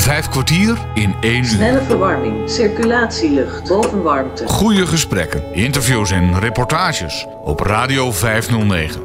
Vijf 0.00 0.28
kwartier 0.28 0.78
in 0.94 1.14
één 1.20 1.42
uur. 1.42 1.48
Snelle 1.48 1.82
verwarming, 1.82 2.50
circulatielucht, 2.50 3.68
bovenwarmte. 3.68 4.48
Goede 4.48 4.86
gesprekken, 4.86 5.54
interviews 5.54 6.10
en 6.10 6.38
reportages 6.38 7.26
op 7.44 7.60
Radio 7.60 8.12
509. 8.12 9.02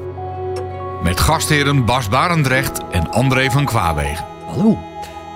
Met 1.03 1.19
gastheren 1.19 1.85
Bas 1.85 2.09
Barendrecht 2.09 2.79
en 2.91 3.11
André 3.11 3.49
van 3.51 3.65
Kwaabegen. 3.65 4.25
Hallo. 4.45 4.77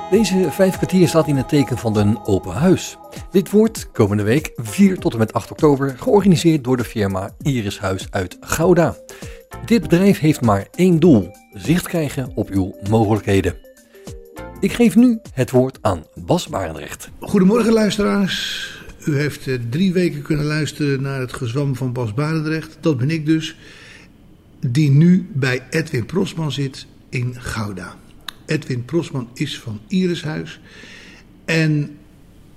Deze 0.10 0.48
vijf 0.50 0.78
kwartier 0.78 1.08
staat 1.08 1.28
in 1.28 1.38
het 1.38 1.50
teken 1.50 1.78
van 1.78 1.98
een 1.98 2.20
open 2.26 2.54
huis. 2.54 2.98
Dit 3.32 3.52
wordt 3.52 3.92
komende 3.92 4.24
week 4.24 4.52
4 4.56 4.98
tot 4.98 5.14
en 5.14 5.20
met 5.20 5.34
8 5.34 5.52
oktober 5.52 5.96
georganiseerd 5.98 6.64
door 6.64 6.78
de 6.78 6.84
firma 6.84 7.30
Iris 7.42 7.80
Huis 7.80 8.08
uit 8.12 8.38
Gouda. 8.40 8.96
Dit 9.66 9.82
bedrijf 9.82 10.20
heeft 10.20 10.42
maar 10.42 10.68
één 10.76 11.00
doel: 11.00 11.36
zicht 11.54 11.88
krijgen 11.88 12.32
op 12.36 12.50
uw 12.50 12.76
mogelijkheden. 12.90 13.69
Ik 14.62 14.74
geef 14.74 14.96
nu 14.96 15.20
het 15.34 15.52
woord 15.52 15.78
aan 15.82 16.04
Bas 16.16 16.48
Barendrecht. 16.48 17.10
Goedemorgen 17.20 17.74
luisteraars. 17.74 18.68
U 19.06 19.16
heeft 19.16 19.48
eh, 19.48 19.56
drie 19.70 19.94
weken 19.94 20.22
kunnen 20.22 20.46
luisteren 20.46 21.02
naar 21.02 21.20
het 21.20 21.34
gezwam 21.34 21.76
van 21.76 21.94
Bas 21.94 22.14
Barendrecht. 22.14 22.78
Dat 22.80 22.98
ben 22.98 23.10
ik 23.10 23.26
dus, 23.26 23.56
die 24.60 24.90
nu 24.90 25.30
bij 25.34 25.64
Edwin 25.70 26.06
Prosman 26.06 26.52
zit 26.52 26.86
in 27.10 27.36
Gouda. 27.38 27.96
Edwin 28.46 28.86
Prosman 28.86 29.30
is 29.34 29.60
van 29.60 29.80
Irishuis 29.88 30.60
en 31.46 31.98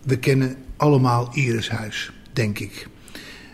we 0.02 0.18
kennen 0.18 0.56
allemaal 0.76 1.30
Irishuis, 1.34 2.12
denk 2.32 2.58
ik. 2.58 2.88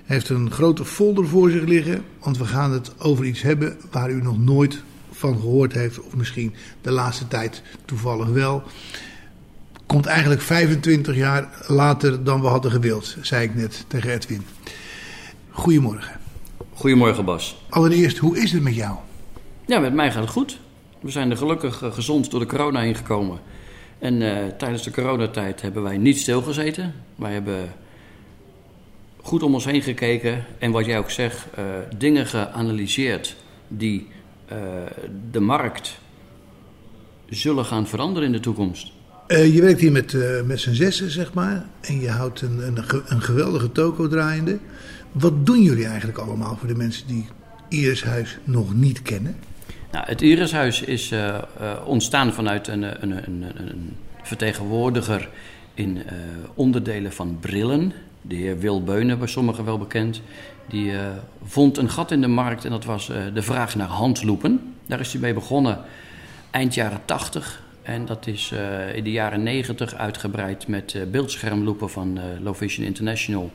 Hij 0.05 0.17
heeft 0.17 0.29
een 0.29 0.51
grote 0.51 0.85
folder 0.85 1.29
voor 1.29 1.51
zich 1.51 1.65
liggen, 1.65 2.05
want 2.19 2.39
we 2.39 2.45
gaan 2.45 2.73
het 2.73 3.01
over 3.01 3.25
iets 3.25 3.43
hebben 3.43 3.77
waar 3.91 4.11
u 4.11 4.23
nog 4.23 4.39
nooit 4.39 4.83
van 5.19 5.41
gehoord 5.41 5.73
heeft, 5.73 6.01
of 6.01 6.15
misschien 6.17 6.55
de 6.81 6.91
laatste 6.91 7.29
tijd 7.29 7.63
toevallig 7.85 8.29
wel. 8.29 8.63
Komt 9.87 10.07
eigenlijk 10.07 10.41
25 10.41 11.17
jaar 11.17 11.65
later 11.67 12.25
dan 12.25 12.41
we 12.41 12.47
hadden 12.47 12.71
gewild, 12.71 13.17
zei 13.21 13.45
ik 13.45 13.55
net 13.55 13.85
tegen 13.89 14.11
Edwin. 14.11 14.47
Goedemorgen. 15.51 16.21
Goedemorgen 16.75 17.25
Bas. 17.25 17.57
Allereerst, 17.69 18.19
hoe 18.19 18.39
is 18.39 18.53
het 18.53 18.63
met 18.63 18.75
jou? 18.75 18.97
Ja, 19.67 19.79
met 19.79 19.95
mij 19.95 20.13
gaat 20.13 20.23
het 20.23 20.31
goed. 20.31 20.59
We 21.01 21.11
zijn 21.11 21.31
er 21.31 21.37
gelukkig 21.37 21.83
eh, 21.83 21.93
gezond 21.93 22.31
door 22.31 22.41
de 22.41 22.47
corona 22.47 22.81
heen 22.81 22.95
gekomen. 22.95 23.39
En 23.99 24.21
uh, 24.21 24.47
tijdens 24.59 24.83
de 24.83 24.91
coronatijd 24.91 25.63
hebben 25.63 25.83
wij 25.83 25.97
niet 25.97 26.19
stilgezeten. 26.19 26.95
Wij 27.17 27.33
hebben 27.33 27.73
goed 29.21 29.43
om 29.43 29.55
ons 29.55 29.65
heen 29.65 29.83
gekeken 29.83 30.45
en 30.59 30.71
wat 30.71 30.87
jij 30.87 30.99
ook 30.99 31.11
zegt, 31.11 31.47
uh, 31.59 31.65
dingen 31.97 32.27
geanalyseerd 32.27 33.37
die 33.69 34.09
uh, 34.53 34.59
de 35.31 35.41
markt 35.41 35.99
zullen 37.29 37.65
gaan 37.65 37.87
veranderen 37.87 38.27
in 38.29 38.33
de 38.33 38.41
toekomst. 38.41 38.93
Uh, 39.29 39.55
je 39.55 39.61
werkt 39.61 39.81
hier 39.81 39.93
met, 39.93 40.13
uh, 40.13 40.43
met 40.43 40.61
z'n 40.61 40.73
zessen, 40.73 41.11
zeg 41.11 41.33
maar. 41.33 41.67
En 41.81 42.01
je 42.01 42.11
houdt 42.11 42.41
een, 42.41 42.67
een, 42.67 42.79
een, 43.07 43.23
geweldige 43.23 43.73
toko 43.73 44.09
draaiende. 44.09 44.59
Wat 45.13 45.47
doen 45.47 45.63
jullie 45.63 45.87
eigenlijk 45.87 46.19
allemaal 46.19 46.57
voor 46.57 46.69
de 46.69 46.75
mensen 46.75 47.07
die 47.07 47.27
Irishuis 47.69 48.39
nog 48.45 48.75
niet 48.75 49.03
kennen? 49.03 49.37
Nou, 49.93 50.05
het 50.07 50.21
Irishuis 50.21 50.83
is 50.83 51.13
uh, 51.13 51.39
ontstaan 51.85 52.33
vanuit 52.33 52.69
een, 52.69 52.83
een, 52.83 53.27
een, 53.27 53.45
een 53.57 53.97
vertegenwoordiger 54.23 55.29
in 55.75 56.03
onderdelen 56.55 57.13
van 57.13 57.37
brillen. 57.41 57.93
De 58.23 58.35
heer 58.35 58.59
Wil 58.59 58.83
Beunen, 58.83 59.19
bij 59.19 59.29
sommigen 59.29 59.65
wel 59.65 59.79
bekend. 59.79 60.23
Die 60.69 60.93
uh, 60.93 61.01
vond 61.45 61.79
een 61.79 61.91
gat 61.91 62.11
in 62.11 62.21
de 62.21 62.29
markt 62.29 62.65
en 62.65 62.71
dat 62.71 62.85
was 62.85 63.09
uh, 63.09 63.17
de 63.35 63.43
vraag 63.43 63.77
naar 63.77 63.89
handloepen. 63.89 64.75
Daar 64.87 65.01
is 65.01 65.13
hij 65.13 65.21
mee 65.21 65.35
begonnen 65.35 65.79
eind 66.51 66.75
jaren 66.75 67.01
80. 67.05 67.63
En 67.83 68.07
dat 68.07 68.27
is 68.27 68.51
uh, 68.55 68.95
in 68.95 69.05
de 69.05 69.11
jaren 69.11 69.43
90 69.43 69.95
uitgebreid 69.95 70.69
met 70.69 70.97
beeldschermloepen 71.11 71.91
van 71.91 72.19
Low 72.43 72.55
Vision 72.55 72.87
International. 72.87 73.51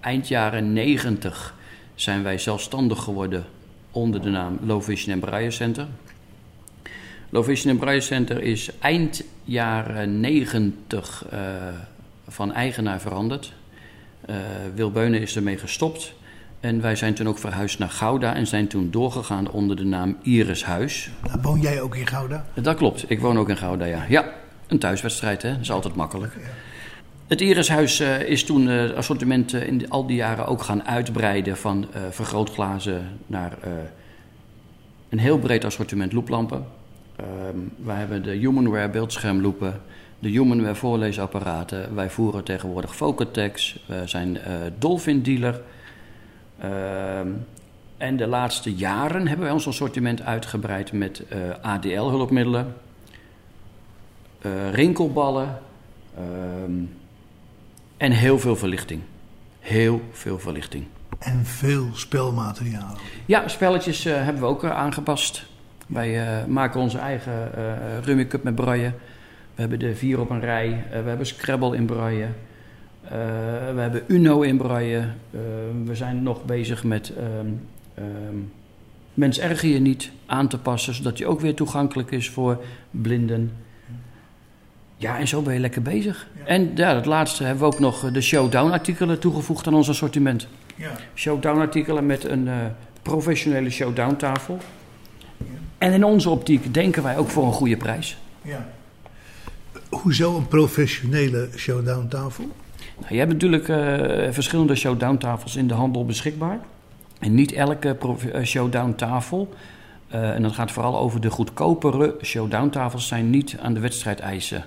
eind 0.00 0.28
jaren 0.28 0.72
90 0.72 1.54
zijn 1.94 2.22
wij 2.22 2.38
zelfstandig 2.38 3.02
geworden 3.02 3.44
onder 3.90 4.22
de 4.22 4.30
naam 4.30 4.58
Low 4.62 4.82
Vision 4.82 5.22
en 5.22 5.52
Center. 5.52 5.86
Low 7.30 7.44
Vision 7.44 7.80
en 7.80 8.02
Center 8.02 8.42
is 8.42 8.70
eind 8.78 9.24
jaren 9.44 10.20
90 10.20 11.24
van 12.30 12.52
eigenaar 12.52 13.00
veranderd. 13.00 13.52
Uh, 14.30 14.36
Wil 14.74 14.90
Beunen 14.90 15.20
is 15.20 15.36
ermee 15.36 15.58
gestopt. 15.58 16.14
En 16.60 16.80
wij 16.80 16.96
zijn 16.96 17.14
toen 17.14 17.28
ook 17.28 17.38
verhuisd 17.38 17.78
naar 17.78 17.88
Gouda 17.88 18.34
en 18.34 18.46
zijn 18.46 18.66
toen 18.66 18.90
doorgegaan 18.90 19.50
onder 19.50 19.76
de 19.76 19.84
naam 19.84 20.16
Iris 20.22 20.64
Huis. 20.64 21.10
Nou, 21.26 21.38
woon 21.42 21.60
jij 21.60 21.80
ook 21.80 21.96
in 21.96 22.06
Gouda? 22.06 22.44
Dat 22.54 22.76
klopt, 22.76 23.10
ik 23.10 23.20
woon 23.20 23.38
ook 23.38 23.48
in 23.48 23.56
Gouda, 23.56 23.84
ja. 23.84 24.04
Ja, 24.08 24.32
een 24.66 24.78
thuiswedstrijd, 24.78 25.42
hè? 25.42 25.50
dat 25.50 25.60
is 25.60 25.70
altijd 25.70 25.94
makkelijk. 25.94 26.36
Het 27.26 27.40
Irishuis 27.40 28.00
uh, 28.00 28.20
is 28.20 28.44
toen 28.44 28.66
het 28.66 28.90
uh, 28.90 28.96
assortiment 28.96 29.52
uh, 29.52 29.66
in 29.66 29.90
al 29.90 30.06
die 30.06 30.16
jaren 30.16 30.46
ook 30.46 30.62
gaan 30.62 30.84
uitbreiden 30.84 31.56
van 31.56 31.86
vergrootglazen 32.10 33.18
naar 33.26 33.52
een 35.08 35.18
heel 35.18 35.38
breed 35.38 35.64
assortiment 35.64 36.12
looplampen. 36.12 36.66
wij 37.76 37.96
hebben 37.96 38.22
de 38.22 38.30
Humanware 38.30 38.88
beeldschermloepen, 38.88 39.80
de 40.20 40.28
Humanware 40.28 40.74
voorleesapparaten. 40.74 41.94
Wij 41.94 42.10
voeren 42.10 42.44
tegenwoordig 42.44 42.96
Focatex. 42.96 43.84
We 43.86 44.02
zijn 44.04 44.34
uh, 44.34 44.42
Dolphin 44.78 45.22
dealer. 45.22 45.60
Uh, 46.64 47.18
en 47.96 48.16
de 48.16 48.26
laatste 48.26 48.74
jaren 48.74 49.26
hebben 49.26 49.44
wij 49.44 49.54
ons 49.54 49.66
assortiment 49.66 50.22
uitgebreid 50.22 50.92
met 50.92 51.22
uh, 51.32 51.38
ADL 51.62 52.08
hulpmiddelen, 52.08 52.74
rinkelballen 54.72 55.58
en 57.96 58.12
heel 58.12 58.38
veel 58.38 58.56
verlichting. 58.56 59.00
Heel 59.58 60.00
veel 60.12 60.38
verlichting. 60.38 60.84
En 61.18 61.44
veel 61.44 61.88
spelmateriaal. 61.92 62.96
Ja, 63.26 63.48
spelletjes 63.48 64.04
hebben 64.04 64.42
we 64.42 64.48
ook 64.48 64.64
aangepast. 64.64 65.46
Wij 65.86 66.44
maken 66.48 66.80
onze 66.80 66.98
eigen 66.98 67.50
Rummy 68.02 68.26
Cup 68.26 68.42
met 68.42 68.54
braille. 68.54 68.92
We 69.54 69.60
hebben 69.60 69.78
de 69.78 69.96
vier 69.96 70.20
op 70.20 70.30
een 70.30 70.40
rij. 70.40 70.68
Uh, 70.68 71.02
we 71.02 71.08
hebben 71.08 71.26
Scrabble 71.26 71.76
in 71.76 71.86
braille. 71.86 72.28
Uh, 73.04 73.10
we 73.74 73.80
hebben 73.80 74.02
Uno 74.06 74.40
in 74.40 74.56
braille. 74.56 74.98
Uh, 74.98 75.40
we 75.84 75.94
zijn 75.94 76.22
nog 76.22 76.44
bezig 76.44 76.84
met 76.84 77.12
um, 77.40 77.60
um, 77.98 78.52
Mens 79.14 79.38
erger 79.38 79.68
je 79.68 79.78
niet 79.78 80.10
aan 80.26 80.48
te 80.48 80.58
passen, 80.58 80.94
zodat 80.94 81.16
die 81.16 81.26
ook 81.26 81.40
weer 81.40 81.54
toegankelijk 81.54 82.10
is 82.10 82.30
voor 82.30 82.62
blinden. 82.90 83.52
Ja, 84.96 85.18
en 85.18 85.28
zo 85.28 85.42
ben 85.42 85.54
je 85.54 85.60
lekker 85.60 85.82
bezig. 85.82 86.28
Ja. 86.38 86.44
En 86.44 86.70
ja, 86.74 86.94
het 86.94 87.06
laatste 87.06 87.44
hebben 87.44 87.68
we 87.68 87.74
ook 87.74 87.80
nog 87.80 88.10
de 88.10 88.20
showdown 88.20 88.70
artikelen 88.70 89.18
toegevoegd 89.18 89.66
aan 89.66 89.74
ons 89.74 89.88
assortiment. 89.88 90.48
Ja. 90.76 90.90
Showdown 91.14 91.60
artikelen 91.60 92.06
met 92.06 92.24
een 92.24 92.48
professionele 93.02 93.70
showdown 93.70 94.16
tafel. 94.16 94.58
Ja. 95.36 95.44
En 95.78 95.92
in 95.92 96.04
onze 96.04 96.30
optiek 96.30 96.74
denken 96.74 97.02
wij 97.02 97.18
ook 97.18 97.28
voor 97.28 97.46
een 97.46 97.52
goede 97.52 97.76
prijs. 97.76 98.18
Ja. 98.42 98.68
Hoezo 99.90 100.36
een 100.36 100.48
professionele 100.48 101.48
showdown 101.56 102.08
tafel? 102.08 102.48
Nou, 102.98 103.12
je 103.12 103.18
hebt 103.18 103.32
natuurlijk 103.32 103.68
uh, 103.68 103.76
verschillende 104.32 104.74
showdown 104.74 105.16
tafels 105.16 105.56
in 105.56 105.68
de 105.68 105.74
handel 105.74 106.04
beschikbaar. 106.04 106.60
En 107.18 107.34
niet 107.34 107.52
elke 107.52 107.96
showdown 108.44 108.94
tafel, 108.94 109.54
uh, 110.14 110.34
en 110.34 110.42
dat 110.42 110.52
gaat 110.52 110.70
vooral 110.70 110.98
over 110.98 111.20
de 111.20 111.30
goedkopere 111.30 112.16
showdown 112.22 112.68
tafels, 112.68 113.06
zijn 113.06 113.30
niet 113.30 113.56
aan 113.62 113.74
de 113.74 113.80
wedstrijd 113.80 114.20
eisen. 114.20 114.64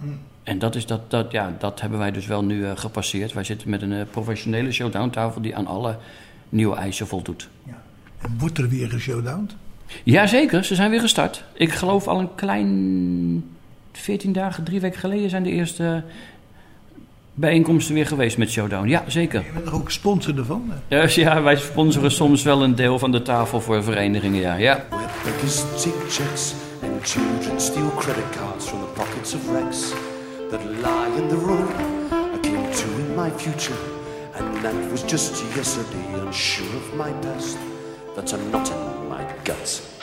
Hm. 0.00 0.06
En 0.42 0.58
dat, 0.58 0.74
is 0.74 0.86
dat, 0.86 1.10
dat, 1.10 1.32
ja, 1.32 1.56
dat 1.58 1.80
hebben 1.80 1.98
wij 1.98 2.10
dus 2.10 2.26
wel 2.26 2.44
nu 2.44 2.58
uh, 2.58 2.70
gepasseerd. 2.74 3.32
Wij 3.32 3.44
zitten 3.44 3.70
met 3.70 3.82
een 3.82 4.06
professionele 4.10 4.72
showdown 4.72 5.10
tafel 5.10 5.40
die 5.40 5.56
aan 5.56 5.66
alle 5.66 5.98
nieuwe 6.48 6.76
eisen 6.76 7.06
voldoet. 7.06 7.48
Ja. 7.62 7.82
En 8.18 8.36
wordt 8.38 8.58
er 8.58 8.68
weer 8.68 8.88
geshowdowned? 8.88 9.56
Jazeker, 10.02 10.64
ze 10.64 10.74
zijn 10.74 10.90
weer 10.90 11.00
gestart. 11.00 11.44
Ik 11.52 11.72
geloof 11.72 12.08
al 12.08 12.20
een 12.20 12.34
klein 12.34 13.55
14 13.96 14.32
dagen, 14.32 14.64
drie 14.64 14.80
weken 14.80 15.00
geleden 15.00 15.30
zijn 15.30 15.42
de 15.42 15.50
eerste 15.50 16.02
bijeenkomsten 17.34 17.94
weer 17.94 18.06
geweest 18.06 18.38
met 18.38 18.50
Showdown. 18.50 18.88
Ja, 18.88 19.04
zeker. 19.06 19.44
Je 19.44 19.52
bent 19.52 19.66
er 19.66 19.74
ook 19.74 19.90
sponsor 19.90 20.38
ervan? 20.38 20.72
Dus 20.88 21.14
ja, 21.14 21.42
wij 21.42 21.56
sponsoren 21.56 22.10
soms 22.10 22.42
wel 22.42 22.62
een 22.62 22.74
deel 22.74 22.98
van 22.98 23.12
de 23.12 23.22
tafel 23.22 23.60
voor 23.60 23.82
verenigingen, 23.82 24.40
ja. 24.40 24.54
ja. 24.54 24.84
and 26.82 27.06
children 27.06 27.60
steal 27.60 27.90
credit 27.90 28.30
cards 28.32 28.68
from 28.68 28.80
the 28.80 28.86
pockets 28.94 29.34
of 29.34 29.48
wrecks 29.48 29.92
that 30.50 30.64
lie 30.82 31.18
in 31.18 31.28
the 31.28 31.36
road. 31.36 31.70
I 32.34 32.38
came 32.42 32.72
to 32.72 32.88
in 32.98 33.14
my 33.14 33.30
future, 33.30 33.76
and 34.34 34.62
that 34.62 34.74
was 34.90 35.02
just 35.02 35.42
yesterday. 35.54 36.20
Unsure 36.20 36.76
of 36.76 36.94
my 36.94 37.12
past, 37.22 37.58
that's 38.14 38.32
a 38.32 38.38
knot 38.50 38.70
in 38.70 39.08
my 39.08 39.24
guts. 39.44 39.95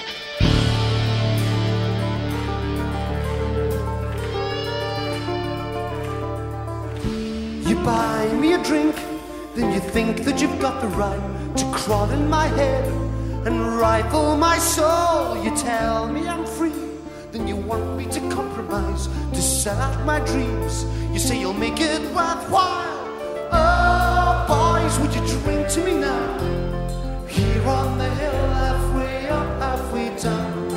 Buy 7.83 8.31
me 8.33 8.53
a 8.53 8.63
drink, 8.63 8.95
then 9.55 9.73
you 9.73 9.79
think 9.79 10.23
that 10.23 10.41
you've 10.41 10.59
got 10.59 10.81
the 10.81 10.87
right 10.89 11.55
to 11.57 11.65
crawl 11.71 12.09
in 12.11 12.29
my 12.29 12.47
head 12.47 12.85
and 13.45 13.77
rifle 13.77 14.37
my 14.37 14.57
soul. 14.57 15.43
You 15.43 15.55
tell 15.55 16.07
me 16.07 16.27
I'm 16.27 16.45
free, 16.45 16.73
then 17.31 17.47
you 17.47 17.57
want 17.57 17.97
me 17.97 18.05
to 18.05 18.19
compromise, 18.29 19.07
to 19.33 19.41
sell 19.41 19.77
out 19.77 20.05
my 20.05 20.19
dreams. 20.21 20.85
You 21.11 21.19
say 21.19 21.39
you'll 21.39 21.53
make 21.53 21.79
it 21.79 22.01
worthwhile. 22.15 22.93
Oh, 23.51 24.45
boys, 24.47 24.97
would 24.99 25.13
you 25.13 25.21
drink 25.41 25.67
to 25.69 25.83
me 25.83 25.93
now? 25.99 27.27
Here 27.27 27.67
on 27.67 27.97
the 27.97 28.09
hill, 28.21 28.47
halfway 28.61 29.27
up, 29.27 29.61
halfway 29.61 30.15
down. 30.17 30.69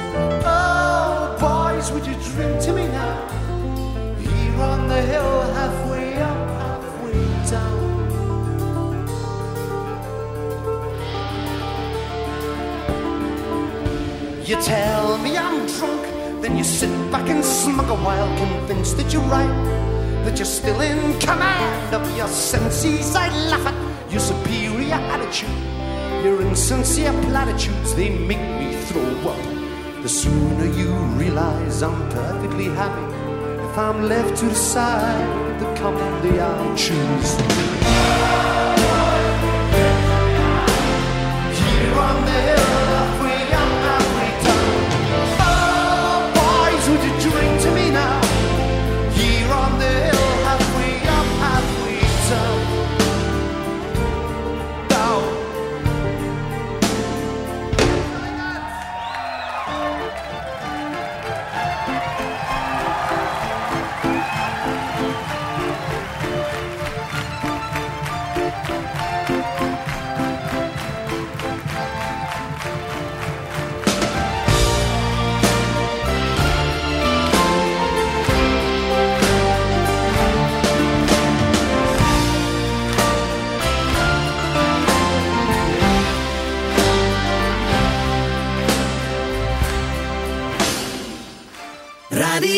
Oh, 0.44 1.37
boys, 1.41 1.91
would 1.93 2.06
you 2.06 2.14
drink 2.32 2.61
to 2.62 2.73
me 2.73 2.88
now? 2.88 3.29
Here 4.19 4.61
on 4.61 4.88
the 4.88 5.00
hill, 5.03 5.43
halfway 5.53 5.86
You 14.46 14.54
tell 14.62 15.19
me 15.19 15.37
I'm 15.37 15.66
drunk, 15.66 16.02
then 16.40 16.56
you 16.56 16.62
sit 16.62 16.88
back 17.10 17.28
and 17.28 17.44
smug 17.44 17.90
a 17.90 17.96
while, 17.96 18.28
convinced 18.38 18.96
that 18.98 19.12
you're 19.12 19.20
right, 19.22 20.22
that 20.25 20.38
you're 20.38 20.46
still 20.46 20.81
in 20.82 21.19
command 21.19 21.93
of 21.93 22.16
your 22.16 22.28
senses. 22.28 23.16
I 23.16 23.26
laugh 23.50 23.66
at 23.66 24.12
your 24.12 24.20
superior 24.20 24.94
attitude, 24.94 25.50
your 26.22 26.40
insincere 26.43 27.12
platitudes, 27.22 27.96
they 27.96 28.10
make 28.10 28.38
me 28.60 28.76
throw 28.84 29.32
up. 29.32 30.02
The 30.04 30.08
sooner 30.08 30.66
you 30.66 30.94
realize 31.19 31.82
I'm 31.82 32.08
perfectly 32.10 32.66
happy 32.66 33.02
if 33.64 33.76
I'm 33.76 34.04
left 34.04 34.37
to 34.43 34.48
decide 34.48 35.58
the 35.58 35.75
company 35.75 36.38
I'll 36.38 36.76
choose. 36.76 37.34
Here 41.58 41.98
on 41.98 42.25
the 42.26 42.86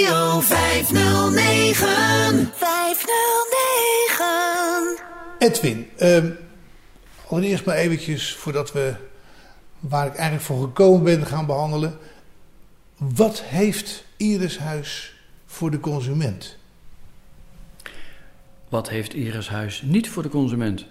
Radio 0.09 0.41
509. 0.41 2.51
509. 2.55 4.99
Edwin, 5.39 5.87
ehm, 5.97 6.31
allereerst 7.29 7.65
maar 7.65 7.77
eventjes 7.77 8.35
voordat 8.35 8.73
we 8.73 8.95
waar 9.81 10.07
ik 10.07 10.15
eigenlijk 10.15 10.45
voor 10.45 10.61
gekomen 10.61 11.05
ben 11.05 11.27
gaan 11.27 11.47
behandelen. 11.47 11.99
Wat 12.97 13.43
heeft 13.43 14.05
Irishuis 14.17 15.15
voor 15.47 15.71
de 15.71 15.81
consument? 15.81 16.57
Wat 18.69 18.89
heeft 18.89 19.15
Iris 19.15 19.49
Huis 19.49 19.83
niet 19.83 20.09
voor 20.09 20.23
de 20.23 20.29
consument? 20.29 20.87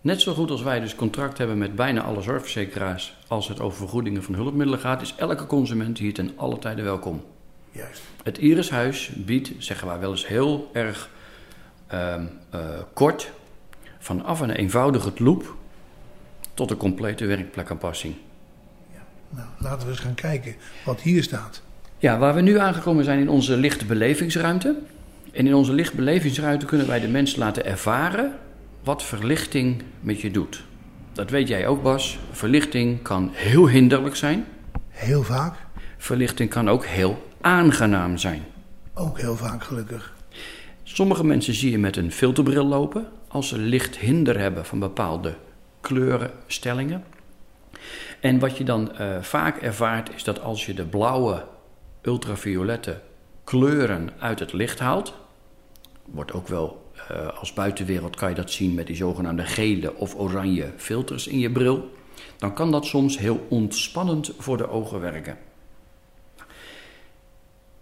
Net 0.00 0.20
zo 0.20 0.34
goed 0.34 0.50
als 0.50 0.62
wij 0.62 0.80
dus 0.80 0.94
contract 0.94 1.38
hebben 1.38 1.58
met 1.58 1.76
bijna 1.76 2.02
alle 2.02 2.22
zorgverzekeraars 2.22 3.16
als 3.28 3.48
het 3.48 3.60
over 3.60 3.78
vergoedingen 3.78 4.22
van 4.22 4.34
hulpmiddelen 4.34 4.80
gaat, 4.80 5.02
is 5.02 5.14
elke 5.16 5.46
consument 5.46 5.98
hier 5.98 6.14
ten 6.14 6.32
alle 6.36 6.58
tijde 6.58 6.82
welkom. 6.82 7.24
Juist. 7.74 8.02
Het 8.22 8.38
Irishuis 8.38 9.10
biedt, 9.14 9.50
zeggen 9.58 9.86
wij 9.86 9.98
wel 9.98 10.10
eens 10.10 10.26
heel 10.26 10.70
erg 10.72 11.10
ehm, 11.86 12.24
eh, 12.50 12.60
kort, 12.92 13.30
vanaf 13.98 14.40
een 14.40 14.50
eenvoudige 14.50 15.12
loop 15.16 15.56
tot 16.54 16.70
een 16.70 16.76
complete 16.76 17.26
werkplekaanpassing. 17.26 18.14
Nou, 19.28 19.48
laten 19.58 19.86
we 19.86 19.92
eens 19.92 20.00
gaan 20.00 20.14
kijken 20.14 20.54
wat 20.84 21.00
hier 21.00 21.22
staat. 21.22 21.62
Ja, 21.98 22.18
waar 22.18 22.34
we 22.34 22.40
nu 22.40 22.58
aangekomen 22.58 23.04
zijn 23.04 23.18
in 23.18 23.28
onze 23.28 23.56
lichte 23.56 23.84
belevingsruimte. 23.84 24.76
En 25.32 25.46
in 25.46 25.54
onze 25.54 25.72
lichte 25.72 25.96
belevingsruimte 25.96 26.66
kunnen 26.66 26.86
wij 26.86 27.00
de 27.00 27.08
mens 27.08 27.36
laten 27.36 27.64
ervaren 27.64 28.38
wat 28.82 29.02
verlichting 29.02 29.82
met 30.00 30.20
je 30.20 30.30
doet. 30.30 30.64
Dat 31.12 31.30
weet 31.30 31.48
jij 31.48 31.66
ook, 31.66 31.82
Bas. 31.82 32.18
Verlichting 32.30 33.02
kan 33.02 33.30
heel 33.32 33.68
hinderlijk 33.68 34.16
zijn. 34.16 34.44
Heel 34.88 35.22
vaak, 35.22 35.54
Verlichting 35.96 36.50
kan 36.50 36.68
ook 36.68 36.84
heel 36.84 37.32
aangenaam 37.44 38.18
zijn. 38.18 38.42
ook 38.94 39.18
heel 39.18 39.36
vaak 39.36 39.64
gelukkig. 39.64 40.14
Sommige 40.82 41.24
mensen 41.24 41.54
zie 41.54 41.70
je 41.70 41.78
met 41.78 41.96
een 41.96 42.12
filterbril 42.12 42.66
lopen 42.66 43.08
als 43.28 43.48
ze 43.48 43.58
licht 43.58 43.96
hinder 43.96 44.38
hebben 44.38 44.64
van 44.64 44.78
bepaalde 44.78 45.34
kleurenstellingen. 45.80 47.04
En 48.20 48.38
wat 48.38 48.56
je 48.56 48.64
dan 48.64 48.96
eh, 48.96 49.22
vaak 49.22 49.56
ervaart 49.56 50.14
is 50.14 50.24
dat 50.24 50.40
als 50.40 50.66
je 50.66 50.74
de 50.74 50.84
blauwe, 50.84 51.44
ultraviolette 52.02 53.00
kleuren 53.44 54.10
uit 54.18 54.38
het 54.38 54.52
licht 54.52 54.78
haalt, 54.78 55.14
wordt 56.04 56.32
ook 56.32 56.48
wel 56.48 56.90
eh, 57.08 57.38
als 57.38 57.52
buitenwereld 57.52 58.16
kan 58.16 58.28
je 58.28 58.34
dat 58.34 58.50
zien 58.50 58.74
met 58.74 58.86
die 58.86 58.96
zogenaamde 58.96 59.44
gele 59.44 59.94
of 59.94 60.14
oranje 60.14 60.72
filters 60.76 61.26
in 61.26 61.38
je 61.38 61.50
bril, 61.50 61.90
dan 62.38 62.54
kan 62.54 62.70
dat 62.70 62.84
soms 62.84 63.18
heel 63.18 63.46
ontspannend 63.48 64.32
voor 64.38 64.56
de 64.56 64.68
ogen 64.68 65.00
werken. 65.00 65.38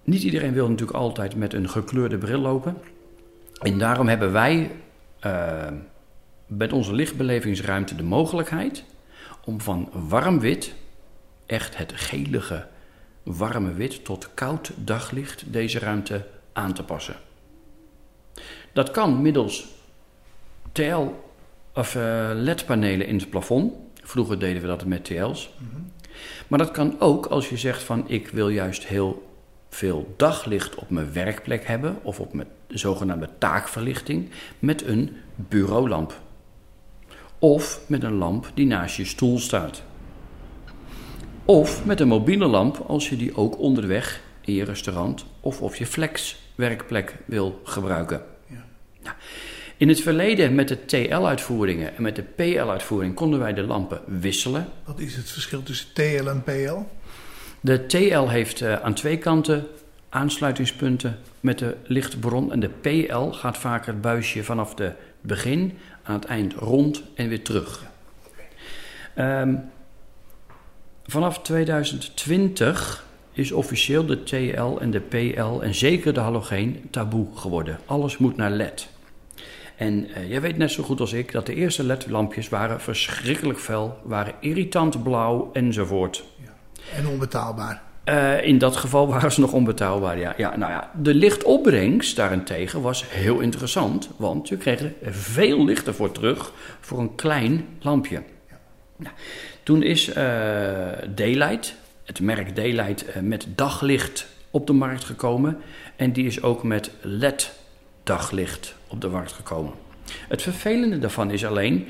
Niet 0.04 0.22
iedereen 0.22 0.52
wil 0.52 0.69
natuurlijk 0.69 0.99
altijd 0.99 1.37
met 1.37 1.52
een 1.52 1.69
gekleurde 1.69 2.19
bril 2.19 2.40
lopen. 2.40 2.76
En 3.60 3.78
daarom 3.78 4.08
hebben 4.08 4.32
wij 4.32 4.70
eh, 5.20 5.66
met 6.46 6.72
onze 6.72 6.93
lichtbelevingsruimte 6.93 7.96
de 7.96 8.02
mogelijkheid 8.02 8.84
om 9.44 9.60
van 9.60 9.90
warm 9.93 10.40
wit, 10.40 10.75
echt 11.46 11.76
het 11.76 11.93
gelige 11.94 12.66
warme 13.22 13.72
wit, 13.72 14.04
tot 14.04 14.34
koud 14.34 14.72
daglicht 14.76 15.53
deze 15.53 15.79
ruimte 15.79 16.26
aan 16.53 16.72
te 16.72 16.82
passen. 16.82 17.17
Dat 18.72 18.91
kan 18.91 19.22
middels 19.22 19.67
TL 20.72 21.08
of 21.74 21.94
eh, 21.94 22.31
LED-panelen 22.34 23.06
in 23.06 23.17
het 23.17 23.31
plafond. 23.31 23.72
Vroeger 24.03 24.38
deden 24.38 24.62
we 24.62 24.69
dat 24.69 24.84
met 24.84 25.05
TL's. 25.05 25.55
Maar 26.48 26.58
dat 26.58 26.70
kan 26.70 27.00
ook 27.00 27.26
als 27.26 27.48
je 27.48 27.56
zegt 27.56 27.82
van 27.82 28.05
ik 28.08 28.29
wil 28.29 28.48
juist 28.48 28.86
heel 28.86 29.31
veel 29.74 30.14
daglicht 30.17 30.74
op 30.74 30.91
mijn 30.91 31.12
werkplek 31.12 31.67
hebben 31.67 31.98
of 32.02 32.20
op 32.20 32.32
mijn 32.32 32.48
zogenaamde 32.69 33.29
taakverlichting 33.38 34.31
met 34.58 34.86
een 34.86 35.17
bureaulamp. 35.34 36.20
Of 37.38 37.81
met 37.86 38.02
een 38.02 38.14
lamp 38.14 38.50
die 38.55 38.67
naast 38.67 38.96
je 38.96 39.05
stoel 39.05 39.38
staat. 39.38 39.82
Of 41.44 41.84
met 41.84 42.00
een 42.00 42.08
mobiele 42.08 42.46
lamp 42.46 42.84
als 42.86 43.08
je 43.08 43.17
die 43.17 43.36
ook 43.36 43.58
onderweg 43.58 44.20
in 44.41 44.55
je 44.55 44.64
restaurant 44.64 45.24
of 45.41 45.62
op 45.62 45.74
je 45.74 45.86
flex 45.86 46.43
werkplek 46.55 47.17
wil 47.24 47.60
gebruiken. 47.64 48.22
Nou, 49.02 49.17
in 49.76 49.88
het 49.88 50.00
verleden 50.00 50.55
met 50.55 50.69
de 50.69 50.84
TL-uitvoeringen 50.84 51.96
en 51.96 52.02
met 52.02 52.17
de 52.17 52.22
PL-uitvoering 52.22 53.14
konden 53.14 53.38
wij 53.38 53.55
de 53.55 53.62
lampen 53.62 54.00
wisselen. 54.06 54.69
Wat 54.84 55.00
is 55.00 55.17
het 55.17 55.31
verschil 55.31 55.62
tussen 55.62 55.88
TL 55.93 56.26
en 56.29 56.43
PL? 56.43 56.79
De 57.64 57.86
TL 57.86 58.26
heeft 58.28 58.60
eh, 58.60 58.74
aan 58.74 58.94
twee 58.94 59.19
kanten 59.19 59.66
aansluitingspunten 60.08 61.19
met 61.40 61.58
de 61.58 61.76
lichtbron 61.84 62.52
en 62.52 62.60
de 62.60 62.69
PL 62.69 63.31
gaat 63.31 63.58
vaak 63.58 63.86
het 63.86 64.00
buisje 64.00 64.44
vanaf 64.44 64.78
het 64.78 64.94
begin 65.20 65.78
aan 66.02 66.14
het 66.14 66.24
eind 66.24 66.54
rond 66.54 67.02
en 67.14 67.28
weer 67.28 67.42
terug. 67.42 67.86
Ehm, 69.14 69.54
vanaf 71.06 71.38
2020 71.38 73.06
is 73.32 73.52
officieel 73.52 74.06
de 74.06 74.22
TL 74.22 74.76
en 74.81 74.90
de 74.90 75.00
PL 75.00 75.60
en 75.60 75.74
zeker 75.74 76.14
de 76.14 76.20
halogeen 76.20 76.88
taboe 76.90 77.26
geworden. 77.36 77.78
Alles 77.86 78.19
moet 78.19 78.36
naar 78.36 78.50
LED. 78.50 78.88
En 79.76 80.14
eh, 80.14 80.31
jij 80.31 80.40
weet 80.40 80.56
net 80.56 80.70
zo 80.70 80.82
goed 80.82 81.00
als 81.00 81.12
ik 81.12 81.32
dat 81.32 81.46
de 81.46 81.54
eerste 81.54 81.84
LED-lampjes 81.84 82.48
waren 82.48 82.81
verschrikkelijk 82.81 83.58
fel, 83.58 83.98
waren 84.02 84.34
irritant 84.40 85.02
blauw 85.02 85.50
enzovoort. 85.52 86.24
En 86.96 87.06
onbetaalbaar. 87.06 87.82
Eh, 88.05 88.44
in 88.44 88.58
dat 88.58 88.77
geval 88.77 89.08
waren 89.12 89.32
ze 89.32 89.41
nog 89.41 89.53
onbetaalbaar, 89.53 90.19
ja. 90.19 90.34
ja. 90.36 90.56
Nou 90.56 90.72
ja, 90.72 90.91
de 91.03 91.15
lichtopbrengst 91.15 92.17
daarentegen 92.17 92.81
was 92.81 93.05
heel 93.08 93.41
interessant, 93.41 94.10
want 94.17 94.48
je 94.48 94.56
kreeg 94.56 94.81
er 94.81 94.93
veel 95.10 95.65
licht 95.65 95.86
ervoor 95.86 96.12
terug 96.12 96.53
voor 96.81 96.98
een 96.98 97.15
klein 97.15 97.67
lampje. 97.81 98.22
Nou, 98.96 99.15
toen 99.62 99.82
is 99.82 100.08
eh, 100.08 100.24
Daylight, 101.15 101.74
het 102.05 102.20
merk 102.20 102.56
Daylight, 102.56 103.06
eh, 103.06 103.22
met 103.22 103.46
daglicht 103.55 104.27
op 104.51 104.67
de 104.67 104.72
markt 104.72 105.05
gekomen. 105.05 105.58
En 105.96 106.12
die 106.12 106.27
is 106.27 106.43
ook 106.43 106.62
met 106.62 106.91
LED-daglicht 107.01 108.74
op 108.86 109.01
de 109.01 109.08
markt 109.08 109.32
gekomen. 109.32 109.72
Het 110.29 110.43
vervelende 110.43 110.98
daarvan 110.98 111.31
is 111.31 111.44
alleen, 111.44 111.86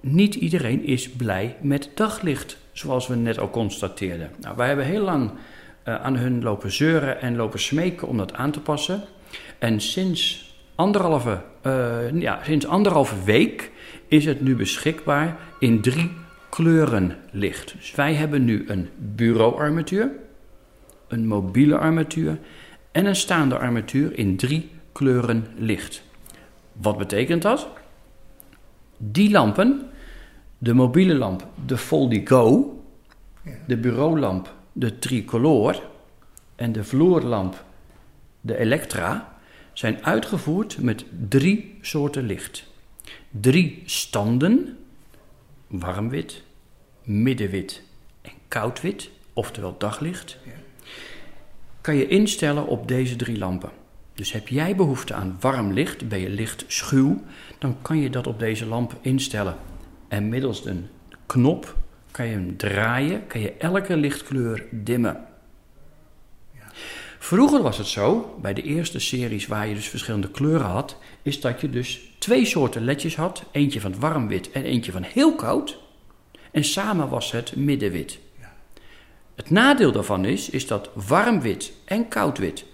niet 0.00 0.34
iedereen 0.34 0.86
is 0.86 1.10
blij 1.10 1.56
met 1.60 1.90
daglicht, 1.94 2.56
zoals 2.74 3.06
we 3.06 3.14
net 3.14 3.38
al 3.38 3.50
constateerden. 3.50 4.30
Nou, 4.40 4.56
wij 4.56 4.66
hebben 4.66 4.84
heel 4.84 5.02
lang 5.02 5.30
uh, 5.30 5.94
aan 5.94 6.16
hun 6.16 6.42
lopen 6.42 6.72
zeuren 6.72 7.20
en 7.20 7.36
lopen 7.36 7.60
smeken 7.60 8.08
om 8.08 8.16
dat 8.16 8.32
aan 8.32 8.50
te 8.50 8.60
passen. 8.60 9.02
En 9.58 9.80
sinds 9.80 10.52
anderhalve, 10.74 11.42
uh, 11.66 12.20
ja, 12.20 12.40
sinds 12.42 12.66
anderhalve 12.66 13.24
week 13.24 13.70
is 14.08 14.24
het 14.24 14.40
nu 14.40 14.56
beschikbaar 14.56 15.36
in 15.58 15.80
drie 15.80 16.10
kleuren 16.48 17.16
licht. 17.30 17.74
Dus 17.76 17.94
wij 17.94 18.14
hebben 18.14 18.44
nu 18.44 18.64
een 18.68 18.88
bureauarmatuur, 18.96 20.10
een 21.08 21.26
mobiele 21.26 21.78
armatuur 21.78 22.38
en 22.92 23.06
een 23.06 23.16
staande 23.16 23.58
armatuur 23.58 24.18
in 24.18 24.36
drie 24.36 24.70
kleuren 24.92 25.46
licht. 25.56 26.02
Wat 26.72 26.98
betekent 26.98 27.42
dat? 27.42 27.68
Die 28.96 29.30
lampen, 29.30 29.82
de 30.58 30.74
mobiele 30.74 31.14
lamp, 31.14 31.46
de 31.66 31.76
Foldigo, 31.76 32.78
de 33.66 33.76
bureaulamp, 33.76 34.54
de 34.72 34.98
Tricolor 34.98 35.82
en 36.54 36.72
de 36.72 36.84
vloerlamp, 36.84 37.64
de 38.40 38.58
Electra, 38.58 39.36
zijn 39.72 40.04
uitgevoerd 40.04 40.78
met 40.78 41.04
drie 41.28 41.78
soorten 41.80 42.26
licht. 42.26 42.66
Drie 43.30 43.82
standen, 43.84 44.78
warmwit, 45.66 46.42
middenwit 47.02 47.82
en 48.22 48.32
koudwit, 48.48 49.10
oftewel 49.32 49.74
daglicht, 49.78 50.38
kan 51.80 51.96
je 51.96 52.08
instellen 52.08 52.66
op 52.66 52.88
deze 52.88 53.16
drie 53.16 53.38
lampen. 53.38 53.70
Dus 54.14 54.32
heb 54.32 54.48
jij 54.48 54.76
behoefte 54.76 55.14
aan 55.14 55.36
warm 55.40 55.72
licht, 55.72 56.08
ben 56.08 56.20
je 56.20 56.28
licht 56.28 56.64
schuw, 56.66 57.22
dan 57.58 57.76
kan 57.82 57.98
je 57.98 58.10
dat 58.10 58.26
op 58.26 58.38
deze 58.38 58.66
lamp 58.66 58.96
instellen. 59.00 59.56
En 60.08 60.28
middels 60.28 60.64
een 60.64 60.88
knop 61.26 61.76
kan 62.10 62.26
je 62.26 62.32
hem 62.32 62.56
draaien, 62.56 63.26
kan 63.26 63.40
je 63.40 63.52
elke 63.52 63.96
lichtkleur 63.96 64.66
dimmen. 64.70 65.24
Vroeger 67.18 67.62
was 67.62 67.78
het 67.78 67.86
zo, 67.86 68.38
bij 68.42 68.54
de 68.54 68.62
eerste 68.62 68.98
series 68.98 69.46
waar 69.46 69.68
je 69.68 69.74
dus 69.74 69.88
verschillende 69.88 70.30
kleuren 70.30 70.66
had, 70.66 70.96
is 71.22 71.40
dat 71.40 71.60
je 71.60 71.70
dus 71.70 72.00
twee 72.18 72.44
soorten 72.44 72.84
ledjes 72.84 73.16
had. 73.16 73.44
Eentje 73.52 73.80
van 73.80 73.98
warm 73.98 74.28
wit 74.28 74.50
en 74.50 74.64
eentje 74.64 74.92
van 74.92 75.02
heel 75.02 75.34
koud. 75.34 75.78
En 76.50 76.64
samen 76.64 77.08
was 77.08 77.32
het 77.32 77.56
middenwit. 77.56 78.18
Het 79.34 79.50
nadeel 79.50 79.92
daarvan 79.92 80.24
is, 80.24 80.50
is 80.50 80.66
dat 80.66 80.90
warm 80.94 81.40
wit 81.40 81.72
en 81.84 82.08
koud 82.08 82.38
wit 82.38 82.64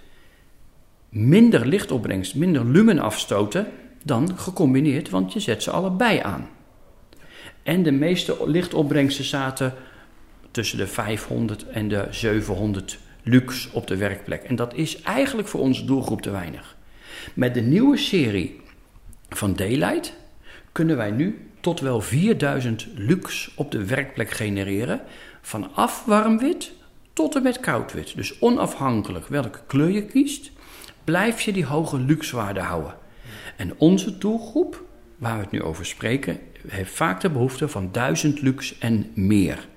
minder 1.11 1.67
lichtopbrengst, 1.67 2.35
minder 2.35 2.65
lumen 2.65 2.99
afstoten 2.99 3.67
dan 4.05 4.39
gecombineerd, 4.39 5.11
want 5.11 5.33
je 5.33 5.41
zet 5.41 5.63
ze 5.63 5.71
allebei 5.71 6.19
aan. 6.19 6.49
En 7.71 7.83
de 7.83 7.93
meeste 7.93 8.37
lichtopbrengsten 8.47 9.25
zaten 9.25 9.75
tussen 10.50 10.79
de 10.79 10.87
500 10.87 11.69
en 11.69 11.89
de 11.89 12.07
700 12.11 12.99
lux 13.23 13.71
op 13.71 13.87
de 13.87 13.97
werkplek. 13.97 14.43
En 14.43 14.57
dat 14.57 14.75
is 14.75 15.03
eigenlijk 15.03 15.49
voor 15.49 15.61
onze 15.61 15.85
doelgroep 15.85 16.23
te 16.23 16.31
weinig. 16.31 16.77
Met 17.35 17.55
de 17.55 17.61
nieuwe 17.61 17.97
serie 17.97 18.61
van 19.29 19.55
Daylight 19.55 20.17
kunnen 20.73 20.97
wij 20.97 21.11
nu 21.11 21.49
tot 21.61 21.81
wel 21.81 22.00
4000 22.00 22.87
lux 22.95 23.53
op 23.55 23.71
de 23.71 23.85
werkplek 23.85 24.31
genereren. 24.31 25.00
Vanaf 25.41 26.05
warmwit 26.05 26.73
tot 27.12 27.37
en 27.37 27.43
met 27.43 27.61
koudwit. 27.61 28.17
Dus 28.17 28.41
onafhankelijk 28.41 29.27
welke 29.27 29.61
kleur 29.67 29.91
je 29.91 30.05
kiest, 30.05 30.50
blijf 31.05 31.41
je 31.41 31.53
die 31.53 31.65
hoge 31.65 31.99
luxewaarde 31.99 32.61
houden. 32.61 32.95
En 33.57 33.75
onze 33.79 34.19
doelgroep, 34.19 34.89
waar 35.21 35.37
we 35.37 35.43
het 35.43 35.50
nu 35.50 35.62
over 35.62 35.87
spreken, 35.87 36.39
heeft 36.69 36.93
vaak 36.93 37.21
de 37.21 37.31
behoefte 37.31 37.69
van 37.69 37.89
1000 37.93 38.43
lux 38.43 38.79
en 38.79 39.11
meer. 39.15 39.69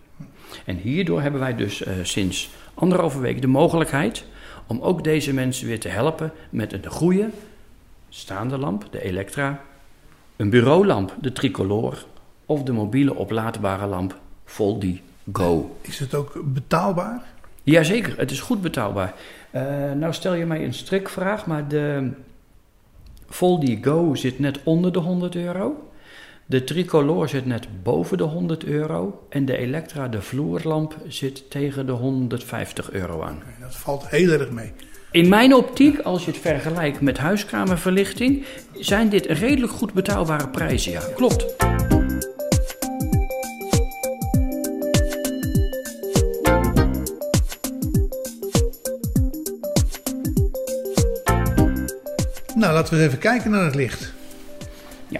En 0.65 0.77
hierdoor 0.77 1.21
hebben 1.21 1.39
wij 1.39 1.55
dus 1.55 1.85
uh, 1.85 1.93
sinds 2.01 2.49
anderhalve 2.73 3.19
week 3.19 3.41
de 3.41 3.47
mogelijkheid 3.47 4.25
om 4.67 4.81
ook 4.81 5.03
deze 5.03 5.33
mensen 5.33 5.67
weer 5.67 5.79
te 5.79 5.87
helpen 5.89 6.31
met 6.49 6.73
een 6.73 6.85
goede 6.85 7.29
staande 8.09 8.57
lamp, 8.57 8.87
de 8.91 9.03
Electra, 9.03 9.61
een 10.35 10.49
bureaulamp, 10.49 11.15
de 11.21 11.31
Tricolor, 11.31 12.05
of 12.45 12.63
de 12.63 12.71
mobiele 12.71 13.15
oplaadbare 13.15 13.85
lamp 13.85 14.17
Foldy 14.45 15.01
Go. 15.33 15.77
Is 15.81 15.99
het 15.99 16.15
ook 16.15 16.41
betaalbaar? 16.43 17.23
Jazeker, 17.63 18.17
het 18.17 18.31
is 18.31 18.41
goed 18.41 18.61
betaalbaar. 18.61 19.13
Uh, 19.51 19.91
nou 19.91 20.13
stel 20.13 20.33
je 20.33 20.45
mij 20.45 20.63
een 20.63 20.73
strikvraag, 20.73 21.45
maar 21.45 21.67
de 21.67 22.11
Foldy 23.33 23.79
Go 23.81 24.15
zit 24.15 24.39
net 24.39 24.59
onder 24.63 24.93
de 24.93 24.99
100 24.99 25.35
euro. 25.35 25.89
De 26.45 26.63
tricolor 26.63 27.29
zit 27.29 27.45
net 27.45 27.67
boven 27.83 28.17
de 28.17 28.23
100 28.23 28.63
euro. 28.63 29.25
En 29.29 29.45
de 29.45 29.57
Electra, 29.57 30.07
de 30.07 30.21
vloerlamp, 30.21 30.97
zit 31.07 31.49
tegen 31.49 31.85
de 31.85 31.91
150 31.91 32.91
euro 32.91 33.21
aan. 33.21 33.43
Dat 33.59 33.75
valt 33.75 34.09
heel 34.09 34.31
erg 34.31 34.51
mee. 34.51 34.71
In 35.11 35.29
mijn 35.29 35.53
optiek, 35.53 35.99
als 35.99 36.25
je 36.25 36.31
het 36.31 36.39
vergelijkt 36.39 37.01
met 37.01 37.17
huiskamerverlichting, 37.17 38.45
zijn 38.73 39.09
dit 39.09 39.25
redelijk 39.25 39.71
goed 39.71 39.93
betaalbare 39.93 40.49
prijzen. 40.49 40.91
Ja, 40.91 41.01
klopt. 41.15 41.72
Nou, 52.73 52.85
laten 52.85 52.97
we 52.99 53.03
eens 53.03 53.13
even 53.13 53.29
kijken 53.29 53.51
naar 53.51 53.65
het 53.65 53.75
licht. 53.75 54.13
Ja. 55.07 55.19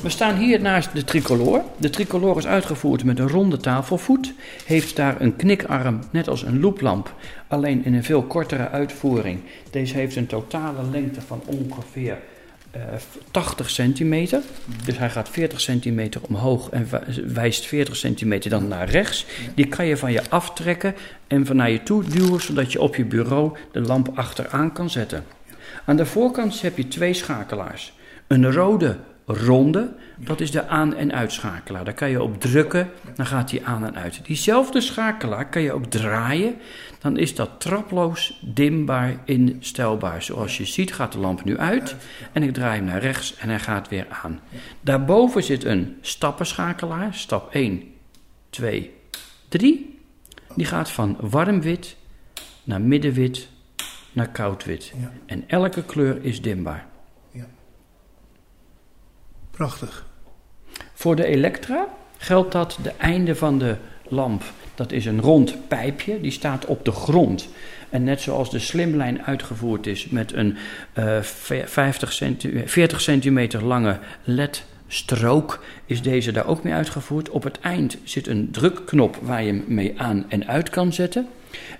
We 0.00 0.08
staan 0.08 0.36
hier 0.36 0.60
naast 0.60 0.94
de 0.94 1.04
tricolor. 1.04 1.62
De 1.76 1.90
tricolor 1.90 2.36
is 2.36 2.46
uitgevoerd 2.46 3.04
met 3.04 3.18
een 3.18 3.28
ronde 3.28 3.56
tafelvoet. 3.56 4.34
Heeft 4.64 4.96
daar 4.96 5.20
een 5.20 5.36
knikarm, 5.36 6.00
net 6.10 6.28
als 6.28 6.42
een 6.42 6.60
looplamp, 6.60 7.14
alleen 7.48 7.84
in 7.84 7.94
een 7.94 8.04
veel 8.04 8.22
kortere 8.22 8.68
uitvoering. 8.68 9.40
Deze 9.70 9.94
heeft 9.94 10.16
een 10.16 10.26
totale 10.26 10.82
lengte 10.90 11.20
van 11.20 11.42
ongeveer 11.46 12.18
uh, 12.76 12.82
80 13.30 13.70
centimeter. 13.70 14.42
Dus 14.84 14.98
hij 14.98 15.10
gaat 15.10 15.28
40 15.28 15.60
centimeter 15.60 16.20
omhoog 16.28 16.70
en 16.70 16.88
wijst 17.26 17.66
40 17.66 17.96
centimeter 17.96 18.50
dan 18.50 18.68
naar 18.68 18.88
rechts. 18.88 19.26
Die 19.54 19.66
kan 19.66 19.86
je 19.86 19.96
van 19.96 20.12
je 20.12 20.30
aftrekken 20.30 20.94
en 21.26 21.46
van 21.46 21.56
naar 21.56 21.70
je 21.70 21.82
toe 21.82 22.04
duwen, 22.04 22.40
zodat 22.40 22.72
je 22.72 22.80
op 22.80 22.96
je 22.96 23.04
bureau 23.04 23.56
de 23.72 23.80
lamp 23.80 24.10
achteraan 24.14 24.72
kan 24.72 24.90
zetten. 24.90 25.24
Aan 25.84 25.96
de 25.96 26.06
voorkant 26.06 26.60
heb 26.60 26.76
je 26.76 26.88
twee 26.88 27.14
schakelaars. 27.14 27.92
Een 28.26 28.52
rode 28.52 28.96
ronde, 29.26 29.92
dat 30.16 30.40
is 30.40 30.50
de 30.50 30.66
aan- 30.66 30.96
en 30.96 31.12
uitschakelaar. 31.12 31.84
Daar 31.84 31.94
kan 31.94 32.10
je 32.10 32.22
op 32.22 32.40
drukken, 32.40 32.90
dan 33.14 33.26
gaat 33.26 33.50
die 33.50 33.66
aan 33.66 33.86
en 33.86 33.96
uit. 33.96 34.20
Diezelfde 34.24 34.80
schakelaar 34.80 35.48
kan 35.48 35.62
je 35.62 35.72
ook 35.72 35.84
draaien, 35.84 36.54
dan 36.98 37.16
is 37.16 37.34
dat 37.34 37.50
traploos 37.58 38.40
dimbaar 38.42 39.16
instelbaar. 39.24 40.22
Zoals 40.22 40.56
je 40.56 40.64
ziet 40.64 40.94
gaat 40.94 41.12
de 41.12 41.18
lamp 41.18 41.44
nu 41.44 41.58
uit 41.58 41.96
en 42.32 42.42
ik 42.42 42.52
draai 42.52 42.76
hem 42.76 42.84
naar 42.84 43.00
rechts 43.00 43.36
en 43.36 43.48
hij 43.48 43.58
gaat 43.58 43.88
weer 43.88 44.06
aan. 44.22 44.40
Daarboven 44.80 45.42
zit 45.42 45.64
een 45.64 45.96
stappenschakelaar, 46.00 47.14
stap 47.14 47.54
1, 47.54 47.82
2, 48.50 48.94
3. 49.48 49.98
Die 50.54 50.66
gaat 50.66 50.90
van 50.90 51.16
warm 51.20 51.60
wit 51.60 51.96
naar 52.64 52.80
middenwit 52.80 53.48
naar 54.12 54.28
koudwit. 54.28 54.92
Ja. 55.00 55.12
En 55.26 55.44
elke 55.46 55.84
kleur 55.84 56.24
is 56.24 56.42
dimbaar. 56.42 56.86
Ja. 57.32 57.46
Prachtig. 59.50 60.06
Voor 60.94 61.16
de 61.16 61.24
Elektra 61.24 61.88
geldt 62.16 62.52
dat 62.52 62.78
de 62.82 62.92
einde 62.98 63.36
van 63.36 63.58
de 63.58 63.76
lamp, 64.08 64.42
dat 64.74 64.92
is 64.92 65.06
een 65.06 65.20
rond 65.20 65.68
pijpje, 65.68 66.20
die 66.20 66.30
staat 66.30 66.64
op 66.64 66.84
de 66.84 66.92
grond. 66.92 67.48
En 67.90 68.04
net 68.04 68.20
zoals 68.20 68.50
de 68.50 68.58
slimlijn 68.58 69.22
uitgevoerd 69.22 69.86
is 69.86 70.08
met 70.08 70.32
een 70.32 70.56
uh, 70.98 71.22
50 71.22 72.12
centi 72.12 72.62
40 72.66 73.00
centimeter 73.00 73.64
lange 73.64 73.98
LED 74.24 74.64
strook 74.92 75.64
is 75.86 76.02
deze 76.02 76.32
daar 76.32 76.46
ook 76.46 76.62
mee 76.62 76.72
uitgevoerd. 76.72 77.28
Op 77.28 77.42
het 77.42 77.60
eind 77.60 77.98
zit 78.04 78.26
een 78.26 78.50
drukknop 78.50 79.16
waar 79.22 79.42
je 79.42 79.52
hem 79.52 79.64
mee 79.66 80.00
aan 80.00 80.24
en 80.28 80.46
uit 80.46 80.70
kan 80.70 80.92
zetten. 80.92 81.28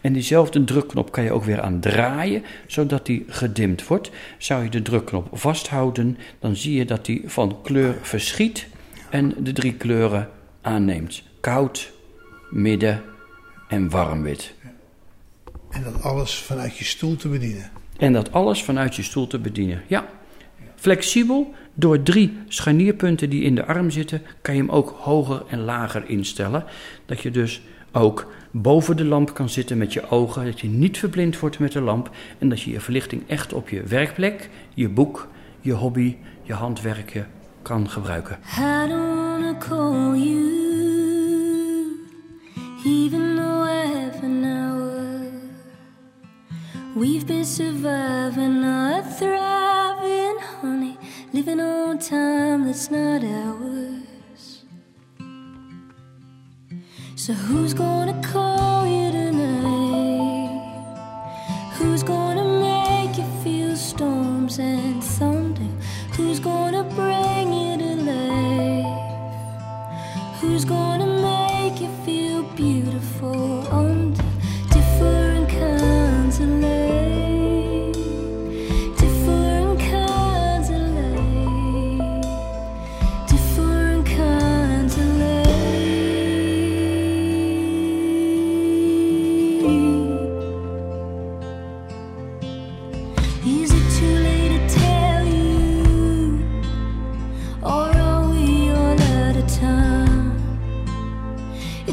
En 0.01 0.13
diezelfde 0.13 0.65
drukknop 0.65 1.13
kan 1.13 1.25
je 1.25 1.33
ook 1.33 1.45
weer 1.45 1.61
aan 1.61 1.81
draaien, 1.81 2.43
zodat 2.67 3.07
die 3.07 3.25
gedimd 3.29 3.87
wordt. 3.87 4.11
Zou 4.39 4.65
je 4.65 4.71
de 4.71 4.83
drukknop 4.83 5.29
vasthouden, 5.33 6.19
dan 6.39 6.57
zie 6.57 6.75
je 6.75 6.85
dat 6.85 7.05
die 7.05 7.23
van 7.27 7.59
kleur 7.63 7.95
verschiet 8.03 8.67
en 9.11 9.35
de 9.39 9.53
drie 9.53 9.75
kleuren 9.75 10.29
aanneemt. 10.61 11.23
Koud, 11.41 11.93
midden 12.51 13.03
en 13.69 13.91
warmwit. 13.91 14.55
En 15.71 15.83
dat 15.83 16.03
alles 16.03 16.35
vanuit 16.35 16.77
je 16.77 16.85
stoel 16.85 17.17
te 17.17 17.29
bedienen. 17.29 17.71
En 17.97 18.13
dat 18.13 18.33
alles 18.33 18.63
vanuit 18.63 18.97
je 18.97 19.03
stoel 19.03 19.27
te 19.27 19.39
bedienen, 19.39 19.83
ja. 19.87 20.09
Flexibel, 20.77 21.55
door 21.75 22.03
drie 22.03 22.39
scharnierpunten 22.49 23.31
die 23.31 23.43
in 23.43 23.55
de 23.55 23.67
arm 23.67 23.91
zitten, 23.91 24.23
kan 24.43 24.55
je 24.55 24.61
hem 24.61 24.71
ook 24.71 24.97
hoger 24.99 25.43
en 25.49 25.61
lager 25.61 26.09
instellen. 26.09 26.65
Dat 27.07 27.21
je 27.21 27.31
dus 27.31 27.63
ook 27.93 28.33
boven 28.51 28.97
de 28.97 29.05
lamp 29.05 29.35
kan 29.35 29.49
zitten 29.49 29.79
met 29.79 29.93
je 29.93 30.11
ogen, 30.11 30.45
dat 30.45 30.61
je 30.61 30.69
niet 30.69 30.99
verblind 30.99 31.39
wordt 31.39 31.59
met 31.59 31.73
de 31.73 31.81
lamp 31.81 32.11
en 32.39 32.49
dat 32.49 32.61
je 32.61 32.71
je 32.71 32.81
verlichting 32.81 33.23
echt 33.27 33.53
op 33.53 33.69
je 33.69 33.83
werkplek, 33.83 34.51
je 34.75 34.89
boek, 34.89 35.29
je 35.61 35.73
hobby, 35.73 36.17
je 36.43 36.53
handwerken 36.53 37.27
kan 37.63 37.91
gebruiken. 37.91 38.39
I 38.59 38.89
don't 38.89 39.59
call 39.59 40.17
you, 40.17 40.59
even. 42.85 43.31
We've 47.01 47.25
been 47.25 47.47
surviving, 47.47 48.61
not 48.61 49.17
thriving, 49.17 50.39
honey, 50.61 50.90
living 51.33 51.61
on 51.61 51.99
time 51.99 52.65
that's 52.65 52.91
not 52.91 53.23
ours. 53.23 54.65
So 57.15 57.33
who's 57.33 57.73
gonna 57.73 58.21
call 58.23 58.87
you 58.87 59.13
tonight? 59.13 60.61
Who's 61.75 62.03
gonna 62.03 62.45
make 62.45 63.17
you 63.17 63.27
feel 63.45 63.77
storms 63.77 64.59
and 64.59 64.90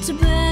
It's 0.10 0.22
a 0.24 0.47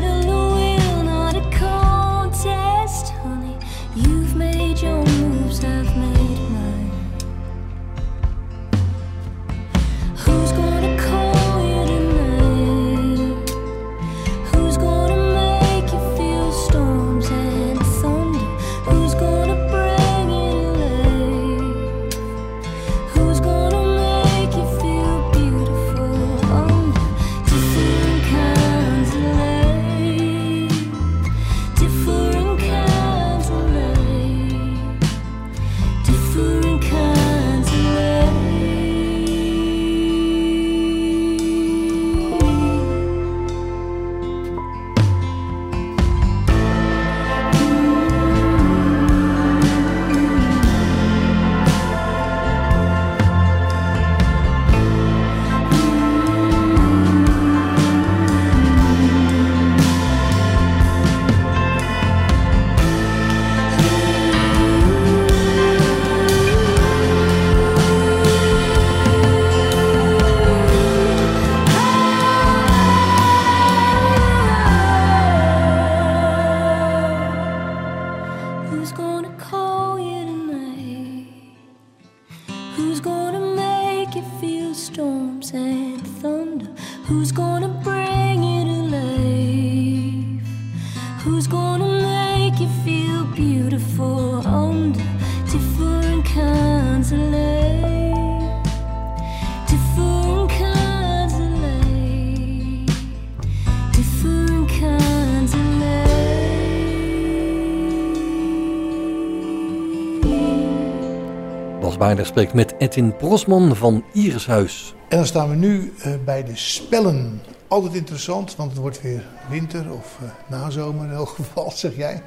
Baarder 111.97 112.25
spreekt 112.25 112.53
met 112.53 112.75
Edwin 112.77 113.15
Prosman 113.15 113.75
van 113.75 114.03
Irishuis. 114.13 114.93
En 115.09 115.17
dan 115.17 115.25
staan 115.25 115.49
we 115.49 115.55
nu 115.55 115.93
eh, 116.01 116.13
bij 116.25 116.43
de 116.43 116.55
spellen. 116.55 117.41
Altijd 117.67 117.93
interessant, 117.93 118.55
want 118.55 118.71
het 118.71 118.79
wordt 118.79 119.01
weer 119.01 119.23
winter 119.49 119.91
of 119.91 120.17
eh, 120.21 120.29
nazomer 120.47 121.05
in 121.05 121.11
elk 121.11 121.29
geval, 121.29 121.71
zeg 121.85 121.95
jij. 121.95 122.21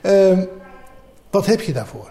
Ehm, 0.00 0.44
wat 1.30 1.46
heb 1.46 1.60
je 1.60 1.72
daarvoor? 1.72 2.10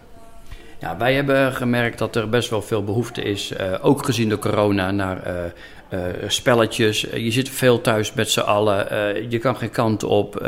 Ja, 0.80 0.98
wij 0.98 1.14
hebben 1.14 1.54
gemerkt 1.54 1.98
dat 1.98 2.16
er 2.16 2.30
best 2.30 2.50
wel 2.50 2.62
veel 2.62 2.84
behoefte 2.84 3.22
is, 3.22 3.52
eh, 3.52 3.74
ook 3.82 4.06
gezien 4.06 4.30
de 4.30 4.40
corona, 4.40 4.92
naar 4.92 5.24
eh, 5.24 5.46
eh, 5.90 6.30
spelletjes. 6.30 7.02
Je 7.02 7.32
zit 7.32 7.50
veel 7.50 7.82
thuis 7.82 8.14
met 8.14 8.30
z'n 8.30 8.40
allen, 8.40 8.90
eh, 8.90 9.30
je 9.32 9.38
kan 9.38 9.58
geen 9.58 9.70
kant 9.70 10.04
op. 10.04 10.48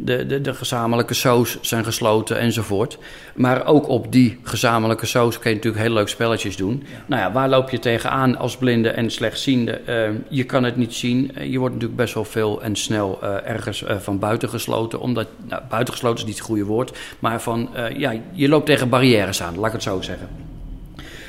de, 0.00 0.26
de, 0.26 0.40
de 0.40 0.54
gezamenlijke 0.54 1.14
shows 1.14 1.58
zijn 1.60 1.84
gesloten 1.84 2.38
enzovoort. 2.38 2.98
Maar 3.34 3.66
ook 3.66 3.88
op 3.88 4.12
die 4.12 4.38
gezamenlijke 4.42 5.06
shows 5.06 5.38
kun 5.38 5.50
je 5.50 5.56
natuurlijk 5.56 5.82
heel 5.84 5.94
leuk 5.94 6.08
spelletjes 6.08 6.56
doen. 6.56 6.84
Nou 7.06 7.22
ja, 7.22 7.32
waar 7.32 7.48
loop 7.48 7.70
je 7.70 7.78
tegenaan 7.78 8.36
als 8.36 8.56
blinde 8.56 8.88
en 8.88 9.10
slechtziende? 9.10 9.72
Eh, 9.72 10.10
je 10.28 10.44
kan 10.44 10.64
het 10.64 10.76
niet 10.76 10.94
zien. 10.94 11.30
Eh, 11.34 11.50
je 11.50 11.58
wordt 11.58 11.74
natuurlijk 11.74 12.00
best 12.00 12.14
wel 12.14 12.24
veel 12.24 12.62
en 12.62 12.76
snel 12.76 13.18
eh, 13.22 13.50
ergens 13.50 13.84
eh, 13.84 13.96
van 13.96 14.18
buiten 14.18 14.48
gesloten. 14.48 15.00
Omdat, 15.00 15.26
nou, 15.48 15.62
buitengesloten 15.68 16.18
is 16.18 16.24
niet 16.24 16.38
het 16.38 16.46
goede 16.46 16.64
woord. 16.64 16.98
Maar 17.18 17.40
van, 17.40 17.68
ja, 17.96 18.14
je 18.32 18.48
loopt 18.48 18.66
tegen 18.66 18.88
barrières 18.88 19.42
aan, 19.42 19.56
laat 19.56 19.66
ik 19.66 19.72
het 19.72 19.82
zo 19.82 20.00
zeggen. 20.00 20.28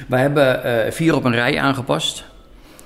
Wij 0.07 0.21
hebben 0.21 0.93
vier 0.93 1.15
op 1.15 1.23
een 1.23 1.33
rij 1.33 1.59
aangepast. 1.59 2.25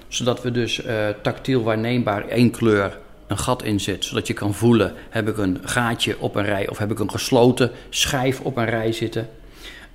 Zodat 0.08 0.42
we 0.42 0.52
dus 0.52 0.82
tactiel 1.22 1.64
waarneembaar 1.64 2.28
één 2.28 2.52
kleur 2.52 2.98
een 3.28 3.38
gat 3.38 3.64
in 3.64 3.80
zit. 3.80 4.06
Zodat 4.06 4.28
je 4.28 4.34
kan 4.34 4.54
voelen, 4.54 4.94
heb 5.10 5.28
ik 5.30 5.38
een 5.38 5.60
gaatje 5.64 6.16
op 6.20 6.36
een 6.36 6.46
rij 6.46 6.70
of 6.70 6.78
heb 6.78 6.92
ik 6.92 7.00
een 7.00 7.12
gesloten 7.12 7.72
schijf 7.90 8.40
op 8.42 8.58
een 8.58 8.66
rij 8.66 8.92
zitten. 8.92 9.30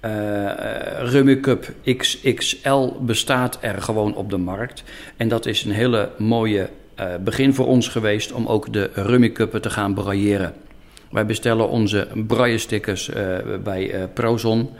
Eh, 0.01 0.11
Rummy 0.99 1.40
Cup 1.40 1.73
XXL 1.97 2.88
bestaat 3.01 3.59
er 3.61 3.83
gewoon 3.83 4.14
op 4.14 4.31
de 4.31 4.37
markt. 4.37 4.83
En 5.16 5.29
dat 5.29 5.47
is 5.47 5.64
een 5.64 5.73
hele 5.73 6.11
mooie 6.19 6.69
eh, 6.95 7.07
begin 7.25 7.55
voor 7.55 7.66
ons 7.66 7.88
geweest 7.88 8.33
om 8.33 8.47
ook 8.47 8.73
de 8.73 8.90
Rummy 8.95 9.33
Cuppen 9.33 9.62
te 9.62 9.71
gaan 9.71 9.95
brailleren. 9.95 10.55
Wij 11.11 11.27
bestellen 11.27 11.69
onze 11.69 12.09
braille-stickers 12.27 13.11
bij 13.64 14.09
Prozon. 14.14 14.71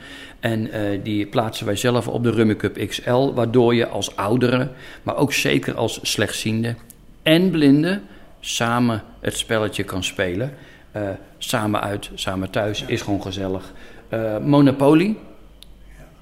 En 0.41 0.71
die 1.03 1.27
plaatsen 1.27 1.67
wij 1.67 1.77
zelf 1.77 2.09
op 2.09 2.23
de 2.23 2.31
Rummy 2.31 2.57
Cup 2.57 2.87
XL. 2.87 3.33
Waardoor 3.35 3.75
je 3.75 3.87
als 3.87 4.17
oudere, 4.17 4.69
maar 5.03 5.17
ook 5.17 5.33
zeker 5.33 5.75
als 5.75 5.99
slechtziende 6.03 6.75
en 7.23 7.51
blinde... 7.51 8.01
samen 8.40 9.03
het 9.20 9.37
spelletje 9.37 9.85
kan 9.85 10.05
spelen. 10.05 10.55
Eh, 10.92 11.09
samen 11.38 11.81
uit, 11.81 12.11
samen 12.14 12.50
thuis, 12.50 12.85
is 12.87 13.03
gewoon 13.03 13.22
gezellig. 13.22 13.72
Eh, 14.09 14.38
Monopoly, 14.38 15.16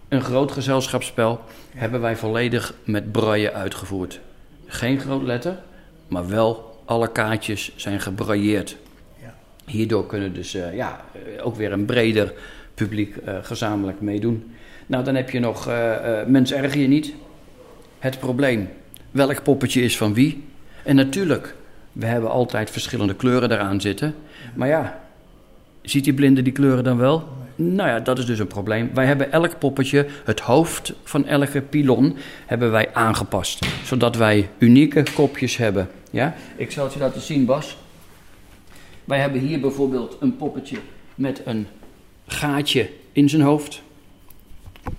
een 0.08 0.22
groot 0.22 0.52
gezelschapsspel, 0.52 1.40
hebben 1.74 2.00
wij 2.00 2.16
volledig 2.16 2.74
met 2.84 3.12
braille 3.12 3.52
uitgevoerd. 3.52 4.20
Geen 4.66 5.00
groot 5.00 5.22
letter, 5.22 5.58
maar 6.08 6.28
wel 6.28 6.82
alle 6.84 7.12
kaartjes 7.12 7.72
zijn 7.76 8.00
gebrailleerd. 8.00 8.76
Hierdoor 9.66 10.06
kunnen 10.06 10.34
dus 10.34 10.54
eh, 10.54 10.74
ja, 10.74 11.00
ook 11.42 11.56
weer 11.56 11.72
een 11.72 11.84
breder 11.84 12.32
publiek 12.74 13.14
gezamenlijk 13.42 14.00
meedoen. 14.00 14.54
Nou, 14.86 15.04
dan 15.04 15.14
heb 15.14 15.30
je 15.30 15.40
nog 15.40 15.66
Mens 16.26 16.52
erger 16.52 16.80
je 16.80 16.88
niet. 16.88 17.14
Het 17.98 18.18
probleem. 18.18 18.68
Welk 19.10 19.42
poppetje 19.42 19.82
is 19.82 19.96
van 19.96 20.14
wie? 20.14 20.44
En 20.84 20.96
natuurlijk, 20.96 21.54
We 21.92 22.06
hebben 22.06 22.30
altijd 22.30 22.70
verschillende 22.70 23.14
kleuren 23.14 23.52
eraan 23.52 23.80
zitten. 23.80 24.14
Maar 24.54 24.68
ja, 24.68 25.00
ziet 25.82 26.04
die 26.04 26.14
blinde 26.14 26.42
die 26.42 26.52
kleuren 26.52 26.84
dan 26.84 26.96
wel? 26.96 27.28
Nou 27.54 27.88
ja, 27.88 28.00
dat 28.00 28.18
is 28.18 28.26
dus 28.26 28.38
een 28.38 28.46
probleem. 28.46 28.90
Wij 28.94 29.06
hebben 29.06 29.32
elk 29.32 29.58
poppetje, 29.58 30.06
het 30.24 30.40
hoofd 30.40 30.92
van 31.04 31.26
elke 31.26 31.60
pilon, 31.60 32.16
hebben 32.46 32.70
wij 32.70 32.94
aangepast. 32.94 33.66
Zodat 33.84 34.16
wij 34.16 34.48
unieke 34.58 35.02
kopjes 35.14 35.56
hebben. 35.56 35.88
Ja? 36.10 36.34
Ik 36.56 36.70
zal 36.70 36.84
het 36.84 36.92
je 36.92 36.98
laten 36.98 37.20
zien, 37.20 37.44
Bas. 37.44 37.76
Wij 39.04 39.18
hebben 39.18 39.40
hier 39.40 39.60
bijvoorbeeld 39.60 40.16
een 40.20 40.36
poppetje 40.36 40.78
met 41.14 41.42
een 41.44 41.66
gaatje 42.26 42.90
in 43.12 43.28
zijn 43.28 43.42
hoofd. 43.42 43.82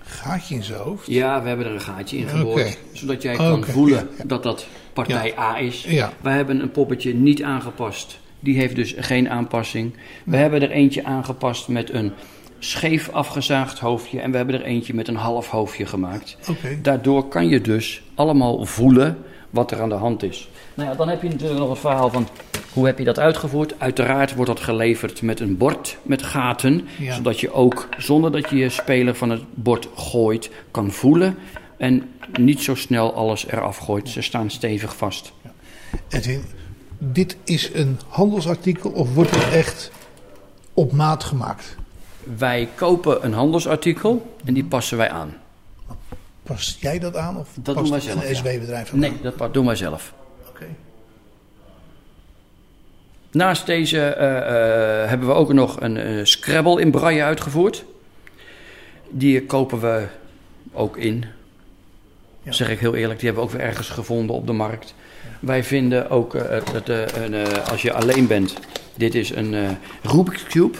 Gaatje 0.02 0.54
in 0.54 0.62
zijn 0.62 0.78
hoofd. 0.78 1.06
Ja, 1.06 1.42
we 1.42 1.48
hebben 1.48 1.66
er 1.66 1.72
een 1.72 1.80
gaatje 1.80 2.16
in 2.16 2.28
geboord. 2.28 2.78
Zodat 2.92 3.22
jij 3.22 3.36
kan 3.36 3.64
voelen 3.64 4.08
dat 4.26 4.42
dat 4.42 4.66
partij 4.92 5.34
A 5.38 5.58
is. 5.58 5.84
Ja. 5.88 6.12
Wij 6.20 6.34
hebben 6.34 6.60
een 6.60 6.70
poppetje 6.70 7.14
niet 7.14 7.42
aangepast. 7.42 8.18
Die 8.40 8.56
heeft 8.56 8.76
dus 8.76 8.94
geen 8.98 9.30
aanpassing. 9.30 9.94
We 10.24 10.36
hebben 10.36 10.62
er 10.62 10.70
eentje 10.70 11.04
aangepast 11.04 11.68
met 11.68 11.92
een 11.92 12.12
scheef 12.58 13.08
afgezaagd 13.08 13.78
hoofdje. 13.78 14.20
En 14.20 14.30
we 14.30 14.36
hebben 14.36 14.54
er 14.54 14.62
eentje 14.62 14.94
met 14.94 15.08
een 15.08 15.16
half 15.16 15.48
hoofdje 15.48 15.86
gemaakt. 15.86 16.36
Daardoor 16.82 17.28
kan 17.28 17.48
je 17.48 17.60
dus 17.60 18.02
allemaal 18.14 18.66
voelen 18.66 19.18
wat 19.50 19.70
er 19.70 19.80
aan 19.80 19.88
de 19.88 19.94
hand 19.94 20.22
is. 20.22 20.48
Nou 20.74 20.90
ja, 20.90 20.96
dan 20.96 21.08
heb 21.08 21.22
je 21.22 21.28
natuurlijk 21.28 21.60
nog 21.60 21.68
het 21.68 21.78
verhaal 21.78 22.10
van 22.10 22.28
hoe 22.72 22.86
heb 22.86 22.98
je 22.98 23.04
dat 23.04 23.18
uitgevoerd. 23.18 23.74
Uiteraard 23.78 24.34
wordt 24.34 24.50
dat 24.50 24.60
geleverd 24.60 25.22
met 25.22 25.40
een 25.40 25.56
bord 25.56 25.96
met 26.02 26.22
gaten. 26.22 26.88
Ja. 26.98 27.14
Zodat 27.14 27.40
je 27.40 27.52
ook 27.52 27.88
zonder 27.98 28.32
dat 28.32 28.50
je 28.50 28.56
je 28.56 28.68
speler 28.68 29.14
van 29.14 29.30
het 29.30 29.42
bord 29.54 29.88
gooit 29.94 30.50
kan 30.70 30.90
voelen. 30.90 31.36
En 31.80 32.10
niet 32.38 32.62
zo 32.62 32.74
snel 32.74 33.14
alles 33.14 33.46
eraf 33.46 33.76
gooit. 33.76 34.08
Ze 34.08 34.22
staan 34.22 34.50
stevig 34.50 34.96
vast. 34.96 35.32
Edwin, 36.08 36.44
dit 36.98 37.36
is 37.44 37.74
een 37.74 37.98
handelsartikel 38.08 38.90
of 38.90 39.14
wordt 39.14 39.30
het 39.30 39.52
echt 39.52 39.90
op 40.74 40.92
maat 40.92 41.24
gemaakt? 41.24 41.76
Wij 42.36 42.68
kopen 42.74 43.24
een 43.24 43.32
handelsartikel 43.32 44.36
en 44.44 44.54
die 44.54 44.64
passen 44.64 44.96
wij 44.96 45.10
aan. 45.10 45.36
Pas 46.42 46.76
jij 46.80 46.98
dat 46.98 47.16
aan 47.16 47.36
of 47.36 47.48
Dat 47.54 47.74
past 47.74 47.86
doen 47.86 47.90
wij 47.90 48.00
zelf, 48.00 48.28
een. 48.28 48.36
SW-bedrijf 48.36 48.92
Nee, 48.92 49.10
aan? 49.10 49.32
dat 49.36 49.54
doen 49.54 49.66
wij 49.66 49.76
zelf. 49.76 50.12
Oké. 50.48 50.66
Naast 53.30 53.66
deze 53.66 54.00
eh, 54.00 54.36
eh, 54.36 55.08
hebben 55.08 55.28
we 55.28 55.34
ook 55.34 55.52
nog 55.52 55.80
een 55.80 55.96
eh, 55.96 56.24
Scrabble 56.24 56.80
in 56.80 56.90
braille 56.90 57.22
uitgevoerd. 57.22 57.84
Die 59.10 59.46
kopen 59.46 59.80
we 59.80 60.06
ook 60.72 60.96
in. 60.96 61.24
Zeg 62.50 62.70
ik 62.70 62.78
heel 62.78 62.94
eerlijk, 62.94 63.18
die 63.20 63.28
hebben 63.28 63.46
we 63.46 63.52
ook 63.52 63.56
weer 63.58 63.66
ergens 63.68 63.88
gevonden 63.88 64.36
op 64.36 64.46
de 64.46 64.52
markt. 64.52 64.94
Wij 65.40 65.64
vinden 65.64 66.10
ook, 66.10 66.34
eh, 66.34 66.58
het, 66.72 66.88
eh, 66.88 67.22
een, 67.24 67.34
eh, 67.34 67.68
als 67.70 67.82
je 67.82 67.92
alleen 67.92 68.26
bent, 68.26 68.54
dit 68.96 69.14
is 69.14 69.30
een 69.30 69.54
eh, 69.54 69.70
Rubik's 70.02 70.44
Cube. 70.44 70.78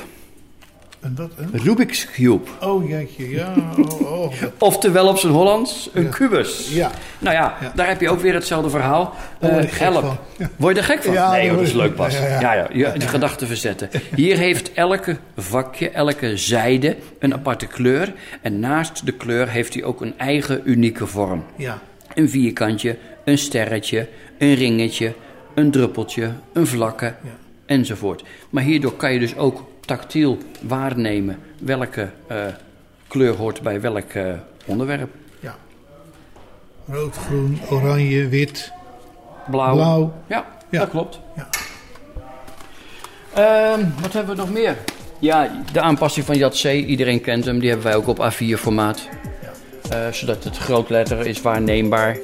En 1.01 1.15
wat? 1.17 1.31
Een? 1.37 1.61
Rubik's 1.63 2.07
Cube. 2.11 2.51
Oh 2.61 2.89
jeetje, 2.89 3.31
ja. 3.31 3.53
Oh, 3.79 4.01
oh. 4.21 4.33
Oftewel 4.59 5.09
op 5.09 5.19
zijn 5.19 5.33
Hollands, 5.33 5.91
een 5.93 6.09
kubus. 6.11 6.71
Ja. 6.73 6.91
Nou 7.19 7.35
ja, 7.37 7.57
Ja. 7.61 7.73
daar 7.75 7.89
heb 7.89 8.01
je 8.01 8.09
ook 8.11 8.21
weer 8.21 8.35
hetzelfde 8.35 8.71
verhaal. 8.71 9.15
Gek 9.41 9.71
help. 9.71 10.19
Word 10.57 10.75
je 10.75 10.81
er 10.81 10.87
gek 10.87 11.03
van? 11.03 11.13
Nee, 11.31 11.49
hoor, 11.49 11.57
dat 11.59 11.67
is 11.67 11.73
leuk 11.73 11.95
pas. 11.95 12.13
ja, 12.19 12.41
ja, 12.55 12.69
je, 12.73 12.93
die 12.99 13.09
gedachten 13.09 13.47
verzetten. 13.47 13.89
Hier 14.15 14.37
heeft 14.37 14.73
elke 14.73 15.17
vakje, 15.37 15.91
elke 15.91 16.37
zijde 16.37 16.97
een 17.19 17.35
aparte 17.35 17.67
kleur. 17.67 18.13
En 18.43 18.61
naast 18.61 19.07
de 19.07 19.13
kleur 19.13 19.49
heeft 19.49 19.75
hij 19.75 19.85
ook 19.85 20.01
een 20.01 20.15
eigen 20.19 20.61
unieke 20.65 21.07
vorm. 21.07 21.45
Ja. 21.57 21.79
Een 22.15 22.29
vierkantje, 22.31 22.97
een 23.25 23.39
sterretje, 23.39 24.09
een 24.39 24.55
ringetje, 24.55 25.13
een 25.55 25.71
druppeltje, 25.71 26.33
een 26.53 26.67
vlakke 26.67 27.15
enzovoort. 27.67 28.25
Maar 28.51 28.63
hierdoor 28.63 28.93
kan 28.97 29.13
je 29.13 29.19
dus 29.19 29.37
ook 29.37 29.69
tactiel 29.97 30.39
waarnemen 30.61 31.39
welke 31.59 32.11
eh, 32.27 32.37
kleur 33.09 33.35
hoort 33.37 33.61
bij 33.63 33.81
welk 33.81 34.11
eh, 34.13 34.33
onderwerp. 34.67 35.11
ja. 35.41 35.55
Rood, 36.89 37.17
groen, 37.17 37.59
oranje, 37.71 38.29
wit. 38.29 38.73
Blauw. 39.51 39.75
Blauw. 39.75 40.13
Ja, 40.27 40.45
Ja. 40.71 40.79
dat 40.79 40.89
klopt. 40.91 41.21
Ja. 41.37 41.49
Ehm, 43.35 43.85
wat 44.01 44.13
hebben 44.13 44.35
we 44.37 44.41
nog 44.41 44.51
meer? 44.53 44.77
Ja, 45.19 45.51
de 45.73 45.81
aanpassing 45.81 46.27
van 46.27 46.37
JAT 46.37 46.61
C, 46.61 46.65
iedereen 46.65 47.21
kent 47.21 47.45
hem. 47.45 47.59
Die 47.59 47.69
hebben 47.69 47.87
wij 47.87 47.97
ook 47.97 48.07
op 48.07 48.19
A4 48.33 48.59
formaat. 48.59 49.09
Eh, 49.91 50.09
zodat 50.13 50.45
het 50.45 50.57
grootletter 50.59 51.27
is 51.27 51.41
waarneembaar. 51.41 52.17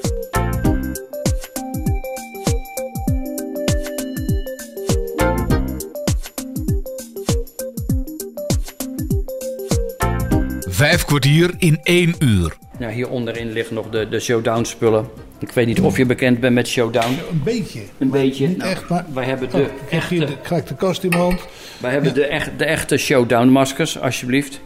Vijf 10.77 11.05
kwartier 11.05 11.53
in 11.57 11.79
één 11.83 12.15
uur. 12.19 12.57
Nou, 12.79 12.91
hier 12.93 13.09
onderin 13.09 13.51
liggen 13.51 13.75
nog 13.75 13.89
de, 13.89 14.09
de 14.09 14.19
showdown 14.19 14.63
spullen. 14.63 15.07
Ik 15.39 15.51
weet 15.51 15.65
niet 15.65 15.81
of 15.81 15.97
je 15.97 16.05
bekend 16.05 16.39
bent 16.39 16.53
met 16.53 16.67
showdown. 16.67 17.17
Een 17.31 17.41
beetje. 17.43 17.79
Een 17.97 18.09
beetje. 18.09 18.47
Niet 18.47 18.57
Nou, 18.57 18.69
echt, 18.69 18.89
maar... 18.89 19.05
Wij 19.13 19.25
hebben 19.25 19.47
Oh, 19.47 19.53
de 19.53 19.61
ik 19.61 19.69
krijg 19.87 20.09
hier 20.09 20.21
echte, 20.21 20.33
de, 20.35 20.41
krijg 20.41 20.63
de 20.63 20.75
kast 20.75 21.03
in 21.03 21.09
mijn 21.09 21.21
hand. 21.21 21.41
wij 21.79 21.91
hebben 21.91 22.13
de, 22.13 22.25
echt, 22.25 22.49
de 22.57 22.65
echte 22.65 22.97
showdown 22.97 23.47
maskers, 23.47 23.99
alsjeblieft. 23.99 24.59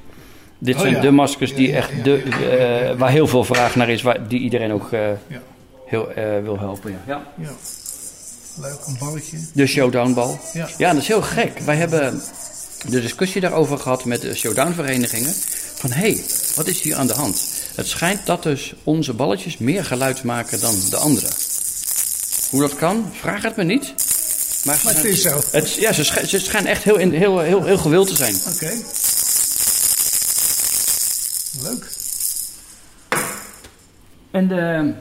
Dit 0.58 0.76
Oh, 0.76 0.82
zijn 0.82 0.93
ja. 0.93 1.00
de 1.02 1.12
maskers 1.12 1.56
die 1.56 1.67
Ja, 1.67 1.74
ja, 1.74 1.78
echt 1.80 1.91
ja, 1.95 2.04
de, 2.04 2.24
ja, 2.30 2.38
eh, 2.89 2.97
waar 2.97 3.12
heel 3.12 3.28
veel 3.28 3.43
vraag 3.43 3.76
naar 3.76 3.89
is, 3.89 4.02
waar, 4.02 4.28
die 4.28 4.39
iedereen 4.39 4.71
ook 4.74 4.91
eh, 4.91 5.00
Ja. 5.28 5.41
heel 5.86 6.12
eh, 6.12 6.24
wil 6.43 6.60
helpen. 6.60 6.91
Ja. 6.91 6.97
Ja. 7.08 7.21
Ja. 7.45 7.50
Leuk, 8.62 8.80
een 8.88 8.95
balletje. 9.00 9.38
De 9.54 9.67
showdownbal. 9.67 10.39
Ja. 10.54 10.67
ja, 10.78 10.91
dat 10.93 11.02
is 11.02 11.08
heel 11.08 11.21
gek. 11.21 11.60
Wij 11.60 11.76
hebben 11.76 12.21
de 12.88 13.02
discussie 13.02 13.41
daarover 13.41 13.78
gehad 13.80 14.06
met 14.06 14.22
de 14.22 14.36
showdownverenigingen. 14.36 15.34
Van 15.76 15.91
hé, 15.91 16.12
hey, 16.12 16.24
wat 16.56 16.67
is 16.67 16.82
hier 16.82 16.96
aan 16.96 17.08
de 17.08 17.13
hand? 17.13 17.48
Het 17.76 17.88
schijnt 17.88 18.26
dat 18.26 18.44
dus 18.44 18.74
onze 18.84 19.13
balletjes 19.13 19.58
meer 19.58 19.86
geluid 19.86 20.24
maken 20.24 20.60
dan 20.60 20.76
de 20.89 20.98
andere. 20.98 21.28
Hoe 22.50 22.62
dat 22.62 22.76
kan, 22.76 23.12
vraag 23.20 23.41
het 23.44 23.56
me 23.56 23.63
niet. 23.63 23.94
Maar, 24.63 24.80
Maar 24.84 24.94
het 24.96 25.04
is 25.04 25.22
zo. 25.22 25.41
Het, 25.52 25.74
ja, 25.74 25.94
ze, 25.94 26.04
sch- 26.04 26.24
ze 26.24 26.39
schijnen 26.39 26.72
echt 26.72 26.84
heel, 26.84 26.98
in- 26.98 27.13
heel, 27.13 27.39
heel, 27.39 27.63
heel 27.63 27.78
gewild 27.78 28.08
te 28.08 28.15
zijn. 28.15 28.36
Oké. 28.54 28.72
Leuk. 31.62 31.89
En 34.32 34.48
de, 34.48 34.94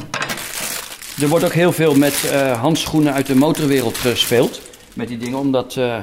er 1.23 1.29
wordt 1.29 1.45
ook 1.45 1.53
heel 1.53 1.73
veel 1.73 1.95
met 1.95 2.15
eh, 2.31 2.61
handschoenen 2.61 3.13
uit 3.13 3.27
de 3.27 3.35
motorwereld 3.35 3.97
gespeeld. 3.97 4.61
Met 4.95 5.09
die 5.09 5.19
dingen, 5.19 5.39
omdat 5.39 5.77
eh, 5.77 5.99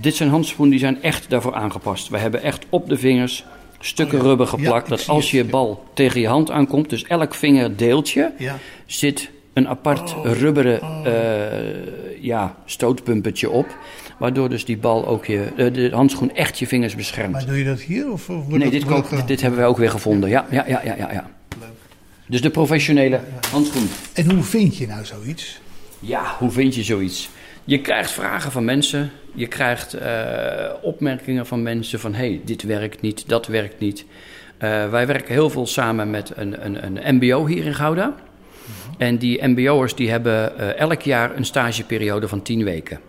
dit 0.00 0.14
zijn 0.16 0.28
handschoenen 0.28 0.70
die 0.70 0.80
zijn 0.80 1.02
echt 1.02 1.30
daarvoor 1.30 1.54
aangepast. 1.54 2.08
We 2.08 2.18
hebben 2.18 2.42
echt 2.42 2.64
op 2.68 2.88
de 2.88 2.96
vingers 2.98 3.44
stukken 3.80 4.16
Oh 4.18 4.22
ja. 4.22 4.28
rubber 4.28 4.46
geplakt. 4.46 4.88
dat 4.88 5.08
als 5.08 5.30
je 5.30 5.44
bal 5.44 5.84
tegen 5.94 6.20
je 6.20 6.28
hand 6.28 6.50
aankomt, 6.50 6.90
dus 6.90 7.04
elk 7.04 7.34
vingerdeeltje, 7.34 8.32
Ja. 8.38 8.58
zit 8.86 9.30
een 9.52 9.68
apart 9.68 10.14
Oh. 10.16 10.32
rubberen 10.32 10.80
eh, 11.04 12.22
ja, 12.22 12.56
stootpumpertje 12.64 13.50
op. 13.50 13.76
Waardoor 14.18 14.48
dus 14.48 14.64
die 14.64 14.76
bal 14.76 15.06
ook 15.06 15.26
je, 15.26 15.44
eh, 15.56 15.72
de 15.72 15.90
handschoen 15.92 16.34
echt 16.34 16.58
je 16.58 16.66
vingers 16.66 16.94
beschermt. 16.94 17.32
Maar 17.32 17.46
doe 17.46 17.58
je 17.58 17.64
dat 17.64 17.80
hier? 17.80 18.10
Of 18.12 18.28
of 18.30 18.48
Nee, 18.48 18.70
dit, 18.70 18.84
dit 19.26 19.40
hebben 19.40 19.60
we 19.60 19.66
ook 19.66 19.76
weer 19.76 19.90
gevonden. 19.90 20.28
Ja, 20.30 20.46
ja, 20.50 20.64
ja, 20.68 20.80
ja, 20.84 20.94
ja. 20.98 21.12
ja. 21.12 21.30
Dus 22.26 22.40
de 22.40 22.50
professionele 22.50 23.20
handschoen. 23.50 23.88
En 24.14 24.30
hoe 24.30 24.42
vind 24.42 24.76
je 24.76 24.86
nou 24.86 25.04
zoiets? 25.04 25.60
Ja, 26.00 26.34
hoe 26.38 26.50
vind 26.50 26.74
je 26.74 26.82
zoiets? 26.82 27.28
Je 27.64 27.80
krijgt 27.80 28.10
vragen 28.10 28.52
van 28.52 28.64
mensen. 28.64 29.10
Je 29.36 29.46
krijgt 29.46 29.94
eh, 29.94 30.72
opmerkingen 30.82 31.46
van 31.46 31.62
mensen 31.62 32.00
van... 32.00 32.14
hé, 32.14 32.28
hey, 32.28 32.40
dit 32.44 32.62
werkt 32.62 33.00
niet, 33.00 33.28
dat 33.28 33.46
werkt 33.46 33.80
niet. 33.80 34.04
Eh, 34.58 34.90
wij 34.90 35.06
werken 35.06 35.32
heel 35.32 35.50
veel 35.50 35.66
samen 35.66 36.10
met 36.10 36.32
een, 36.36 36.64
een, 36.64 37.06
een 37.06 37.14
mbo 37.16 37.46
hier 37.46 37.64
in 37.64 37.74
Gouda. 37.74 38.14
En 38.98 39.16
die 39.16 39.46
mbo'ers 39.46 39.94
die 39.94 40.10
hebben 40.10 40.58
eh, 40.58 40.78
elk 40.78 41.00
jaar 41.02 41.36
een 41.36 41.44
stageperiode 41.44 42.28
van 42.28 42.42
10 42.42 42.64
weken. 42.64 43.00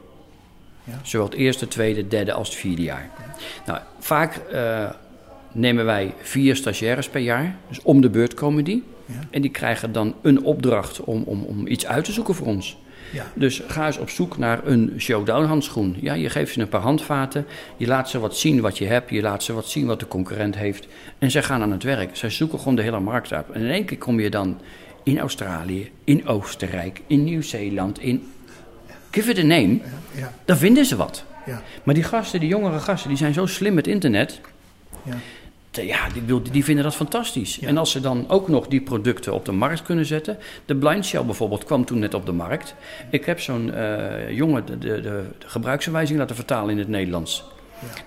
Ja. 0.84 1.00
Zowel 1.04 1.26
het 1.26 1.36
eerste, 1.36 1.68
tweede, 1.68 2.08
derde 2.08 2.34
als 2.34 2.48
het 2.50 2.58
vierde 2.58 2.82
jaar. 2.82 3.10
Nou, 3.66 3.80
vaak 4.00 4.42
nemen 5.52 5.86
wij 5.86 6.14
vier 6.22 6.56
stagiaires 6.56 7.10
per 7.10 7.22
jaar. 7.22 7.56
Dus 7.68 7.82
om 7.82 8.02
de 8.02 8.10
beurt 8.10 8.34
komen 8.34 8.64
die. 8.64 8.84
Ja. 9.06 9.14
En 9.30 9.42
die 9.42 9.52
krijgen 9.52 9.92
dan 9.92 10.16
een 10.22 10.44
opdracht 10.44 11.00
om, 11.00 11.24
om, 11.26 11.44
om 11.44 11.68
iets 11.68 11.86
uit 11.86 12.06
te 12.06 12.12
zoeken 12.12 12.36
voor 12.36 12.48
ons. 12.48 12.78
Ja. 13.12 13.26
Dus 13.34 13.62
ga 13.68 13.86
eens 13.86 13.98
op 13.98 14.10
zoek 14.10 14.38
naar 14.38 14.68
een 14.68 14.94
showdown 14.98 15.46
handschoen. 15.46 15.98
Ja, 16.00 16.14
je 16.14 16.30
geeft 16.30 16.54
ze 16.54 16.60
een 16.60 16.70
paar 16.70 16.82
handvaten. 16.82 17.46
Je 17.78 17.88
laat 17.88 18.10
ze 18.10 18.20
wat 18.20 18.38
zien 18.38 18.62
wat 18.62 18.78
je 18.78 18.86
hebt. 18.86 19.10
Je 19.10 19.22
laat 19.22 19.44
ze 19.44 19.54
wat 19.54 19.70
zien 19.70 19.86
wat 19.86 20.00
de 20.00 20.08
concurrent 20.08 20.56
heeft. 20.56 20.88
En 21.18 21.32
zij 21.32 21.44
gaan 21.44 21.62
aan 21.62 21.72
het 21.72 21.84
werk. 21.84 22.16
Zij 22.16 22.30
zoeken 22.30 22.60
gewoon 22.60 22.76
de 22.76 22.82
hele 22.82 23.00
markt 23.00 23.32
op. 23.32 23.50
En 23.52 23.62
in 23.62 23.72
één 23.72 23.86
keer 23.86 23.98
kom 23.98 24.20
je 24.20 24.30
dan 24.30 24.60
in 25.04 25.20
Australië, 25.20 25.92
in 26.04 26.28
Oostenrijk, 26.28 27.02
in 27.08 27.24
Nieuw-Zeeland, 27.24 28.00
in... 28.00 28.32
Give 29.12 29.30
it 29.30 29.38
a 29.38 29.42
name. 29.42 29.80
Ja. 30.16 30.34
Dan 30.46 30.58
vinden 30.58 30.86
ze 30.86 30.96
wat. 30.96 31.26
Ja. 31.46 31.62
Maar 31.84 31.94
die 31.94 32.04
gasten, 32.04 32.40
die 32.40 32.50
jongere 32.50 32.80
gasten, 32.80 33.10
die 33.10 33.18
zijn 33.18 33.34
zo 33.34 33.46
slim 33.46 33.74
met 33.74 33.88
internet. 33.88 34.42
Ja. 35.04 35.16
Ja, 35.86 36.08
die, 36.10 36.42
die 36.52 36.64
vinden 36.64 36.84
dat 36.84 36.96
fantastisch. 36.96 37.60
En 37.60 37.78
als 37.78 37.92
ze 37.92 38.00
dan 38.00 38.30
ook 38.30 38.48
nog 38.48 38.68
die 38.68 38.82
producten 38.82 39.34
op 39.34 39.46
de 39.46 39.52
markt 39.52 39.82
kunnen 39.82 40.06
zetten. 40.06 40.38
De 40.66 40.76
Blind 40.76 41.06
Shell 41.06 41.26
bijvoorbeeld 41.26 41.64
kwam 41.64 41.86
toen 41.86 42.00
net 42.00 42.14
op 42.14 42.26
de 42.26 42.32
markt. 42.32 42.76
Ik 43.10 43.26
heb 43.26 43.40
zo'n 43.40 43.74
eh, 43.74 44.32
jongen 44.32 44.66
de, 44.66 44.78
de, 44.78 45.02
de, 45.02 45.24
gebruiksaanwijzing 45.46 46.20
laten 46.20 46.36
vertalen 46.36 46.70
in 46.70 46.78
het 46.78 46.88
Nederlands. 46.88 47.44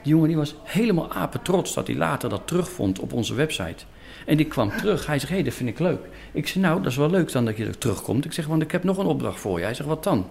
Die 0.02 0.12
jongen 0.12 0.28
die 0.28 0.36
was 0.36 0.54
helemaal 0.62 1.12
apetrots 1.12 1.74
dat 1.74 1.86
hij 1.86 1.96
later 1.96 2.28
dat 2.28 2.42
terugvond 2.44 2.98
op 2.98 3.12
onze 3.12 3.34
website. 3.34 3.84
En 4.26 4.36
die 4.36 4.46
kwam 4.46 4.76
terug. 4.76 5.06
Hij 5.06 5.18
zegt, 5.18 5.32
hé, 5.32 5.42
dat 5.42 5.54
vind 5.54 5.68
ik 5.68 5.78
leuk. 5.78 6.00
Ik 6.32 6.48
zeg, 6.48 6.62
nou, 6.62 6.82
dat 6.82 6.90
is 6.90 6.96
wel 6.96 7.10
leuk 7.10 7.32
dan 7.32 7.44
dat 7.44 7.56
je 7.56 7.66
er 7.66 7.78
terugkomt. 7.78 8.24
Ik 8.24 8.32
zeg, 8.32 8.46
want 8.46 8.62
ik 8.62 8.72
heb 8.72 8.84
nog 8.84 8.98
een 8.98 9.06
opdracht 9.06 9.40
voor 9.40 9.58
je. 9.58 9.64
Hij 9.64 9.74
zegt, 9.74 9.88
wat 9.88 10.04
dan? 10.04 10.26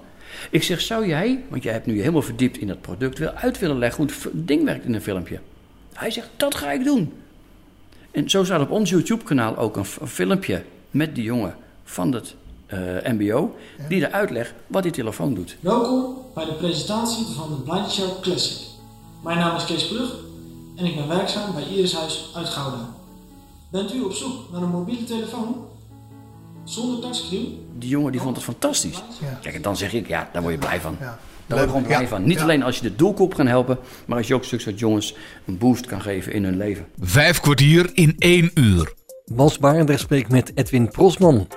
Ik 0.49 0.63
zeg, 0.63 0.82
zou 0.82 1.08
jij, 1.08 1.43
want 1.49 1.63
jij 1.63 1.73
hebt 1.73 1.86
nu 1.86 1.99
helemaal 1.99 2.21
verdiept 2.21 2.58
in 2.58 2.67
dat 2.67 2.82
product... 2.82 3.17
wil 3.17 3.32
uit 3.32 3.60
willen 3.60 3.78
leggen 3.78 4.04
hoe 4.04 4.13
het 4.23 4.47
ding 4.47 4.63
werkt 4.63 4.86
in 4.86 4.93
een 4.93 5.02
filmpje? 5.02 5.39
Hij 5.93 6.12
zegt, 6.12 6.30
dat 6.38 6.56
ga 6.56 6.71
ik 6.71 6.84
doen. 6.84 7.13
En 8.12 8.30
zo 8.30 8.43
staat 8.43 8.62
op 8.62 8.69
ons 8.69 8.89
YouTube-kanaal 8.89 9.58
ook 9.58 9.78
een, 9.78 9.86
filmpje 9.86 10.63
met 10.91 11.15
die 11.15 11.24
jongen 11.24 11.56
van 11.84 12.13
het 12.13 12.36
eh, 12.65 12.80
MBO... 13.04 13.56
die 13.88 14.06
er 14.06 14.12
uitlegt 14.12 14.54
wat 14.67 14.84
die 14.84 14.91
telefoon 14.91 15.34
doet. 15.34 15.58
Welkom 15.60 16.15
bij 16.34 16.45
de 16.45 16.54
presentatie 16.54 17.26
van 17.26 17.50
de 17.50 17.62
Blind 17.62 17.91
Shell 17.91 18.10
Classic. 18.22 18.67
Mijn 19.24 19.38
naam 19.38 19.56
is 19.56 19.65
Kees 19.65 19.88
Plug 19.88 20.15
en 20.76 20.86
ik 20.86 20.95
ben 20.95 21.08
werkzaam 21.08 21.54
bij 21.54 21.63
Irishuis 21.63 22.32
uit 22.36 22.48
Gouda. 22.48 22.89
Bent 23.72 23.93
u 23.93 24.02
op 24.02 24.13
zoek 24.13 24.52
naar 24.52 24.62
een 24.62 24.69
mobiele 24.69 25.04
telefoon 25.04 25.65
zonder 26.63 27.00
touchscreen? 27.00 27.67
Die 27.78 27.89
jongen 27.89 28.12
die 28.12 28.22
vond 28.22 28.36
het 28.36 28.45
fantastisch. 28.45 29.04
Ja. 29.22 29.39
Kijk, 29.41 29.56
en 29.56 29.62
dan 29.62 29.78
zeg 29.78 29.93
ik, 29.93 30.08
ja, 30.08 30.30
daar 30.34 30.41
word 30.41 30.54
je 30.54 30.60
blij 30.60 30.82
van. 30.82 30.98
Ja. 31.00 31.19
Daar 31.50 31.58
word 31.58 31.70
gewoon 31.70 31.84
blij 31.86 32.02
Ja. 32.02 32.08
van. 32.08 32.24
Niet 32.24 32.38
Ja. 32.38 32.44
alleen 32.44 32.64
als 32.64 32.76
je 32.76 32.82
de 32.82 32.96
doelgroep 32.96 33.34
kan 33.36 33.48
helpen, 33.48 33.78
maar 34.06 34.18
als 34.18 34.28
je 34.28 34.34
ook 34.36 34.44
zulke 34.44 34.64
soort 34.64 34.80
jongens 34.80 35.16
een 35.46 35.58
boost 35.58 35.86
kan 35.86 36.02
geven 36.02 36.34
in 36.34 36.44
hun 36.44 36.58
leven. 36.58 36.86
Vijf 37.00 37.40
kwartier 37.40 37.90
in 37.94 38.16
één 38.18 38.52
uur. 38.54 38.94
Bas 39.26 39.58
Barendrecht 39.60 40.00
spreekt 40.00 40.32
met 40.32 40.52
Edwin 40.56 40.88
Prosman. 40.90 41.48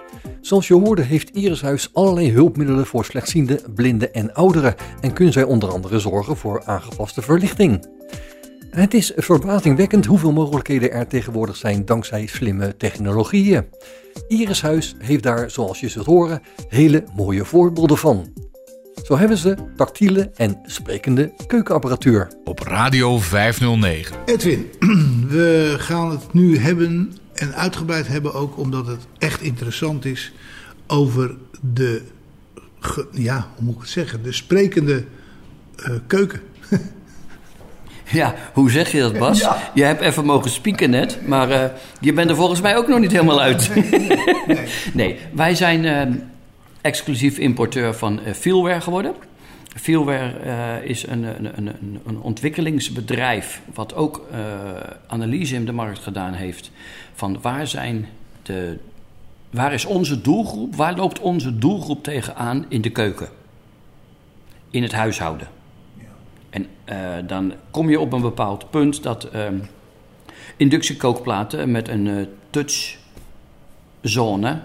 Zoals 0.41 0.69
je 0.69 0.75
hoorde 0.75 1.03
heeft 1.03 1.29
Irishuis 1.29 1.91
allerlei 1.93 2.33
hulpmiddelen 2.33 2.87
voor 2.87 3.05
slechtzienden, 3.05 3.61
blinden 3.75 4.15
en 4.15 4.35
ouderen 4.35 4.75
en 5.01 5.13
kunnen 5.13 5.33
zij 5.33 5.43
onder 5.43 5.71
andere 5.73 5.99
zorgen 5.99 6.37
voor 6.37 6.63
aangepaste 6.65 7.23
verlichting. 7.23 7.87
Het 8.71 8.95
is 8.95 9.13
verbazingwekkend 9.17 10.07
hoeveel 10.07 10.33
mogelijkheden 10.33 10.93
er 10.93 11.07
tegenwoordig 11.07 11.57
zijn 11.57 11.85
dankzij 11.85 12.27
slimme 12.27 12.77
technologieën. 12.77 13.65
Irishuis 14.29 14.95
heeft 14.99 15.23
daar, 15.23 15.51
zoals 15.51 15.81
je 15.81 15.89
zult 15.89 16.07
horen, 16.07 16.43
hele 16.69 17.05
mooie 17.17 17.45
voorbeelden 17.45 17.99
van. 17.99 18.33
Zo 19.05 19.19
hebben 19.19 19.37
ze 19.37 19.57
tactiele 19.77 20.31
en 20.37 20.59
sprekende 20.67 21.33
keukenapparatuur. 21.47 22.29
Op 22.45 22.59
Radio 22.59 23.19
509. 23.19 24.17
Edwin, 24.25 24.71
we 25.29 25.75
gaan 25.79 26.11
het 26.11 26.33
nu 26.33 26.59
hebben 26.59 27.13
en 27.35 27.55
uitgebreid 27.55 28.09
hebben 28.09 28.35
ook 28.35 28.59
omdat 28.59 28.87
het 28.87 29.01
echt 29.19 29.41
interessant 29.41 30.05
is 30.05 30.33
over 30.87 31.35
de, 31.73 32.03
ge- 32.81 33.09
ja, 33.13 33.47
hoe 33.57 33.65
moet 33.65 33.75
ik 33.75 33.81
het 33.81 33.91
zeggen, 33.91 34.23
de 34.23 34.33
sprekende 34.33 35.05
eh, 35.77 35.91
keuken. 36.07 36.41
Ja, 38.05 38.35
hoe 38.53 38.71
zeg 38.71 38.93
je 38.93 39.01
dat, 39.01 39.19
Bas? 39.19 39.49
Je 39.75 39.83
hebt 39.85 40.01
even 40.01 40.25
mogen 40.25 40.51
spieken 40.51 40.91
net, 40.91 41.19
maar 41.27 41.51
eh, 41.51 41.65
je 42.01 42.13
bent 42.13 42.31
er 42.31 42.37
volgens 42.37 42.61
mij 42.61 42.77
ook 42.77 42.89
nog 42.89 42.99
niet 42.99 43.13
helemaal 43.13 43.41
uit. 43.41 43.71
nee, 44.95 45.19
wij 45.35 45.55
zijn 45.55 45.85
eh, 45.85 46.15
exclusief 46.83 47.39
importeur 47.39 47.95
van 47.95 48.21
eh 48.21 48.33
Feelware 48.33 48.81
geworden. 48.81 49.15
Feelware 49.77 50.39
eh, 50.39 50.85
is 50.91 51.07
een, 51.07 51.23
een, 51.23 51.59
een, 51.59 52.01
een- 52.07 52.21
ontwikkelingsbedrijf 52.21 53.63
wat 53.75 53.95
ook 53.95 54.27
eh, 54.31 54.39
analyse 55.07 55.55
in 55.55 55.65
de 55.65 55.73
markt 55.73 55.99
gedaan 55.99 56.33
heeft 56.33 56.71
van 57.15 57.39
waar 57.41 57.67
zijn 57.67 58.07
de 58.43 58.79
waar 59.51 59.73
is 59.73 59.85
onze 59.85 60.21
doelgroep, 60.21 60.75
waar 60.75 60.97
loopt 60.97 61.21
onze 61.21 61.59
doelgroep 61.59 62.03
tegenaan 62.03 62.65
in 62.69 62.81
de 62.81 62.91
keuken, 62.91 63.29
in 64.71 64.83
het 64.83 64.93
huishouden. 64.93 65.49
En 66.51 66.67
dan 67.27 67.53
kom 67.71 67.91
je 67.91 68.01
op 68.01 68.13
een 68.13 68.21
bepaald 68.21 68.71
punt 68.71 69.03
dat 69.03 69.25
ehm, 69.25 69.59
inductiekookplaten 70.57 71.71
met 71.71 71.89
een 71.89 72.27
touchzone 74.01 74.61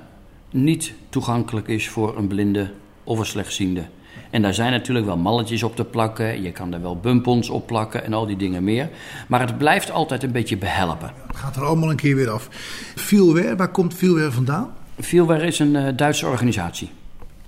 niet 0.51 0.93
toegankelijk 1.09 1.67
is 1.67 1.89
voor 1.89 2.17
een 2.17 2.27
blinde 2.27 2.71
of 3.03 3.19
een 3.19 3.25
slechtziende. 3.25 3.85
En 4.29 4.41
daar 4.41 4.53
zijn 4.53 4.71
natuurlijk 4.71 5.05
wel 5.05 5.17
malletjes 5.17 5.63
op 5.63 5.75
te 5.75 5.83
plakken, 5.83 6.41
je 6.41 6.51
kan 6.51 6.73
er 6.73 6.81
wel 6.81 6.99
bumpons 6.99 7.49
op 7.49 7.67
plakken 7.67 8.03
en 8.03 8.13
al 8.13 8.25
die 8.25 8.37
dingen 8.37 8.63
meer. 8.63 8.89
Maar 9.27 9.39
het 9.39 9.57
blijft 9.57 9.91
altijd 9.91 10.23
een 10.23 10.31
beetje 10.31 10.57
behelpen. 10.57 11.11
Het 11.27 11.35
gaat 11.35 11.55
er 11.55 11.63
allemaal 11.63 11.89
een 11.89 11.95
keer 11.95 12.15
weer 12.15 12.29
af. 12.29 12.47
Feelware, 12.95 13.55
waar 13.55 13.71
komt 13.71 13.93
Feelware 13.93 14.31
vandaan? 14.31 14.73
Feelware 14.99 15.45
is 15.45 15.59
een 15.59 15.75
eh, 15.75 15.93
Duitse 15.95 16.27
organisatie. 16.27 16.89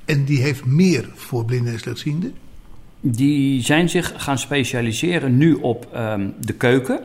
En 0.06 0.26
die 0.26 0.42
heeft 0.42 0.66
meer 0.66 1.10
voor 1.14 1.46
blinden 1.46 1.74
en 1.74 1.80
slechtzienden. 1.80 2.34
Die 3.02 3.62
zijn 3.62 3.90
zich 3.90 4.14
gaan 4.18 4.38
specialiseren 4.38 5.38
nu 5.38 5.54
op 5.54 5.88
ehm, 5.94 6.30
de 6.40 6.54
keuken. 6.54 7.00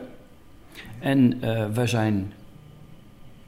En 0.99 1.37
eh, 1.41 1.65
we 1.73 1.87
zijn 1.87 2.33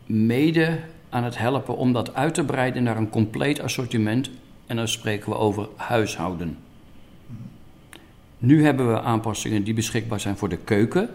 mede 0.06 0.80
aan 1.10 1.24
het 1.24 1.38
helpen 1.38 1.78
om 1.78 1.94
dat 1.94 2.14
uit 2.14 2.34
te 2.34 2.44
breiden 2.44 2.84
naar 2.84 2.98
een 2.98 3.10
compleet 3.10 3.62
assortiment. 3.62 4.30
En 4.66 4.76
dan 4.76 4.88
spreken 4.88 5.30
we 5.30 5.38
over 5.38 5.68
huishouden. 5.76 6.58
Nu 8.38 8.64
hebben 8.64 8.92
we 8.92 9.02
aanpassingen 9.02 9.64
die 9.64 9.74
beschikbaar 9.74 10.20
zijn 10.20 10.38
voor 10.38 10.50
de 10.50 10.58
keuken. 10.58 11.10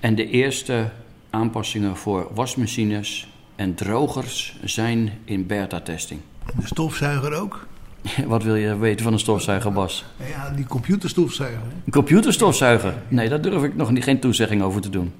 En 0.00 0.14
de 0.14 0.30
eerste 0.30 0.90
aanpassingen 1.30 1.96
voor 1.96 2.30
wasmachines 2.34 3.28
en 3.56 3.74
drogers 3.74 4.58
zijn 4.64 5.12
in 5.24 5.46
beta-testing. 5.46 6.20
De 6.60 6.66
stofzuiger 6.66 7.32
ook. 7.32 7.66
Wat 8.26 8.42
wil 8.42 8.54
je 8.54 8.76
weten 8.76 9.04
van 9.04 9.12
een 9.12 9.18
stofzuiger, 9.18 9.72
Bas? 9.72 10.04
Ja, 10.28 10.50
die 10.50 10.66
computerstofzuiger. 10.66 11.60
Een 11.84 11.92
computerstofzuiger? 11.92 12.94
Nee, 13.08 13.28
daar 13.28 13.40
durf 13.40 13.62
ik 13.62 13.76
nog 13.76 13.90
niet, 13.90 14.04
geen 14.04 14.20
toezegging 14.20 14.62
over 14.62 14.80
te 14.80 14.90
doen. 14.90 15.12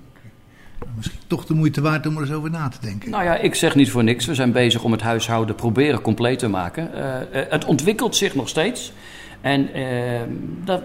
Misschien 0.98 1.20
toch 1.26 1.44
de 1.44 1.54
moeite 1.54 1.80
waard 1.80 2.06
om 2.06 2.14
er 2.14 2.20
eens 2.20 2.32
over 2.32 2.50
na 2.50 2.68
te 2.68 2.78
denken. 2.80 3.11
Nou 3.11 3.24
ja, 3.24 3.37
ik 3.37 3.54
zeg 3.54 3.74
niet 3.74 3.90
voor 3.90 4.04
niks. 4.04 4.26
We 4.26 4.34
zijn 4.34 4.52
bezig 4.52 4.82
om 4.82 4.92
het 4.92 5.00
huishouden 5.00 5.54
proberen 5.54 6.00
compleet 6.00 6.38
te 6.38 6.48
maken. 6.48 6.94
Eh, 6.94 7.42
eh, 7.42 7.50
het 7.50 7.64
ontwikkelt 7.64 8.16
zich 8.16 8.34
nog 8.34 8.48
steeds. 8.48 8.92
En 9.40 9.72
eh, 9.72 10.22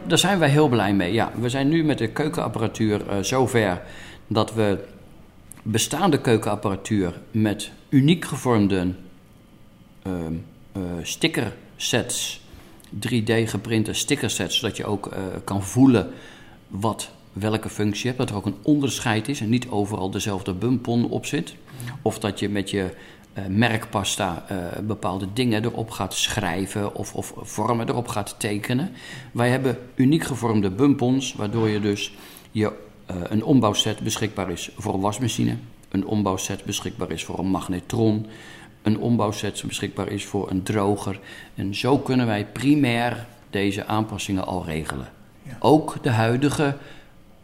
daar 0.08 0.17
zijn 0.17 0.39
wij 0.39 0.49
heel 0.49 0.67
blij 0.67 0.93
mee. 0.93 1.13
Ja, 1.13 1.32
we 1.39 1.49
zijn 1.49 1.69
nu 1.69 1.84
met 1.84 1.97
de 1.97 2.08
keukenapparatuur 2.08 3.08
eh, 3.08 3.17
zover 3.21 3.82
dat 4.28 4.54
we 4.54 4.86
bestaande 5.62 6.21
keukenapparatuur 6.21 7.21
met 7.32 7.71
uniek 7.89 8.26
gevormde 8.26 8.93
ehm, 10.04 10.34
eh, 10.71 10.82
stickersets, 11.02 12.41
3D 12.95 13.32
geprinte 13.45 13.93
stickersets, 13.93 14.60
zodat 14.60 14.78
je 14.78 14.86
ook 14.86 15.10
kan 15.43 15.63
voelen 15.63 16.10
wat, 16.67 17.12
welke 17.34 17.69
functie 17.69 18.02
je 18.02 18.08
hebt. 18.08 18.17
Dat 18.17 18.30
er 18.30 18.36
ook 18.36 18.46
een 18.46 18.63
onderscheid 18.63 19.28
is 19.28 19.41
en 19.41 19.50
niet 19.50 19.69
overal 19.69 20.12
dezelfde 20.12 20.54
bumpon 20.54 21.10
op 21.10 21.26
zit. 21.26 21.56
Of 22.02 22.19
dat 22.19 22.39
je 22.39 22.50
met 22.50 22.69
je 22.69 22.96
eh, 23.34 23.46
merkpasta 23.46 24.46
eh, 24.48 24.80
bepaalde 24.84 25.28
dingen 25.34 25.63
erop 25.63 25.91
gaat 25.91 26.13
schrijven 26.13 26.96
of, 26.96 27.13
of 27.13 27.34
vormen 27.38 27.89
erop 27.89 28.08
gaat 28.08 28.36
tekenen. 28.38 28.91
Wij 29.32 29.50
hebben 29.50 29.78
uniek 29.96 30.24
gevormde 30.24 30.69
bumpons, 30.69 31.34
waardoor 31.34 31.69
je 31.69 31.80
dus 31.80 32.13
je, 32.52 32.72
eh, 33.06 33.15
een 33.24 33.43
ombouwset 33.43 34.00
beschikbaar 34.00 34.52
is 34.52 34.72
voor 34.78 34.93
een 34.93 35.00
wasmachine. 35.00 35.56
Een 35.89 36.06
ombouwset 36.06 36.63
beschikbaar 36.63 37.12
is 37.12 37.24
voor 37.24 37.39
een 37.39 37.50
magnetron. 37.50 38.26
Een 38.82 38.98
ombouwset 38.98 39.63
beschikbaar 39.67 40.08
is 40.08 40.26
voor 40.26 40.50
een 40.50 40.63
droger. 40.63 41.19
En 41.56 41.76
zo 41.76 41.98
kunnen 41.98 42.26
wij 42.26 42.46
primair 42.46 43.26
deze 43.50 43.86
aanpassingen 43.86 44.46
al 44.46 44.65
regelen. 44.65 45.12
Ook 45.60 46.04
de 46.04 46.10
huidige 46.10 46.78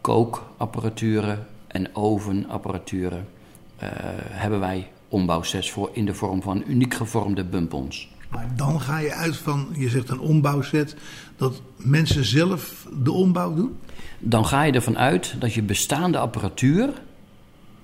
kookapparaturen 0.00 1.46
en 1.66 1.96
ovenapparaturen 1.96 3.28
eh, 3.76 3.88
hebben 4.30 4.60
wij 4.60 4.90
ombouwsets 5.08 5.70
voor 5.70 5.90
in 5.92 6.04
de 6.04 6.14
vorm 6.14 6.42
van 6.42 6.62
uniek 6.66 6.94
gevormde 6.94 7.44
bumpons. 7.44 8.08
Maar 8.30 8.48
dan 8.56 8.80
ga 8.80 8.98
je 8.98 9.12
uit 9.12 9.36
van, 9.36 9.68
je 9.72 9.88
zegt 9.88 10.08
een 10.08 10.20
ombouwset, 10.20 10.96
dat 11.36 11.62
mensen 11.76 12.24
zelf 12.24 12.86
de 13.02 13.12
ombouw 13.12 13.54
doen. 13.54 13.78
Dan 14.18 14.46
ga 14.46 14.62
je 14.62 14.72
ervan 14.72 14.98
uit 14.98 15.34
dat 15.38 15.52
je 15.52 15.62
bestaande 15.62 16.18
apparatuur 16.18 17.02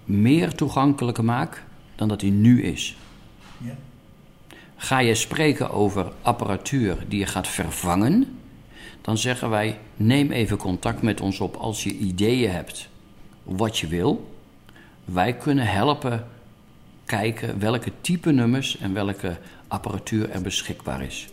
meer 0.05 0.55
toegankelijker 0.55 1.25
maakt 1.25 1.63
dan 1.95 2.09
dat 2.09 2.21
die 2.21 2.33
nu 2.33 2.63
is. 2.63 2.97
Ga 4.77 4.99
je 4.99 5.15
spreken 5.15 5.71
over 5.71 6.13
apparatuur 6.23 6.97
die 7.09 7.19
je 7.19 7.27
gaat 7.27 7.49
vervangen, 7.49 8.39
dan 9.07 9.19
zeggen 9.19 9.51
wij: 9.51 9.79
neem 9.97 10.31
even 10.31 10.57
contact 10.57 11.03
met 11.03 11.21
ons 11.21 11.41
op 11.41 11.57
als 11.57 11.85
je 11.85 11.97
ideeën 11.97 12.51
hebt 12.51 12.89
wat 13.43 13.79
je 13.79 13.87
wil. 13.87 14.35
Wij 15.05 15.33
kunnen 15.37 15.67
helpen 15.67 16.27
kijken 17.05 17.59
welke 17.59 17.93
type 18.01 18.33
nummers 18.33 18.79
en 18.79 18.93
welke 18.93 19.37
apparatuur 19.69 20.31
er 20.31 20.43
beschikbaar 20.43 21.03
is. 21.03 21.29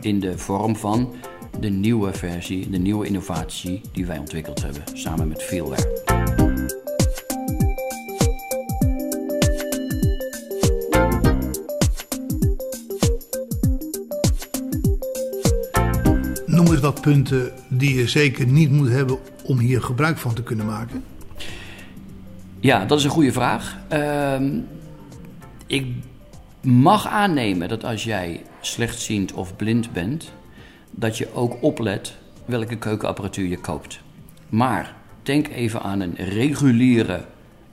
In 0.00 0.20
de 0.20 0.38
vorm 0.38 0.76
van 0.76 1.14
de 1.60 1.68
nieuwe 1.68 2.12
versie, 2.12 2.70
de 2.70 2.78
nieuwe 2.78 3.06
innovatie 3.06 3.80
die 3.92 4.06
wij 4.06 4.18
ontwikkeld 4.18 4.62
hebben 4.62 4.82
samen 4.94 5.28
met 5.28 5.42
Feelware. 5.42 6.19
Wat 16.66 17.00
punten 17.00 17.52
die 17.68 17.94
je 17.94 18.08
zeker 18.08 18.46
niet 18.46 18.70
moet 18.70 18.88
hebben 18.88 19.18
om 19.44 19.58
hier 19.58 19.82
gebruik 19.82 20.18
van 20.18 20.34
te 20.34 20.42
kunnen 20.42 20.66
maken? 20.66 21.04
Ja, 22.60 22.84
dat 22.84 22.98
is 22.98 23.04
een 23.04 23.10
goede 23.10 23.32
vraag. 23.32 23.76
Ehm, 23.88 24.58
ik 25.66 25.86
mag 26.62 27.06
aannemen 27.06 27.68
dat 27.68 27.84
als 27.84 28.04
jij 28.04 28.42
slechtziend 28.60 29.32
of 29.32 29.56
blind 29.56 29.92
bent, 29.92 30.32
dat 30.90 31.18
je 31.18 31.34
ook 31.34 31.62
oplet 31.62 32.14
welke 32.44 32.76
keukenapparatuur 32.76 33.48
je 33.48 33.58
koopt. 33.60 34.00
Maar 34.48 34.94
denk 35.22 35.48
even 35.48 35.82
aan 35.82 36.00
een 36.00 36.14
reguliere 36.14 37.24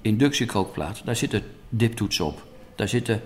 inductiekookplaat. 0.02 1.02
Daar 1.06 1.16
zitten 1.16 1.42
diptoetsen 1.70 2.26
op. 2.26 2.46
Daar 2.76 2.88
zitten 2.88 3.22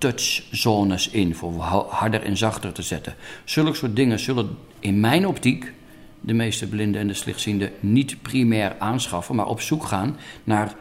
touchzones 0.00 1.08
in 1.08 1.34
voor 1.34 1.60
harder 1.88 2.22
en 2.22 2.36
zachter 2.36 2.72
te 2.72 2.82
zetten. 2.82 3.14
Zulke 3.44 3.74
soort 3.74 3.96
dingen 3.96 4.18
zullen 4.18 4.56
in 4.78 5.00
mijn 5.00 5.26
optiek 5.26 5.72
de 6.20 6.32
meeste 6.32 6.68
blinden 6.68 7.00
en 7.00 7.06
de 7.06 7.14
slechtzienden 7.14 7.70
niet 7.80 8.22
primair 8.22 8.76
aanschaffen, 8.78 9.34
maar 9.34 9.46
op 9.46 9.60
zoek 9.60 9.84
gaan 9.84 10.16
naar 10.44 10.74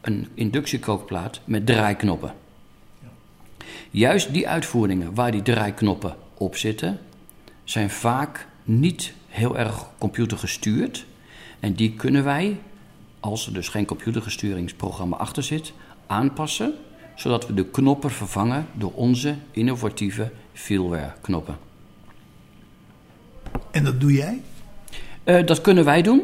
een 0.00 0.28
inductiekookplaat 0.34 1.40
met 1.44 1.66
draaiknoppen. 1.66 2.34
Juist 3.90 4.32
die 4.32 4.48
uitvoeringen 4.48 5.14
waar 5.14 5.30
die 5.30 5.42
draaiknoppen 5.42 6.16
op 6.34 6.56
zitten, 6.56 6.98
zijn 7.64 7.90
vaak 7.90 8.48
niet 8.64 9.12
heel 9.28 9.58
erg 9.58 9.86
computergestuurd. 9.98 11.06
En 11.60 11.74
die 11.74 11.92
kunnen 11.92 12.24
wij, 12.24 12.58
als 13.20 13.46
er 13.46 13.52
dus 13.52 13.68
geen 13.68 13.84
computergesturingsprogramma 13.84 15.16
achter 15.16 15.42
zit, 15.42 15.72
aanpassen, 16.06 16.74
zodat 17.16 17.46
we 17.46 17.54
de 17.54 17.64
knoppen 17.64 18.10
vervangen 18.10 18.66
door 18.72 18.92
onze 18.92 19.34
innovatieve 19.50 20.30
feelware 20.52 21.12
knoppen. 21.20 21.56
En 23.70 23.84
dat 23.84 24.00
doe 24.00 24.12
jij? 24.12 24.40
Uh, 25.24 25.46
dat 25.46 25.60
kunnen 25.60 25.84
wij 25.84 26.02
doen, 26.02 26.22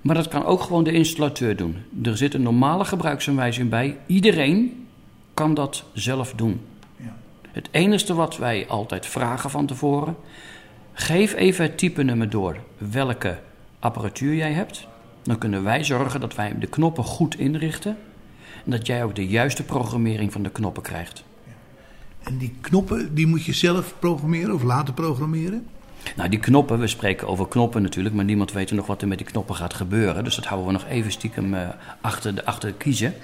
maar 0.00 0.14
dat 0.14 0.28
kan 0.28 0.44
ook 0.44 0.60
gewoon 0.60 0.84
de 0.84 0.92
installateur 0.92 1.56
doen. 1.56 1.76
Er 2.02 2.16
zit 2.16 2.34
een 2.34 2.42
normale 2.42 2.84
gebruiksaanwijzing 2.84 3.70
bij. 3.70 3.98
Iedereen 4.06 4.86
kan 5.34 5.54
dat 5.54 5.84
zelf 5.92 6.32
doen. 6.32 6.60
Ja. 6.96 7.16
Het 7.50 7.68
enige 7.70 8.14
wat 8.14 8.36
wij 8.36 8.66
altijd 8.68 9.06
vragen 9.06 9.50
van 9.50 9.66
tevoren, 9.66 10.16
geef 10.92 11.34
even 11.34 11.64
het 11.64 11.78
type 11.78 12.02
nummer 12.02 12.30
door 12.30 12.56
welke 12.78 13.38
apparatuur 13.78 14.34
jij 14.34 14.52
hebt. 14.52 14.86
Dan 15.22 15.38
kunnen 15.38 15.62
wij 15.62 15.84
zorgen 15.84 16.20
dat 16.20 16.34
wij 16.34 16.58
de 16.58 16.66
knoppen 16.66 17.04
goed 17.04 17.38
inrichten 17.38 17.96
en 18.66 18.72
dat 18.72 18.86
jij 18.86 19.04
ook 19.04 19.14
de 19.14 19.26
juiste 19.26 19.62
programmering 19.62 20.32
van 20.32 20.42
de 20.42 20.50
knoppen 20.50 20.82
krijgt. 20.82 21.24
En 22.22 22.38
die 22.38 22.54
knoppen, 22.60 23.14
die 23.14 23.26
moet 23.26 23.44
je 23.44 23.52
zelf 23.52 23.94
programmeren 23.98 24.54
of 24.54 24.62
laten 24.62 24.94
programmeren? 24.94 25.66
Nou, 26.16 26.28
die 26.28 26.38
knoppen, 26.38 26.78
we 26.78 26.86
spreken 26.86 27.28
over 27.28 27.48
knoppen 27.48 27.82
natuurlijk, 27.82 28.14
maar 28.14 28.24
niemand 28.24 28.52
weet 28.52 28.70
nog 28.70 28.86
wat 28.86 29.02
er 29.02 29.08
met 29.08 29.18
die 29.18 29.26
knoppen 29.26 29.54
gaat 29.54 29.74
gebeuren. 29.74 30.24
Dus 30.24 30.34
dat 30.34 30.44
houden 30.44 30.66
we 30.66 30.72
nog 30.72 30.86
even 30.88 31.12
stiekem 31.12 31.54
uh, 31.54 31.68
achter, 32.00 32.34
de, 32.34 32.44
achter 32.44 32.68
de 32.68 32.76
kiezen. 32.76 33.14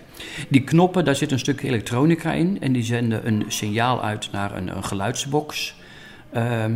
Die 0.49 0.65
knoppen, 0.65 1.05
daar 1.05 1.17
zit 1.17 1.33
een 1.33 1.39
stukje 1.39 1.67
elektronica 1.67 2.33
in 2.33 2.61
en 2.61 2.73
die 2.73 2.85
zenden 2.85 3.27
een 3.27 3.45
signaal 3.49 4.03
uit 4.03 4.29
naar 4.33 4.57
een, 4.57 4.77
een 4.77 4.85
geluidsbox. 4.85 5.75
Ehm, 6.33 6.73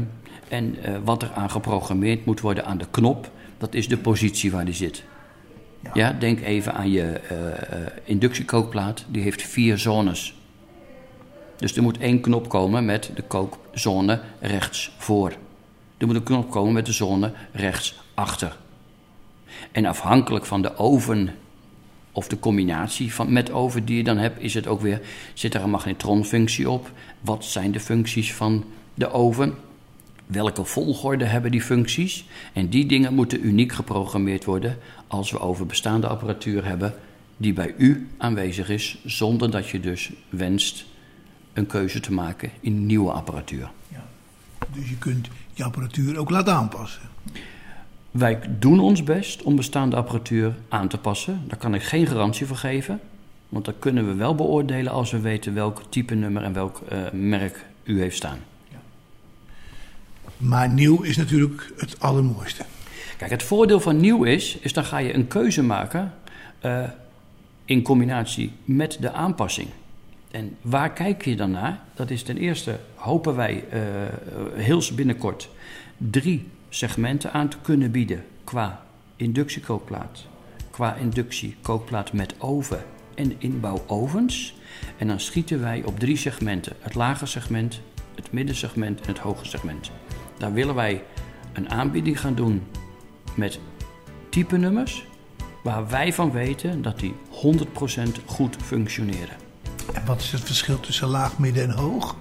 en 0.48 0.76
uh, 0.88 0.96
wat 1.05 1.22
er 1.22 1.33
aan 1.35 1.50
geprogrammeerd 1.50 2.24
moet 2.24 2.40
worden 2.40 2.64
aan 2.64 2.79
de 2.79 2.87
knop, 2.90 3.31
dat 3.59 3.74
is 3.74 3.88
de 3.88 3.96
positie 3.96 4.50
waar 4.50 4.64
die 4.64 4.74
zit. 4.74 5.05
Ja, 5.94 6.12
denk 6.12 6.40
even 6.40 6.75
aan 6.75 6.90
je 6.90 7.20
uh, 7.33 7.87
inductiekookplaat, 8.05 9.05
die 9.09 9.22
heeft 9.22 9.42
vier 9.42 9.79
zones. 9.79 10.35
Dus 11.57 11.77
er 11.77 11.83
moet 11.83 11.99
één 11.99 12.20
knop 12.20 12.49
komen 12.49 12.85
met 12.85 13.11
de 13.14 13.22
kookzone 13.22 14.20
rechts 14.40 14.92
voor. 14.99 15.33
Er 15.99 16.07
moet 16.07 16.16
een 16.16 16.22
knop 16.22 16.51
komen 16.51 16.72
met 16.72 16.87
de 16.87 16.92
zone 16.92 17.33
rechts 17.53 18.01
achter. 18.14 18.57
En 19.72 19.87
afhankelijk 19.87 20.44
van 20.44 20.62
de 20.62 20.77
oven 20.77 21.35
of 22.12 22.29
de 22.29 22.38
combinatie 22.38 23.14
van, 23.14 23.33
met 23.33 23.51
oven 23.51 23.85
die 23.85 23.96
je 23.96 24.05
dan 24.05 24.18
hebt, 24.18 24.40
is 24.40 24.55
het 24.55 24.66
ook 24.66 24.81
weer, 24.81 25.01
zit 25.35 25.55
er 25.55 25.62
een 25.62 25.70
magnetronfunctie 25.70 26.70
op? 26.70 26.90
Wat 27.20 27.44
zijn 27.44 27.72
de 27.72 27.81
functies 27.81 28.35
van 28.35 28.64
de 28.94 29.11
oven? 29.11 29.55
Welke 30.27 30.65
volgorde 30.65 31.25
hebben 31.25 31.51
die 31.51 31.62
functies? 31.62 32.25
En 32.53 32.69
die 32.69 32.87
dingen 32.87 33.15
moeten 33.15 33.47
uniek 33.47 33.73
geprogrammeerd 33.73 34.45
worden 34.45 34.79
als 35.07 35.31
we 35.31 35.41
over 35.41 35.67
bestaande 35.67 36.07
apparatuur 36.07 36.65
hebben 36.65 36.95
die 37.37 37.53
bij 37.53 37.75
u 37.79 38.09
aanwezig 38.19 38.69
is, 38.69 38.99
zonder 39.05 39.51
dat 39.51 39.69
je 39.69 39.81
dus 39.81 40.12
wenst 40.29 40.85
een 41.53 41.67
keuze 41.67 42.01
te 42.01 42.12
maken 42.12 42.51
in 42.61 42.87
nieuwe 42.87 43.11
apparatuur. 43.11 43.71
Ja. 43.89 44.05
Dus 44.75 44.89
je 44.89 44.99
kunt 44.99 45.29
je 45.53 45.65
apparatuur 45.65 46.19
ook 46.19 46.31
laten 46.31 46.55
aanpassen. 46.55 47.03
Wij 48.11 48.41
doen 48.59 48.81
ons 48.81 49.03
best 49.03 49.43
om 49.43 49.57
bestaande 49.57 49.97
apparatuur 49.97 50.55
aan 50.69 50.89
te 50.89 50.99
passen. 50.99 51.43
Daar 51.47 51.59
kan 51.59 51.75
ik 51.75 51.83
geen 51.83 52.07
garantie 52.07 52.47
voor 52.47 52.57
geven. 52.57 53.01
Want 53.49 53.65
dat 53.65 53.75
kunnen 53.79 54.07
we 54.07 54.15
wel 54.15 54.35
beoordelen 54.35 54.93
als 54.93 55.11
we 55.11 55.21
weten 55.21 55.55
welk 55.55 55.83
type 55.89 56.15
nummer 56.15 56.43
en 56.43 56.53
welk 56.53 56.83
uh, 56.93 56.99
merk 57.12 57.67
u 57.83 58.01
heeft 58.01 58.17
staan. 58.17 58.39
Maar 60.37 60.68
nieuw 60.68 61.03
is 61.03 61.16
natuurlijk 61.16 61.72
het 61.77 62.01
allermooiste. 62.01 62.64
Kijk, 63.16 63.31
het 63.31 63.42
voordeel 63.42 63.81
van 63.81 63.96
nieuw 63.96 64.25
is, 64.25 64.59
is 64.61 64.72
dan 64.72 64.85
ga 64.85 64.99
je 64.99 65.14
een 65.14 65.29
keuze 65.29 65.62
maken 65.62 66.12
uh, 66.64 66.88
in 67.64 67.83
combinatie 67.83 68.53
met 68.64 68.96
de 69.01 69.12
aanpassing. 69.12 69.68
En 70.31 70.57
waar 70.61 70.92
kijk 70.92 71.25
je 71.25 71.37
dan 71.37 71.51
naar? 71.51 71.81
Dat 71.94 72.11
is 72.11 72.22
ten 72.22 72.37
eerste, 72.37 72.79
hopen 72.94 73.37
wij 73.37 73.64
uh, 73.72 73.81
heel 74.55 74.83
binnenkort 74.94 75.49
drie 75.96 76.49
segmenten 76.68 77.33
aan 77.33 77.49
te 77.49 77.57
kunnen 77.62 77.90
bieden 77.90 78.25
qua 78.44 78.85
inductiekookplaat, 79.16 80.27
qua 80.70 80.94
inductiekookplaat 80.94 82.12
met 82.12 82.35
oven 82.38 82.85
en 83.14 83.33
inbouwovens. 83.38 84.55
En 84.96 85.07
dan 85.07 85.20
schieten 85.20 85.61
wij 85.61 85.83
op 85.85 85.99
drie 85.99 86.16
segmenten: 86.16 86.72
het 86.81 86.94
lage 86.94 87.27
segment, 87.27 87.81
het 88.14 88.33
middensegment 88.33 89.01
en 89.01 89.09
het 89.09 89.18
hoge 89.18 89.44
segment. 89.44 89.90
Daar 90.38 90.53
willen 90.53 90.75
wij 90.75 91.05
een 91.53 91.70
aanbieding 91.70 92.20
gaan 92.20 92.35
doen 92.35 92.66
met 93.35 93.59
type 94.29 94.57
nummers 94.57 95.07
waar 95.62 95.88
wij 95.88 96.12
van 96.12 96.31
weten 96.31 96.83
dat 96.83 96.99
die 96.99 97.14
100% 97.31 98.25
goed 98.25 98.57
functioneren. 98.64 99.37
En 99.92 100.07
wat 100.07 100.20
is 100.20 100.33
het 100.33 100.40
verschil 100.40 100.81
tussen 100.81 101.09
laag, 101.09 101.38
midden 101.38 101.62
en 101.62 101.70
hoog? 101.70 102.16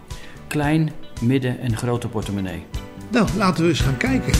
Klein, 0.47 0.91
midden 1.21 1.59
en 1.59 1.77
grote 1.77 2.07
portemonnee. 2.07 2.65
Nou, 3.09 3.27
laten 3.37 3.63
we 3.63 3.69
eens 3.69 3.79
gaan 3.79 3.97
kijken. 3.97 4.33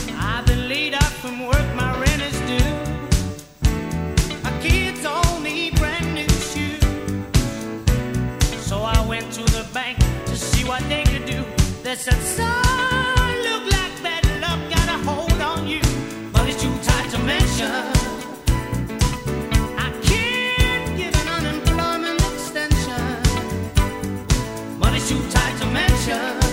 So 8.66 8.78
I 8.78 9.08
went 9.08 9.32
to 9.34 9.44
the 9.44 9.64
bank 9.72 9.96
to 10.24 10.34
see 10.34 10.64
what 10.64 10.80
they 10.88 11.02
could 11.02 11.26
do. 11.26 12.65
Too 25.06 25.22
tight 25.30 25.56
to 25.60 25.66
mention. 25.66 26.45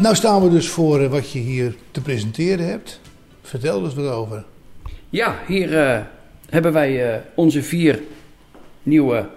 Nou 0.00 0.14
staan 0.14 0.42
we 0.42 0.50
dus 0.50 0.68
voor 0.68 1.00
eh, 1.00 1.10
wat 1.10 1.30
je 1.30 1.38
hier 1.38 1.74
te 1.90 2.00
presenteren 2.00 2.66
hebt. 2.68 3.00
Vertel 3.42 3.80
dus 3.80 3.94
wat 3.94 4.10
over. 4.10 4.44
Ja, 5.10 5.38
hier 5.46 5.78
eh, 5.78 6.00
hebben 6.48 6.72
wij 6.72 7.12
eh, 7.12 7.20
onze 7.34 7.62
vier 7.62 8.00
nieuwe 8.82 9.28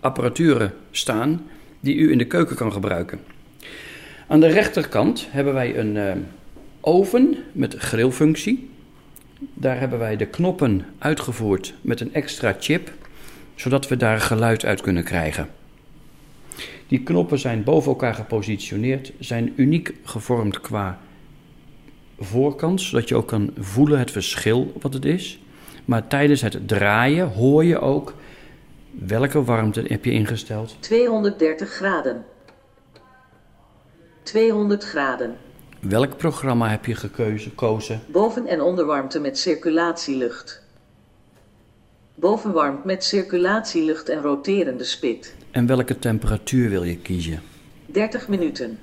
apparaturen 0.00 0.74
staan 0.90 1.46
die 1.80 1.96
u 1.96 2.10
in 2.10 2.18
de 2.18 2.24
keuken 2.24 2.56
kan 2.56 2.72
gebruiken. 2.72 3.20
Aan 4.28 4.40
de 4.40 4.46
rechterkant 4.46 5.26
hebben 5.30 5.54
wij 5.54 5.78
een 5.78 6.26
oven 6.80 7.36
met 7.52 7.74
grillfunctie. 7.74 8.70
Daar 9.54 9.78
hebben 9.78 9.98
wij 9.98 10.16
de 10.16 10.26
knoppen 10.26 10.84
uitgevoerd 10.98 11.74
met 11.80 12.00
een 12.00 12.14
extra 12.14 12.56
chip, 12.60 12.92
zodat 13.54 13.88
we 13.88 13.96
daar 13.96 14.20
geluid 14.20 14.64
uit 14.64 14.80
kunnen 14.80 15.04
krijgen. 15.04 15.48
Die 16.86 17.02
knoppen 17.02 17.38
zijn 17.38 17.64
boven 17.64 17.90
elkaar 17.90 18.14
gepositioneerd, 18.14 19.12
zijn 19.18 19.52
uniek 19.56 19.94
gevormd 20.04 20.60
qua 20.60 21.00
voorkant, 22.18 22.80
zodat 22.80 23.08
je 23.08 23.14
ook 23.14 23.28
kan 23.28 23.50
voelen 23.58 23.98
het 23.98 24.10
verschil 24.10 24.72
wat 24.80 24.94
het 24.94 25.04
is. 25.04 25.40
Maar 25.84 26.06
tijdens 26.06 26.40
het 26.40 26.68
draaien 26.68 27.28
hoor 27.28 27.64
je 27.64 27.80
ook 27.80 28.14
welke 28.90 29.44
warmte 29.44 29.84
heb 29.86 30.04
je 30.04 30.10
ingesteld. 30.10 30.76
230 30.80 31.68
graden. 31.68 32.24
200 34.22 34.84
graden. 34.84 35.36
Welk 35.80 36.16
programma 36.16 36.68
heb 36.68 36.84
je 36.84 36.94
gekozen? 36.94 38.00
Boven- 38.06 38.46
en 38.46 38.60
onderwarmte 38.60 39.20
met 39.20 39.38
circulatielucht. 39.38 40.62
Bovenwarmt 42.14 42.84
met 42.84 43.04
circulatielucht 43.04 44.08
en 44.08 44.20
roterende 44.20 44.84
spit. 44.84 45.34
En 45.52 45.66
welke 45.66 45.98
temperatuur 45.98 46.70
wil 46.70 46.82
je 46.84 46.96
kiezen? 46.96 47.42
30 47.86 48.28
minuten. 48.28 48.78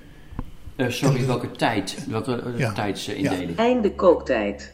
Eh, 0.76 0.89
sorry, 0.89 1.26
welke 1.26 1.51
tijd? 1.51 2.05
Welke 2.09 2.41
eh, 2.41 2.57
Ja. 2.59 2.74
tijdsindeling? 2.74 3.55
Einde 3.57 3.91
kooktijd. 3.95 4.74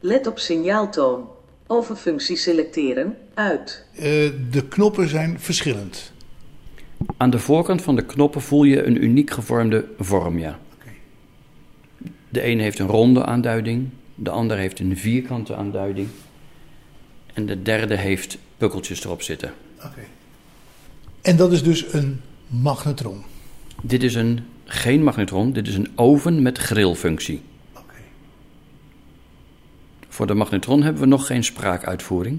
Let 0.00 0.26
op 0.26 0.38
signaaltoon. 0.38 1.28
Ovenfunctie 1.66 2.36
selecteren. 2.36 3.16
Uit. 3.34 3.84
Eh, 3.94 4.02
de 4.50 4.64
knoppen 4.68 5.08
zijn 5.08 5.40
verschillend. 5.40 6.12
Aan 7.16 7.30
de 7.30 7.38
voorkant 7.38 7.82
van 7.82 7.96
de 7.96 8.04
knoppen 8.06 8.40
voel 8.40 8.64
je 8.64 8.82
een 8.82 9.04
uniek 9.04 9.30
gevormde 9.30 9.84
vorm, 9.98 10.38
ja. 10.38 10.58
Oké. 10.74 10.90
De 12.28 12.40
ene 12.40 12.62
heeft 12.62 12.78
een 12.78 12.86
ronde 12.86 13.24
aanduiding, 13.24 13.88
de 14.14 14.30
ander 14.30 14.56
heeft 14.56 14.78
een 14.80 14.96
vierkante 14.96 15.54
aanduiding. 15.54 16.08
En 17.34 17.46
de 17.46 17.62
derde 17.62 17.96
heeft 17.96 18.38
pukkeltjes 18.56 19.04
erop 19.04 19.22
zitten. 19.22 19.52
Oké. 19.76 20.00
En 21.22 21.36
dat 21.36 21.52
is 21.52 21.62
dus 21.62 21.92
een 21.92 22.20
magnetron. 22.46 23.22
Dit 23.82 24.02
is 24.02 24.14
een, 24.14 24.40
geen 24.64 25.02
magnetron, 25.02 25.52
dit 25.52 25.68
is 25.68 25.74
een 25.74 25.88
oven 25.94 26.42
met 26.42 26.58
grillfunctie. 26.58 27.42
Oké. 27.72 27.94
Voor 30.08 30.26
de 30.26 30.34
magnetron 30.34 30.82
hebben 30.82 31.02
we 31.02 31.08
nog 31.08 31.26
geen 31.26 31.44
spraakuitvoering. 31.44 32.38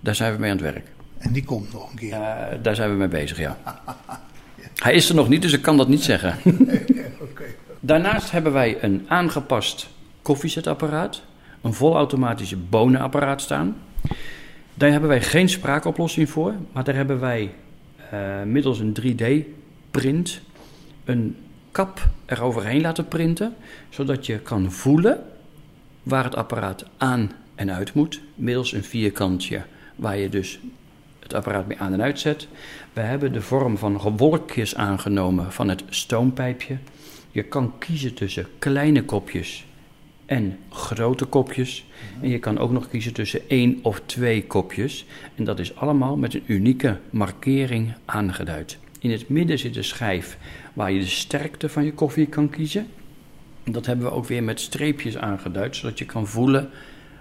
Daar 0.00 0.14
zijn 0.14 0.32
we 0.32 0.38
mee 0.38 0.50
aan 0.50 0.56
het 0.56 0.72
werk. 0.72 0.86
En 1.18 1.32
die 1.32 1.44
komt 1.44 1.72
nog 1.72 1.90
een 1.90 1.96
keer. 1.96 2.12
Eh, 2.12 2.58
daar 2.62 2.74
zijn 2.74 2.90
we 2.90 2.96
mee 2.96 3.08
bezig, 3.08 3.38
ja. 3.38 3.58
Hij 4.74 4.94
is 4.94 5.08
er 5.08 5.14
nog 5.14 5.28
niet, 5.28 5.42
dus 5.42 5.52
ik 5.52 5.62
kan 5.62 5.76
dat 5.76 5.88
niet 5.88 6.02
zeggen. 6.02 6.36
Daarnaast 7.80 8.30
hebben 8.30 8.52
wij 8.52 8.82
een 8.82 9.04
aangepast 9.08 9.88
koffiezetapparaat, 10.22 11.22
een 11.60 11.74
volautomatische 11.74 12.56
bonenapparaat 12.56 13.40
staan. 13.40 13.76
Daar 14.74 14.90
hebben 14.90 15.08
wij 15.08 15.22
geen 15.22 15.48
spraakoplossing 15.48 16.30
voor, 16.30 16.54
maar 16.72 16.84
daar 16.84 16.94
hebben 16.94 17.20
wij 17.20 17.50
middels 18.44 18.78
een 18.78 18.96
3D-print 19.02 20.40
een 21.04 21.36
kap 21.70 22.08
eroverheen 22.26 22.80
laten 22.80 23.08
printen, 23.08 23.54
zodat 23.88 24.26
je 24.26 24.38
kan 24.38 24.72
voelen 24.72 25.24
waar 26.02 26.24
het 26.24 26.36
apparaat 26.36 26.84
aan 26.96 27.32
en 27.54 27.72
uit 27.72 27.94
moet, 27.94 28.20
middels 28.34 28.72
een 28.72 28.84
vierkantje 28.84 29.62
waar 29.96 30.16
je 30.16 30.28
dus 30.28 30.58
het 31.20 31.34
apparaat 31.34 31.66
mee 31.66 31.78
aan 31.78 31.92
en 31.92 32.02
uit 32.02 32.20
zet. 32.20 32.48
We 32.92 33.00
hebben 33.00 33.32
de 33.32 33.42
vorm 33.42 33.78
van 33.78 34.16
wolkjes 34.16 34.74
aangenomen 34.74 35.52
van 35.52 35.68
het 35.68 35.82
stoompijpje. 35.88 36.78
Je 37.30 37.42
kan 37.42 37.78
kiezen 37.78 38.14
tussen 38.14 38.46
kleine 38.58 39.04
kopjes 39.04 39.66
en 40.26 40.58
grote 40.70 41.24
kopjes. 41.24 41.86
En 42.20 42.28
je 42.28 42.38
kan 42.38 42.58
ook 42.58 42.70
nog 42.70 42.88
kiezen 42.88 43.12
tussen 43.12 43.48
één 43.48 43.78
of 43.82 44.02
twee 44.06 44.46
kopjes. 44.46 45.06
En 45.34 45.44
dat 45.44 45.58
is 45.58 45.76
allemaal 45.76 46.16
met 46.16 46.34
een 46.34 46.44
unieke 46.46 46.98
markering 47.10 47.94
aangeduid. 48.04 48.78
In 48.98 49.10
het 49.10 49.28
midden 49.28 49.58
zit 49.58 49.76
een 49.76 49.84
schijf 49.84 50.38
waar 50.72 50.92
je 50.92 51.00
de 51.00 51.06
sterkte 51.06 51.68
van 51.68 51.84
je 51.84 51.92
koffie 51.92 52.26
kan 52.26 52.50
kiezen. 52.50 52.86
Dat 53.64 53.86
hebben 53.86 54.06
we 54.06 54.12
ook 54.12 54.26
weer 54.26 54.42
met 54.42 54.60
streepjes 54.60 55.16
aangeduid, 55.16 55.76
zodat 55.76 55.98
je 55.98 56.04
kan 56.04 56.26
voelen 56.26 56.70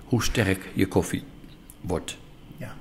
hoe 0.05 0.23
sterk 0.23 0.69
je 0.73 0.87
koffie 0.87 1.23
wordt. 1.81 2.17
Ja. 2.57 2.75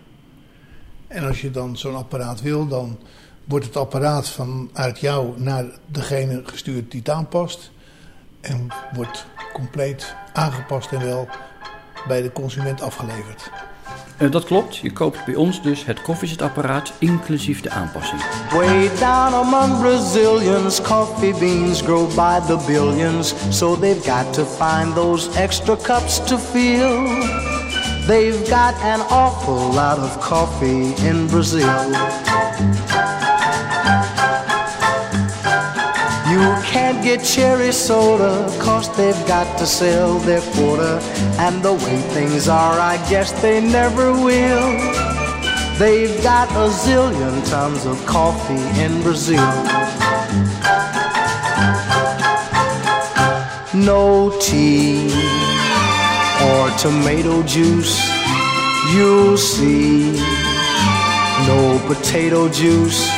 En 1.07 1.25
als 1.25 1.41
je 1.41 1.51
dan 1.51 1.77
zo'n 1.77 1.95
apparaat 1.95 2.41
wil, 2.43 2.69
dan 2.69 2.99
wordt 3.45 3.65
het 3.65 3.77
apparaat 3.77 4.31
vanuit 4.31 5.01
jou 5.01 5.41
naar 5.41 5.65
degene 5.87 6.43
gestuurd 6.45 6.91
die 6.91 7.01
het 7.01 7.11
aanpast. 7.11 7.71
En 8.43 8.69
wordt 8.95 9.27
compleet 9.53 10.15
aangepast 10.33 10.93
en 10.93 11.05
wel 11.05 11.29
bij 12.07 12.23
de 12.23 12.33
consument 12.33 12.83
afgeleverd. 12.83 13.51
Eh, 14.17 14.31
dat 14.31 14.45
klopt, 14.45 14.77
je 14.77 14.93
koopt 14.93 15.25
bij 15.25 15.35
ons 15.35 15.63
dus 15.63 15.85
het 15.85 16.03
koffiezetapparaat 16.03 16.93
inclusief 16.99 17.61
de 17.61 17.71
aanpassing. 17.71 18.21
Way 18.51 18.91
down 18.99 19.35
among 19.35 19.81
Brazilians, 19.81 20.83
coffee 20.83 21.35
beans 21.35 21.81
grow 21.81 22.07
by 22.09 22.47
the 22.47 22.65
billions. 22.67 23.35
So 23.51 23.79
they've 23.79 24.11
got 24.11 24.35
to 24.35 24.45
find 24.45 24.95
those 24.95 25.39
extra 25.39 25.77
cups 25.77 26.25
to 26.25 26.39
fill. 26.39 27.07
They've 28.07 28.49
got 28.49 28.75
an 28.83 29.01
awful 29.09 29.73
lot 29.73 29.99
of 29.99 30.19
coffee 30.29 30.95
in 31.07 31.27
Brazil. 31.27 31.69
You 36.33 36.39
can't 36.65 37.05
get 37.05 37.23
cherry 37.23 37.73
soda, 37.73 38.49
cause 38.59 38.89
they've 38.97 39.27
got 39.27 39.59
to 39.59 39.67
sell 39.67 40.19
their 40.21 40.41
quota. 40.55 40.99
And 41.39 41.63
the 41.63 41.75
way 41.75 42.01
things 42.15 42.49
are, 42.49 42.81
I 42.81 42.97
guess 43.11 43.33
they 43.43 43.61
never 43.61 44.13
will. 44.13 44.67
They've 45.79 46.23
got 46.23 46.49
a 46.53 46.71
zillion 46.73 47.47
tons 47.51 47.85
of 47.85 48.03
coffee 48.07 48.65
in 48.81 49.03
Brazil. 49.03 49.45
No 53.75 54.33
tea 54.41 55.13
or 56.49 56.71
tomato 56.79 57.43
juice, 57.43 58.01
you'll 58.95 59.37
see. 59.37 60.17
No 61.47 61.79
potato 61.87 62.49
juice, 62.49 63.11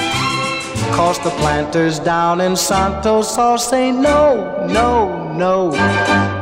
cause 0.93 1.19
the 1.25 1.31
planters 1.31 1.99
down 1.99 2.41
in 2.41 2.57
Santos 2.57 3.39
all 3.39 3.59
say 3.59 3.91
no, 3.91 4.67
no, 4.67 5.33
no. 5.35 5.73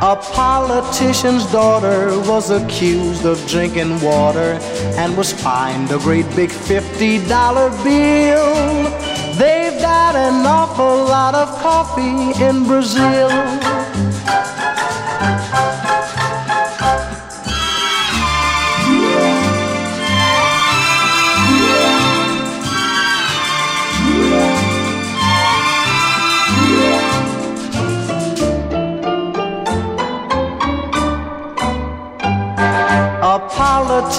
A 0.03 0.17
politician's 0.17 1.51
daughter 1.53 2.19
was 2.31 2.51
accused 2.51 3.25
of 3.25 3.45
drinking 3.47 4.01
water 4.01 4.59
and 4.97 5.17
was 5.17 5.33
fined 5.33 5.91
a 5.91 5.99
great 5.99 6.29
big 6.35 6.51
$50 6.51 7.85
bill. 7.85 8.55
They've 9.39 9.81
got 9.81 10.15
an 10.15 10.47
awful 10.47 11.05
lot 11.05 11.35
of 11.35 11.49
coffee 11.61 12.43
in 12.43 12.65
Brazil. 12.65 13.31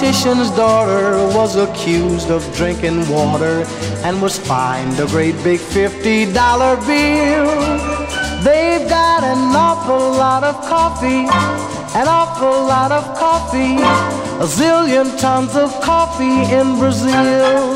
Politician's 0.04 0.50
daughter 0.50 1.16
was 1.34 1.56
accused 1.56 2.30
of 2.30 2.42
drinking 2.54 3.08
water 3.08 3.64
and 4.04 4.20
was 4.20 4.38
fined 4.38 5.00
a 5.00 5.06
great 5.06 5.34
big 5.42 5.58
$50 5.58 6.34
bill. 6.86 7.46
They've 8.44 8.86
got 8.86 9.24
an 9.24 9.56
awful 9.56 10.10
lot 10.10 10.44
of 10.44 10.56
coffee, 10.66 11.24
an 11.98 12.06
awful 12.06 12.66
lot 12.66 12.92
of 12.92 13.16
coffee, 13.16 13.76
a 14.44 14.46
zillion 14.46 15.18
tons 15.18 15.56
of 15.56 15.70
coffee 15.80 16.52
in 16.52 16.78
Brazil. 16.78 17.74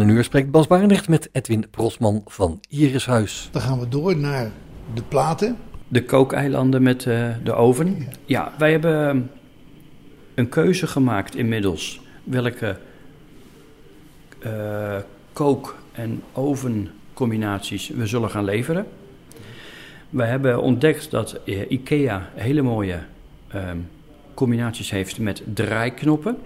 Een 0.00 0.08
uur 0.08 0.24
spreekt 0.24 0.50
Bas 0.50 0.66
Barendrecht 0.66 1.08
met 1.08 1.28
Edwin 1.32 1.70
Prosman 1.70 2.22
van 2.26 2.60
Irishuis. 2.68 3.48
Dan 3.52 3.62
gaan 3.62 3.78
we 3.80 3.88
door 3.88 4.16
naar 4.16 4.50
de 4.94 5.02
platen. 5.02 5.56
De 5.88 6.04
kookeilanden 6.04 6.82
met 6.82 7.06
eh, 7.06 7.28
de 7.44 7.52
oven. 7.52 8.08
Ja, 8.24 8.52
wij 8.58 8.70
hebben 8.70 9.30
een 10.34 10.48
keuze 10.48 10.86
gemaakt 10.86 11.36
inmiddels 11.36 12.00
welke 12.24 12.78
eh, 14.38 14.96
kook- 15.32 15.76
en 15.92 16.22
ovencombinaties 16.32 17.88
we 17.88 18.06
zullen 18.06 18.30
gaan 18.30 18.44
leveren. 18.44 18.86
We 20.10 20.24
hebben 20.24 20.60
ontdekt 20.62 21.10
dat 21.10 21.40
eh, 21.44 21.70
IKEA 21.70 22.28
hele 22.34 22.62
mooie 22.62 22.98
ehm, 23.48 23.78
combinaties 24.34 24.90
heeft 24.90 25.18
met 25.18 25.42
draaiknoppen. 25.54 26.36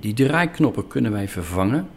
Die 0.00 0.14
draaiknoppen 0.14 0.86
kunnen 0.86 1.12
wij 1.12 1.28
vervangen. 1.28 1.88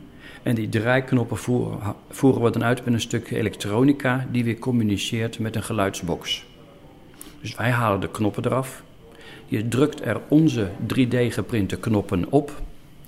En 0.44 0.56
die 0.56 0.70
draaiknoppen 0.70 1.38
voeren, 1.38 1.96
voeren 2.10 2.42
we 2.42 2.50
dan 2.50 2.64
uit 2.64 2.86
met 2.86 2.94
een 2.94 3.02
stukje 3.02 3.38
elektronica 3.38 4.28
die 4.32 4.44
weer 4.44 4.60
communiceert 4.60 5.40
met 5.40 5.56
een 5.56 5.64
geluidsbox. 5.64 6.46
Dus 7.42 7.56
wij 7.56 7.70
halen 7.70 8.00
de 8.00 8.12
knoppen 8.12 8.46
eraf. 8.46 8.84
Je 9.46 9.68
drukt 9.68 10.06
er 10.06 10.22
onze 10.28 10.70
3D-geprinte 10.82 11.80
knoppen 11.80 12.32
op. 12.32 12.62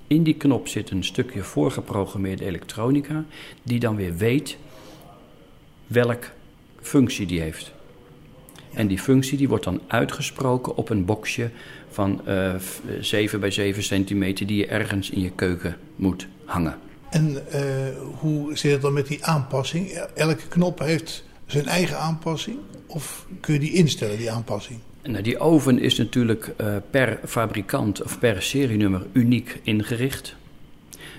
In 0.07 0.23
die 0.23 0.35
knop 0.35 0.67
zit 0.67 0.89
een 0.89 1.03
stukje 1.03 1.43
voorgeprogrammeerde 1.43 2.45
elektronica, 2.45 3.25
die 3.63 3.79
dan 3.79 3.95
weer 3.95 4.17
weet 4.17 4.57
welk 5.87 6.31
functie 6.81 7.25
die 7.25 7.41
heeft. 7.41 7.71
En 8.73 8.87
die 8.87 8.99
functie 8.99 9.37
die 9.37 9.47
wordt 9.47 9.63
dan 9.63 9.81
uitgesproken 9.87 10.75
op 10.75 10.89
een 10.89 11.05
boxje 11.05 11.49
van 11.89 12.27
eh 12.27 12.55
7 12.99 13.39
bij 13.39 13.51
7 13.51 13.83
centimeter 13.83 14.47
die 14.47 14.57
je 14.57 14.67
ergens 14.67 15.09
in 15.09 15.21
je 15.21 15.31
keuken 15.31 15.77
moet 15.95 16.27
hangen. 16.45 16.90
En 17.11 17.51
eh, 17.51 17.61
hoe 18.19 18.57
zit 18.57 18.71
het 18.71 18.81
dan 18.81 18.93
met 18.93 19.07
die 19.07 19.25
aanpassing? 19.25 19.89
Elke 20.15 20.47
knop 20.47 20.79
heeft 20.79 21.23
zijn 21.45 21.65
eigen 21.65 21.99
aanpassing? 21.99 22.57
Of 22.85 23.27
kun 23.39 23.53
je 23.53 23.59
die 23.59 23.73
instellen, 23.73 24.17
die 24.17 24.31
aanpassing? 24.31 24.79
Nou, 25.03 25.23
die 25.23 25.39
oven 25.39 25.79
is 25.79 25.97
natuurlijk 25.97 26.53
eh, 26.57 26.75
per 26.89 27.19
fabrikant 27.25 28.03
of 28.03 28.19
per 28.19 28.41
serienummer 28.41 29.05
uniek 29.11 29.59
ingericht. 29.63 30.35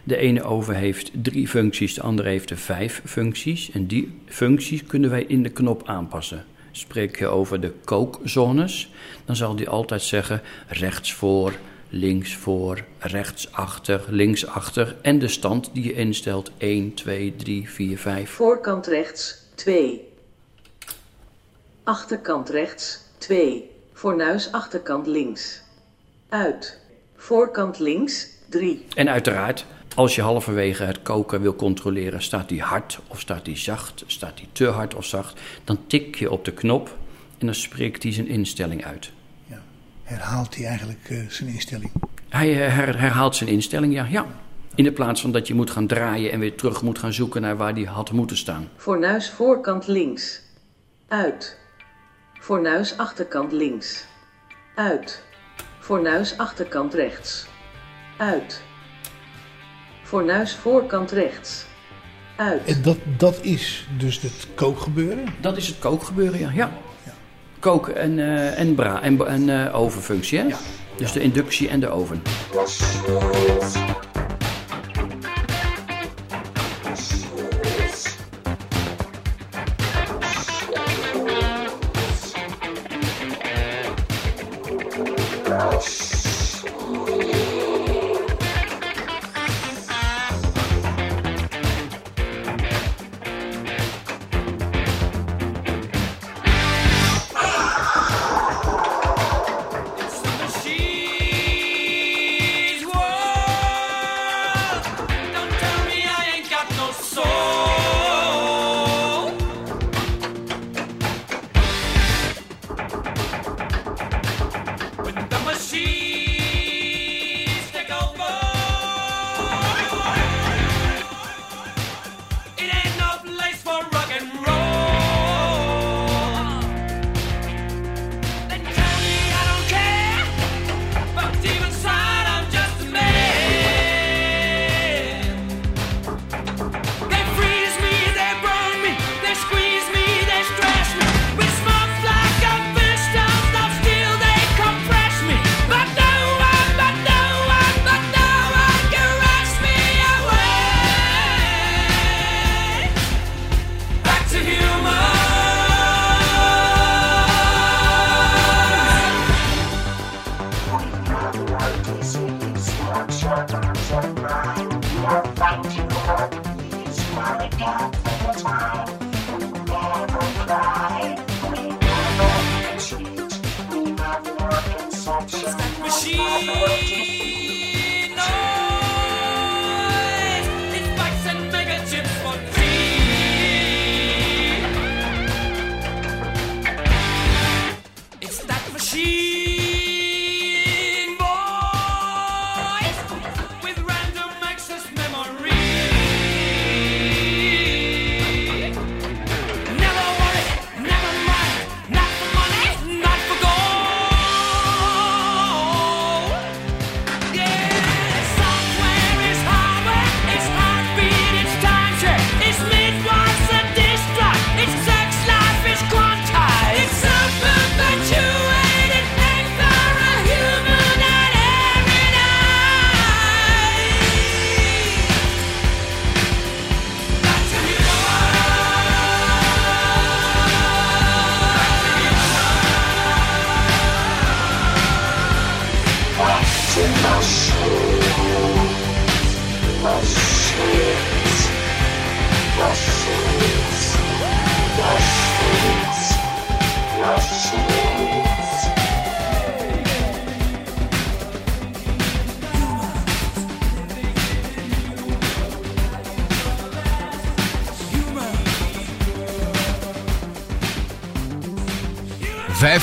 De 0.04 0.16
ene 0.16 0.42
oven 0.42 0.74
heeft 0.74 1.10
drie 1.14 1.48
functies, 1.48 1.94
de 1.94 2.02
andere 2.02 2.28
heeft 2.28 2.50
er 2.50 2.58
vijf 2.58 3.02
functies. 3.04 3.70
En 3.70 3.86
die 3.86 4.18
functies 4.26 4.84
kunnen 4.86 5.10
wij 5.10 5.24
in 5.24 5.42
de 5.42 5.48
knop 5.48 5.88
aanpassen. 5.88 6.44
Spreek 6.70 7.18
je 7.18 7.26
over 7.26 7.60
de 7.60 7.72
kookzones, 7.84 8.90
dan 9.24 9.36
zal 9.36 9.56
die 9.56 9.68
altijd 9.68 10.02
zeggen 10.02 10.42
rechts 10.68 11.12
voor, 11.12 11.52
links 11.92 12.36
voor, 12.36 12.84
rechts 12.98 13.52
achter, 13.52 14.04
links 14.08 14.46
achter. 14.46 14.96
En 15.02 15.18
de 15.18 15.28
stand 15.28 15.70
die 15.72 15.84
je 15.84 15.92
instelt 15.92 16.50
1, 16.58 16.94
2, 16.94 17.36
3, 17.36 17.70
4, 17.70 17.98
5. 17.98 18.30
Voorkant 18.30 18.86
rechts 18.86 19.36
2. 19.54 20.08
Achterkant 21.84 22.48
rechts 22.48 23.00
2. 23.18 23.70
Fornuis 23.92 24.52
achterkant 24.52 25.06
links. 25.06 25.62
Uit. 26.28 26.78
Voorkant 27.16 27.78
links 27.78 28.28
3. 28.48 28.84
En 28.94 29.08
uiteraard, 29.08 29.66
als 29.94 30.14
je 30.14 30.22
halverwege 30.22 30.82
het 30.82 31.02
koken 31.02 31.42
wil 31.42 31.54
controleren, 31.56 32.22
staat 32.22 32.48
die 32.48 32.62
hard 32.62 33.00
of 33.08 33.20
staat 33.20 33.44
die 33.44 33.56
zacht, 33.56 34.04
staat 34.06 34.36
die 34.36 34.48
te 34.52 34.66
hard 34.66 34.94
of 34.94 35.04
zacht, 35.04 35.40
dan 35.64 35.78
tik 35.86 36.14
je 36.14 36.30
op 36.30 36.44
de 36.44 36.52
knop 36.52 36.96
en 37.38 37.46
dan 37.46 37.54
spreekt 37.54 38.02
hij 38.02 38.12
zijn 38.12 38.28
instelling 38.28 38.84
uit. 38.84 39.10
Herhaalt 40.02 40.56
hij 40.56 40.66
eigenlijk 40.66 41.08
eh, 41.10 41.18
zijn 41.28 41.48
instelling? 41.48 41.90
Hij 42.28 42.64
eh, 42.66 42.74
her- 42.74 43.00
herhaalt 43.00 43.36
zijn 43.36 43.50
instelling, 43.50 43.94
ja, 43.94 44.06
ja. 44.10 44.26
In 44.74 44.84
de 44.84 44.92
plaats 44.92 45.20
van 45.20 45.32
dat 45.32 45.46
je 45.46 45.54
moet 45.54 45.70
gaan 45.70 45.86
draaien 45.86 46.32
en 46.32 46.38
weer 46.40 46.54
terug 46.56 46.82
moet 46.82 46.98
gaan 46.98 47.12
zoeken 47.12 47.42
naar 47.42 47.56
waar 47.56 47.74
die 47.74 47.86
had 47.86 48.12
moeten 48.12 48.36
staan. 48.36 48.68
Fornuis 48.76 49.30
voorkant 49.30 49.86
links. 49.86 50.40
Uit. 51.08 51.58
Fornuis 52.40 52.96
achterkant 52.96 53.52
links. 53.52 54.04
Uit. 54.74 55.22
Fornuis 55.78 56.38
achterkant 56.38 56.94
rechts. 56.94 57.46
Uit. 58.16 58.62
Fornuis 60.02 60.54
voorkant 60.54 61.10
rechts. 61.10 61.64
Uit. 62.36 62.64
En 62.64 62.82
dat, 62.82 62.98
dat 63.16 63.38
is 63.42 63.88
dus 63.98 64.20
het 64.20 64.46
kookgebeuren? 64.54 65.24
Dat 65.40 65.56
is 65.56 65.66
het 65.66 65.78
kookgebeuren, 65.78 66.38
ja. 66.38 66.50
ja. 66.50 66.70
Koken 67.62 67.96
en, 67.96 68.18
eh, 68.18 68.58
en, 68.58 68.74
bra 68.74 69.02
en, 69.02 69.26
en 69.26 69.66
eh, 69.66 69.80
ovenfunctie, 69.80 70.38
hè? 70.38 70.46
Dus 70.96 71.12
de 71.12 71.20
inductie 71.20 71.68
en 71.68 71.80
de 71.80 71.90
oven. 71.90 72.22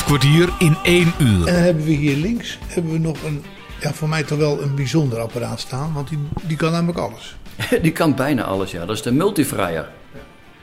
Kwartier 0.10 0.50
in 0.60 0.76
één 0.84 1.14
uur. 1.20 1.48
En 1.48 1.54
dan 1.54 1.64
hebben 1.64 1.84
we 1.84 1.92
hier 1.92 2.16
links 2.16 2.60
hebben 2.68 2.92
we 2.92 2.98
nog 2.98 3.24
een, 3.24 3.44
ja, 3.80 3.94
voor 3.94 4.10
mij 4.10 4.24
toch 4.24 4.38
wel 4.38 4.62
een 4.62 4.76
bijzonder 4.76 5.20
apparaat 5.20 5.60
staan. 5.60 5.94
Want 5.94 6.10
die, 6.10 6.18
die 6.44 6.58
kan 6.58 6.72
namelijk 6.72 6.98
alles. 6.98 7.36
Die 7.82 7.92
kan 7.92 8.16
bijna 8.16 8.44
alles, 8.44 8.72
ja. 8.72 8.86
Dat 8.86 8.96
is 8.96 9.02
de 9.02 9.12
multifryer. 9.12 9.90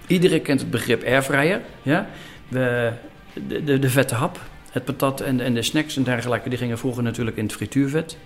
Iedereen 0.07 0.43
kent 0.43 0.61
het 0.61 0.71
begrip 0.71 1.05
airfryer. 1.05 1.61
Ja? 1.83 2.09
De, 2.49 2.93
de, 3.49 3.65
de, 3.65 3.79
de 3.79 3.91
vette 3.91 4.15
hap, 4.15 4.41
het 4.71 4.85
patat 4.85 5.21
en, 5.21 5.41
en 5.41 5.55
de 5.55 5.63
snacks 5.63 5.97
en 5.97 6.03
dergelijke... 6.03 6.49
die 6.49 6.59
gingen 6.59 6.79
vroeger 6.79 7.03
natuurlijk 7.03 7.37
in 7.37 7.45
het 7.45 7.53
frituurvet. 7.53 8.17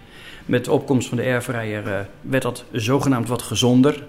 Met 0.46 0.64
de 0.64 0.72
opkomst 0.72 1.08
van 1.08 1.16
de 1.16 1.22
airfryer 1.22 1.86
eh, 1.86 2.00
werd 2.20 2.42
dat 2.42 2.64
zogenaamd 2.72 3.28
wat 3.28 3.42
gezonder. 3.42 4.04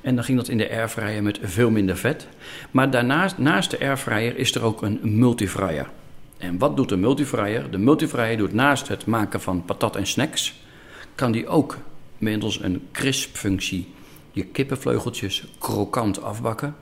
En 0.00 0.14
dan 0.14 0.24
ging 0.24 0.38
dat 0.38 0.48
in 0.48 0.58
de 0.58 0.70
airfryer 0.70 1.22
met 1.22 1.38
veel 1.42 1.70
minder 1.70 1.96
vet. 1.96 2.28
Maar 2.70 2.90
daarnaast, 2.90 3.38
naast 3.38 3.70
de 3.70 3.80
airfryer 3.80 4.36
is 4.38 4.54
er 4.54 4.62
ook 4.62 4.82
een 4.82 5.00
multifryer. 5.02 5.86
En 6.38 6.58
wat 6.58 6.76
doet 6.76 6.88
de 6.88 6.96
multifryer? 6.96 7.70
De 7.70 7.78
multifryer 7.78 8.36
doet 8.36 8.52
naast 8.52 8.88
het 8.88 9.06
maken 9.06 9.40
van 9.40 9.64
patat 9.64 9.96
en 9.96 10.06
snacks... 10.06 10.54
kan 11.14 11.32
die 11.32 11.48
ook 11.48 11.78
middels 12.18 12.62
een 12.62 12.88
crisp-functie 12.92 13.94
je 14.36 14.44
kippenvleugeltjes 14.44 15.44
krokant 15.58 16.22
afbakken. 16.22 16.76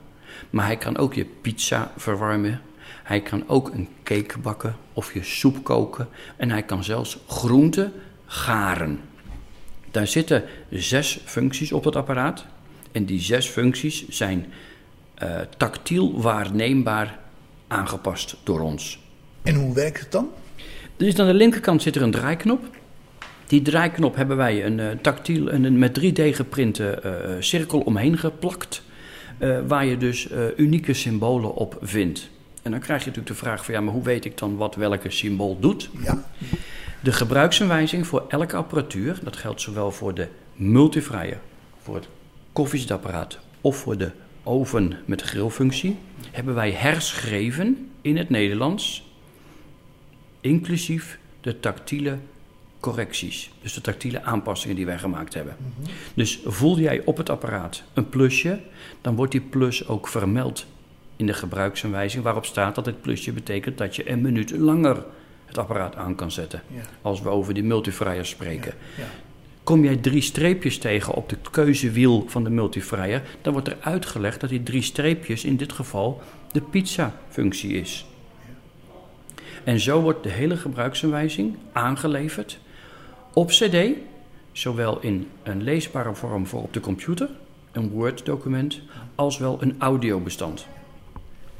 Maar 0.49 0.65
hij 0.65 0.77
kan 0.77 0.97
ook 0.97 1.13
je 1.13 1.25
pizza 1.41 1.91
verwarmen. 1.97 2.61
Hij 3.03 3.21
kan 3.21 3.43
ook 3.47 3.73
een 3.73 3.87
cake 4.03 4.39
bakken 4.39 4.75
of 4.93 5.13
je 5.13 5.23
soep 5.23 5.63
koken. 5.63 6.07
En 6.37 6.49
hij 6.49 6.63
kan 6.63 6.83
zelfs 6.83 7.17
groenten 7.27 7.93
garen. 8.25 8.99
Daar 9.91 10.07
zitten 10.07 10.43
zes 10.69 11.19
functies 11.25 11.71
op 11.71 11.83
het 11.83 11.95
apparaat. 11.95 12.45
En 12.91 13.05
die 13.05 13.19
zes 13.19 13.47
functies 13.47 14.07
zijn 14.07 14.45
eh, 15.13 15.39
tactiel 15.57 16.21
waarneembaar 16.21 17.19
aangepast 17.67 18.37
door 18.43 18.59
ons. 18.59 18.99
En 19.45 19.55
hoe 19.55 19.73
werkt 19.73 19.99
het 19.99 20.11
dan? 20.11 20.29
Dus 20.97 21.19
aan 21.19 21.27
de 21.27 21.33
linkerkant 21.33 21.81
zit 21.81 21.95
er 21.95 22.01
een 22.01 22.11
draaiknop. 22.11 22.63
Die 23.47 23.61
draaiknop 23.61 24.15
hebben 24.15 24.37
wij 24.37 24.65
een 24.65 24.79
eh, 24.79 24.87
tactiel 25.01 25.49
en 25.51 25.63
een 25.63 25.79
met 25.79 25.99
3D 25.99 26.21
geprinte 26.35 26.89
eh, 26.89 27.11
cirkel 27.39 27.79
omheen 27.79 28.17
geplakt. 28.17 28.83
eh, 29.37 29.57
waar 29.67 29.85
je 29.85 29.97
dus 29.97 30.29
eh, 30.29 30.43
unieke 30.55 30.93
symbolen 30.93 31.55
op 31.55 31.77
vindt. 31.81 32.29
En 32.61 32.71
dan 32.71 32.79
krijg 32.79 32.99
je 32.99 33.07
natuurlijk 33.07 33.35
de 33.35 33.45
vraag 33.45 33.65
van 33.65 33.73
ja, 33.73 33.81
maar 33.81 33.93
hoe 33.93 34.03
weet 34.03 34.25
ik 34.25 34.37
dan 34.37 34.55
wat 34.57 34.75
welke 34.75 35.09
symbool 35.11 35.59
doet? 35.59 35.89
Ja. 36.03 36.23
De 37.03 37.11
gebruiksaanwijzing 37.11 38.07
voor 38.07 38.25
elke 38.27 38.55
apparatuur, 38.55 39.19
dat 39.23 39.35
geldt 39.37 39.61
zowel 39.61 39.91
voor 39.91 40.13
de 40.13 40.27
multifryer, 40.53 41.39
voor 41.81 41.95
het 41.95 42.07
koffiezetapparaat 42.53 43.39
of 43.61 43.77
voor 43.77 43.97
de 43.97 44.11
oven 44.43 44.93
met 45.05 45.21
grillfunctie, 45.21 45.97
hebben 46.31 46.55
wij 46.55 46.71
herschreven 46.71 47.89
in 48.01 48.17
het 48.17 48.29
Nederlands, 48.29 49.04
inclusief 50.45 51.19
de 51.41 51.59
tactiele 51.59 52.17
correcties. 52.79 53.51
Dus 53.61 53.73
de 53.73 53.81
tactiele 53.81 54.23
aanpassingen 54.23 54.75
die 54.75 54.85
wij 54.85 54.97
gemaakt 54.97 55.33
hebben. 55.33 55.55
Dus 56.13 56.39
voel 56.45 56.79
jij 56.79 57.01
op 57.05 57.17
het 57.17 57.29
apparaat 57.29 57.83
een 57.93 58.09
plusje, 58.09 58.59
dan 59.01 59.15
wordt 59.15 59.31
die 59.31 59.41
plus 59.41 59.87
ook 59.87 60.07
vermeld 60.07 60.65
in 61.15 61.25
de 61.25 61.33
gebruiksaanwijzing 61.33 62.23
waarop 62.23 62.45
staat 62.45 62.75
dat 62.75 62.85
het 62.85 63.01
plusje 63.01 63.31
betekent 63.31 63.77
dat 63.77 63.95
je 63.95 64.09
een 64.09 64.21
minuut 64.21 64.51
langer 64.51 65.03
het 65.45 65.57
apparaat 65.57 65.95
aan 65.95 66.15
kan 66.15 66.31
zetten. 66.31 66.61
Ja. 66.67 66.81
Als 67.01 67.21
we 67.21 67.29
over 67.29 67.53
die 67.53 67.63
multifryer 67.63 68.25
spreken. 68.25 68.73
Ja. 68.97 69.07
Kom 69.63 69.83
jij 69.83 69.95
drie 69.95 70.21
streepjes 70.21 70.77
tegen 70.77 71.13
op 71.13 71.29
de 71.29 71.37
keuzewiel 71.51 72.25
van 72.27 72.43
de 72.43 72.49
multifryer, 72.49 73.21
dan 73.41 73.53
wordt 73.53 73.67
er 73.67 73.77
uitgelegd 73.79 74.41
dat 74.41 74.49
die 74.49 74.63
drie 74.63 74.81
streepjes 74.81 75.43
in 75.43 75.57
dit 75.57 75.71
geval 75.73 76.21
de 76.51 76.61
pizza-functie 76.61 77.73
is. 77.73 78.05
En 79.65 79.79
zo 79.79 80.01
wordt 80.01 80.23
de 80.23 80.29
hele 80.29 80.57
gebruiksaanwijzing 80.57 81.55
aangeleverd 81.71 82.59
op 83.33 83.49
CD, 83.49 83.75
zowel 84.51 84.99
in 84.99 85.27
een 85.43 85.63
leesbare 85.63 86.15
vorm 86.15 86.47
voor 86.47 86.61
op 86.61 86.73
de 86.73 86.79
computer, 86.79 87.29
een 87.71 87.89
Word-document, 87.89 88.81
als 89.15 89.37
wel 89.37 89.57
een 89.61 89.75
audiobestand. 89.77 90.67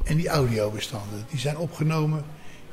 En 0.03 0.17
die 0.17 0.27
audiobestanden, 0.27 1.25
die 1.29 1.39
zijn 1.39 1.57
opgenomen 1.57 2.23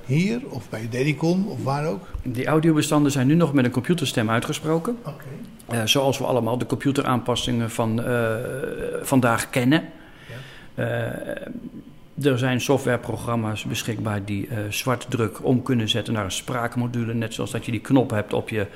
hier 0.04 0.40
of 0.48 0.68
bij 0.68 0.88
Dedicon 0.90 1.48
of 1.48 1.64
waar 1.64 1.86
ook? 1.86 2.08
Die 2.22 2.46
audiobestanden 2.46 3.12
zijn 3.12 3.26
nu 3.26 3.34
nog 3.34 3.52
met 3.52 3.64
een 3.64 3.70
computerstem 3.70 4.30
uitgesproken. 4.30 4.98
Oké. 5.04 5.24
Eh, 5.66 5.84
zoals 5.84 6.18
we 6.18 6.24
allemaal 6.24 6.58
de 6.58 6.66
computeraanpassingen 6.66 7.70
van 7.70 8.02
eh, 8.02 8.34
vandaag 9.02 9.50
kennen. 9.50 9.84
Eh, 10.74 11.06
er 12.20 12.38
zijn 12.38 12.60
softwareprogramma's 12.60 13.64
beschikbaar 13.64 14.24
die 14.24 14.46
eh 14.46 14.58
zwartdruk 14.68 15.44
om 15.44 15.62
kunnen 15.62 15.88
zetten 15.88 16.14
naar 16.14 16.24
een 16.24 16.30
spraakmodule. 16.30 17.14
Net 17.14 17.34
zoals 17.34 17.50
dat 17.50 17.64
je 17.64 17.70
die 17.70 17.80
knop 17.80 18.10
hebt 18.10 18.32
op 18.32 18.48
je 18.48 18.66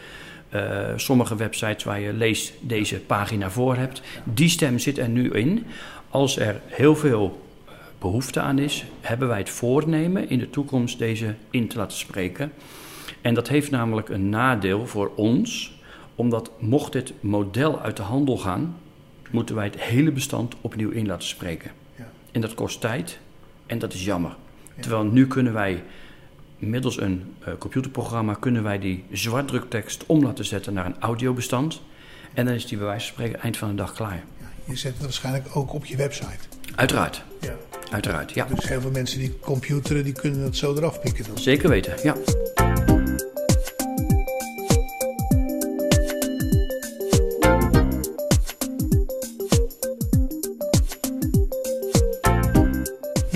eh, 0.49 0.93
sommige 0.97 1.37
websites 1.37 1.85
waar 1.85 2.01
je 2.01 2.13
lees 2.13 2.53
deze 2.61 3.01
pagina 3.01 3.51
voor 3.51 3.77
hebt. 3.77 4.03
Die 4.25 4.49
stem 4.49 4.79
zit 4.79 4.99
er 4.99 5.09
nu 5.09 5.31
in. 5.31 5.67
Als 6.11 6.39
er 6.39 6.61
heel 6.67 6.97
veel 6.97 7.47
eh, 7.65 7.73
behoefte 7.99 8.41
aan 8.41 8.59
is, 8.59 8.85
hebben 9.01 9.29
wij 9.29 9.39
het 9.39 9.51
voornemen 9.51 10.29
in 10.29 10.39
de 10.39 10.51
toekomst 10.51 10.99
deze 10.99 11.35
in 11.51 11.69
te 11.69 11.77
laten 11.77 11.99
spreken. 11.99 12.53
En 13.21 13.35
dat 13.35 13.49
heeft 13.49 13.71
namelijk 13.71 14.09
een 14.09 14.29
nadeel 14.29 14.87
voor 14.87 15.11
ons, 15.15 15.79
omdat 16.15 16.51
mocht 16.59 16.93
dit 16.93 17.13
model 17.21 17.81
uit 17.81 17.97
de 17.97 18.03
handel 18.03 18.39
gaan, 18.39 18.77
moeten 19.31 19.55
wij 19.55 19.65
het 19.65 19.81
hele 19.81 20.13
bestand 20.13 20.55
opnieuw 20.61 20.91
in 20.91 21.07
laten 21.07 21.29
spreken. 21.29 21.71
Ja. 21.97 22.11
En 22.33 22.41
dat 22.41 22.55
kost 22.55 22.81
tijd 22.81 23.19
en 23.67 23.79
dat 23.79 23.93
is 23.93 24.05
jammer. 24.05 24.37
Terwijl 24.81 25.05
nu 25.05 25.27
kunnen 25.27 25.53
wij 25.53 25.83
middels 26.59 27.01
een 27.01 27.35
eh, 27.45 27.53
computerprogramma 27.59 28.35
kunnen 28.35 28.63
wij 28.63 28.79
die 28.79 29.05
zwartdruktekst 29.13 30.05
om 30.07 30.23
laten 30.23 30.45
zetten 30.45 30.73
naar 30.75 30.87
een 30.87 30.97
audiobestand. 31.01 31.83
En 32.35 32.45
dan 32.45 32.55
is 32.55 32.67
die 32.67 32.79
bij 32.79 32.87
wijze 32.87 33.07
van 33.07 33.15
spreken 33.15 33.41
eind 33.41 33.57
van 33.57 33.69
de 33.69 33.75
dag 33.75 33.93
klaar. 33.93 34.25
Ja, 34.41 34.47
je 34.65 34.77
zet 34.77 34.93
het 34.93 35.03
waarschijnlijk 35.03 35.57
ook 35.57 35.73
op 35.75 35.85
je 35.85 35.97
website. 35.97 36.39
Uiteraard, 36.75 37.25
Ja. 37.41 37.55
uiteraard, 37.91 38.33
ja. 38.33 38.47
Dus 38.55 38.69
heel 38.69 38.81
veel 38.81 38.91
mensen 38.91 39.19
die 39.19 39.39
computeren, 39.39 40.05
die 40.05 40.13
kunnen 40.13 40.41
dat 40.41 40.57
zo 40.57 40.75
eraf 40.75 41.01
pikken 41.01 41.25
dan. 41.27 41.39
Zeker 41.39 41.69
weten, 41.69 41.95
ja. 42.03 42.15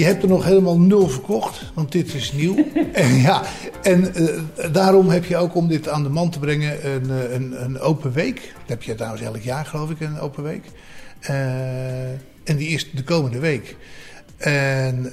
Je 0.00 0.06
hebt 0.06 0.22
er 0.22 0.28
nog 0.28 0.44
helemaal 0.44 0.78
nul 0.78 1.08
verkocht, 1.08 1.72
want 1.74 1.92
dit 1.92 2.14
is 2.14 2.32
nieuw. 2.32 2.66
en 2.92 3.14
ja, 3.14 3.42
en 3.82 4.14
eh, 4.14 4.72
daarom 4.72 5.08
heb 5.08 5.24
je 5.24 5.36
ook 5.36 5.54
om 5.54 5.68
dit 5.68 5.88
aan 5.88 6.02
de 6.02 6.08
man 6.08 6.30
te 6.30 6.38
brengen 6.38 6.92
een, 6.92 7.10
eh, 7.10 7.32
een, 7.32 7.64
een 7.64 7.78
open 7.78 8.12
week. 8.12 8.34
Dat 8.36 8.68
heb 8.68 8.82
je 8.82 8.94
trouwens 8.94 9.22
elk 9.22 9.42
jaar 9.42 9.66
geloof 9.66 9.90
ik, 9.90 10.00
een 10.00 10.18
open 10.18 10.42
week. 10.42 10.64
Eh, 11.20 12.10
en 12.44 12.56
die 12.56 12.68
is 12.68 12.90
de 12.90 13.02
komende 13.02 13.38
week. 13.38 13.76
En 14.36 15.12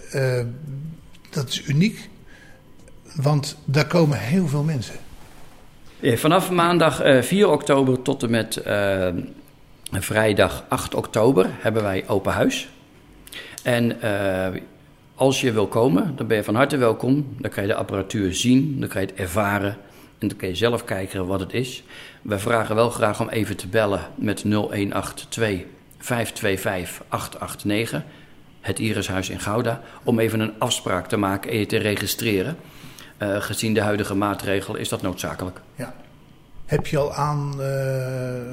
dat 1.30 1.50
is 1.50 1.68
uniek, 1.68 2.10
want 3.16 3.58
daar 3.66 3.88
komen 3.88 4.20
heel 4.20 4.48
veel 4.48 4.64
mensen. 4.64 4.96
Vanaf 6.02 6.52
maandag 6.52 7.02
eh, 7.02 7.22
4 7.22 7.50
oktober 7.50 8.02
tot 8.02 8.24
en 8.24 8.30
met 8.30 8.62
vrijdag 9.92 10.66
8 10.70 10.96
oktober 10.96 11.50
hebben 11.60 11.84
wij 11.84 12.04
open 12.08 12.34
huis. 12.34 12.70
En 13.64 13.98
als 15.18 15.42
je 15.42 15.52
wil 15.52 15.68
komen, 15.68 16.14
dan 16.16 16.28
ben 16.28 16.38
je 16.38 16.44
van 16.44 16.56
harte 16.56 16.78
welkom. 16.78 17.36
Dan 17.40 17.52
kan 17.52 17.64
je 17.64 17.70
de 17.70 17.76
apparatuur 17.76 18.34
zien, 18.36 18.80
dan 18.80 18.90
kan 18.90 19.02
je 19.02 19.08
het 19.08 19.16
ervaren 19.16 19.78
en 20.18 20.28
dan 20.28 20.38
kan 20.38 20.48
je 20.48 20.56
zelf 20.56 20.84
kijken 20.84 21.28
wat 21.28 21.40
het 21.40 21.54
is. 21.54 21.84
We 22.22 22.40
vragen 22.40 22.76
wel 22.76 22.90
graag 22.90 23.22
om 23.22 23.30
even 23.30 23.58
te 23.58 23.68
bellen 23.68 24.02
met 24.16 24.44
0182 24.44 25.66
525 25.98 27.04
889, 27.08 28.04
het 28.62 28.80
Irishuis 28.80 29.30
in 29.30 29.40
Gouda, 29.40 29.82
om 30.04 30.20
even 30.20 30.40
een 30.40 30.54
afspraak 30.58 31.08
te 31.08 31.18
maken 31.18 31.52
en 31.52 31.58
je 31.58 31.66
te 31.66 31.78
registreren. 31.78 32.58
Eh, 33.18 33.42
gezien 33.42 33.74
de 33.74 33.82
huidige 33.82 34.16
maatregel 34.16 34.76
is 34.76 34.90
dat 34.90 35.02
noodzakelijk. 35.02 35.62
Ja. 35.76 35.94
Heb 36.66 36.88
je 36.88 36.98
al 36.98 37.14
aanbiedingen? 37.14 38.44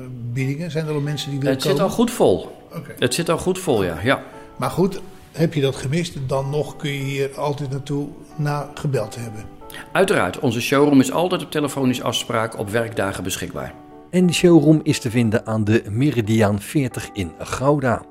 Zijn 0.71 0.87
er 0.87 0.95
al 0.95 1.01
mensen 1.01 1.31
die 1.31 1.39
willen 1.39 1.55
Het 1.55 1.63
zit 1.63 1.73
komen? 1.73 1.89
al 1.89 1.95
goed 1.95 2.11
vol. 2.11 2.67
Oké. 2.75 2.95
Het 2.99 3.15
zit 3.15 3.29
al 3.29 3.39
goed 3.39 3.59
vol, 3.59 3.85
ja. 3.85 3.99
ja. 4.03 4.23
Maar 4.57 4.71
goed, 4.71 5.01
heb 5.35 5.55
je 5.55 5.61
dat 5.61 5.77
gemist, 5.77 6.17
dan 6.27 6.51
nog 6.51 6.77
kun 6.77 6.91
je 6.91 7.03
hier 7.03 7.39
altijd 7.39 7.71
naartoe 7.71 8.09
na 8.37 8.71
gebeld 8.75 9.17
hebben. 9.17 9.45
Uiteraard, 9.93 10.39
onze 10.39 10.61
showroom 10.61 11.01
is 11.01 11.13
altijd 11.13 11.43
op 11.43 11.51
telefonische 11.51 12.03
afspraak 12.03 12.59
op 12.59 12.71
werkdagen 12.71 13.25
beschikbaar. 13.25 13.75
En 14.11 14.27
de 14.27 14.33
showroom 14.33 14.81
is 14.83 15.01
te 15.01 15.11
vinden 15.11 15.47
aan 15.47 15.65
de 15.65 15.83
Meridiaan 15.91 16.61
40 16.61 17.11
in 17.13 17.33
Gouda. 17.39 18.03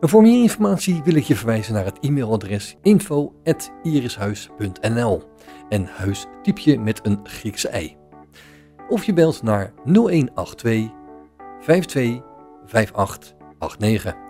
En 0.00 0.08
voor 0.08 0.22
meer 0.22 0.42
informatie 0.42 1.00
wil 1.04 1.14
ik 1.14 1.24
je 1.24 1.36
verwijzen 1.36 1.74
naar 1.74 1.84
het 1.84 1.98
e-mailadres 2.00 2.76
info.irishuis.nl 2.82 5.22
en 5.68 5.86
huis 5.86 6.26
typ 6.42 6.58
je 6.58 6.78
met 6.78 7.00
een 7.02 7.20
Griekse 7.22 7.68
ei. 7.68 7.96
Of 8.88 9.04
je 9.04 9.12
belt 9.12 9.42
naar 9.42 9.72
0182 9.84 10.90
52 11.60 12.22
5889. 12.66 14.23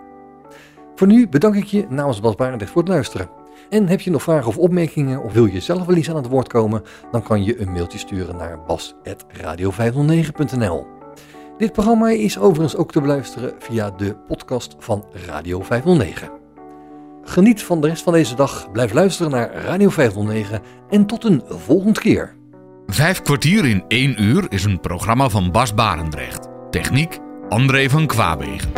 Voor 0.95 1.07
nu 1.07 1.27
bedank 1.27 1.55
ik 1.55 1.63
je 1.63 1.85
namens 1.89 2.19
Bas 2.19 2.35
Barendrecht 2.35 2.71
voor 2.71 2.81
het 2.81 2.91
luisteren. 2.91 3.29
En 3.69 3.87
heb 3.87 4.01
je 4.01 4.11
nog 4.11 4.23
vragen 4.23 4.47
of 4.47 4.57
opmerkingen 4.57 5.23
of 5.23 5.33
wil 5.33 5.45
je 5.45 5.59
zelf 5.59 5.85
wel 5.85 5.95
eens 5.95 6.09
aan 6.09 6.15
het 6.15 6.27
woord 6.27 6.47
komen, 6.47 6.83
dan 7.11 7.23
kan 7.23 7.43
je 7.43 7.61
een 7.61 7.71
mailtje 7.71 7.97
sturen 7.97 8.35
naar 8.35 8.59
bas.radio509.nl. 8.67 10.85
Dit 11.57 11.71
programma 11.71 12.09
is 12.09 12.39
overigens 12.39 12.75
ook 12.75 12.91
te 12.91 13.01
beluisteren 13.01 13.53
via 13.59 13.91
de 13.91 14.15
podcast 14.15 14.75
van 14.79 15.05
Radio 15.27 15.61
509. 15.61 16.29
Geniet 17.23 17.63
van 17.63 17.81
de 17.81 17.87
rest 17.87 18.03
van 18.03 18.13
deze 18.13 18.35
dag, 18.35 18.71
blijf 18.71 18.93
luisteren 18.93 19.31
naar 19.31 19.53
Radio 19.53 19.89
509 19.89 20.61
en 20.89 21.05
tot 21.05 21.23
een 21.23 21.43
volgende 21.47 21.99
keer. 21.99 22.35
Vijf 22.87 23.21
kwartier 23.21 23.65
in 23.65 23.83
één 23.87 24.23
uur 24.23 24.45
is 24.49 24.63
een 24.63 24.79
programma 24.79 25.29
van 25.29 25.51
Bas 25.51 25.73
Barendrecht. 25.73 26.47
Techniek 26.69 27.19
André 27.49 27.89
van 27.89 28.05
Kwaabegen. 28.05 28.71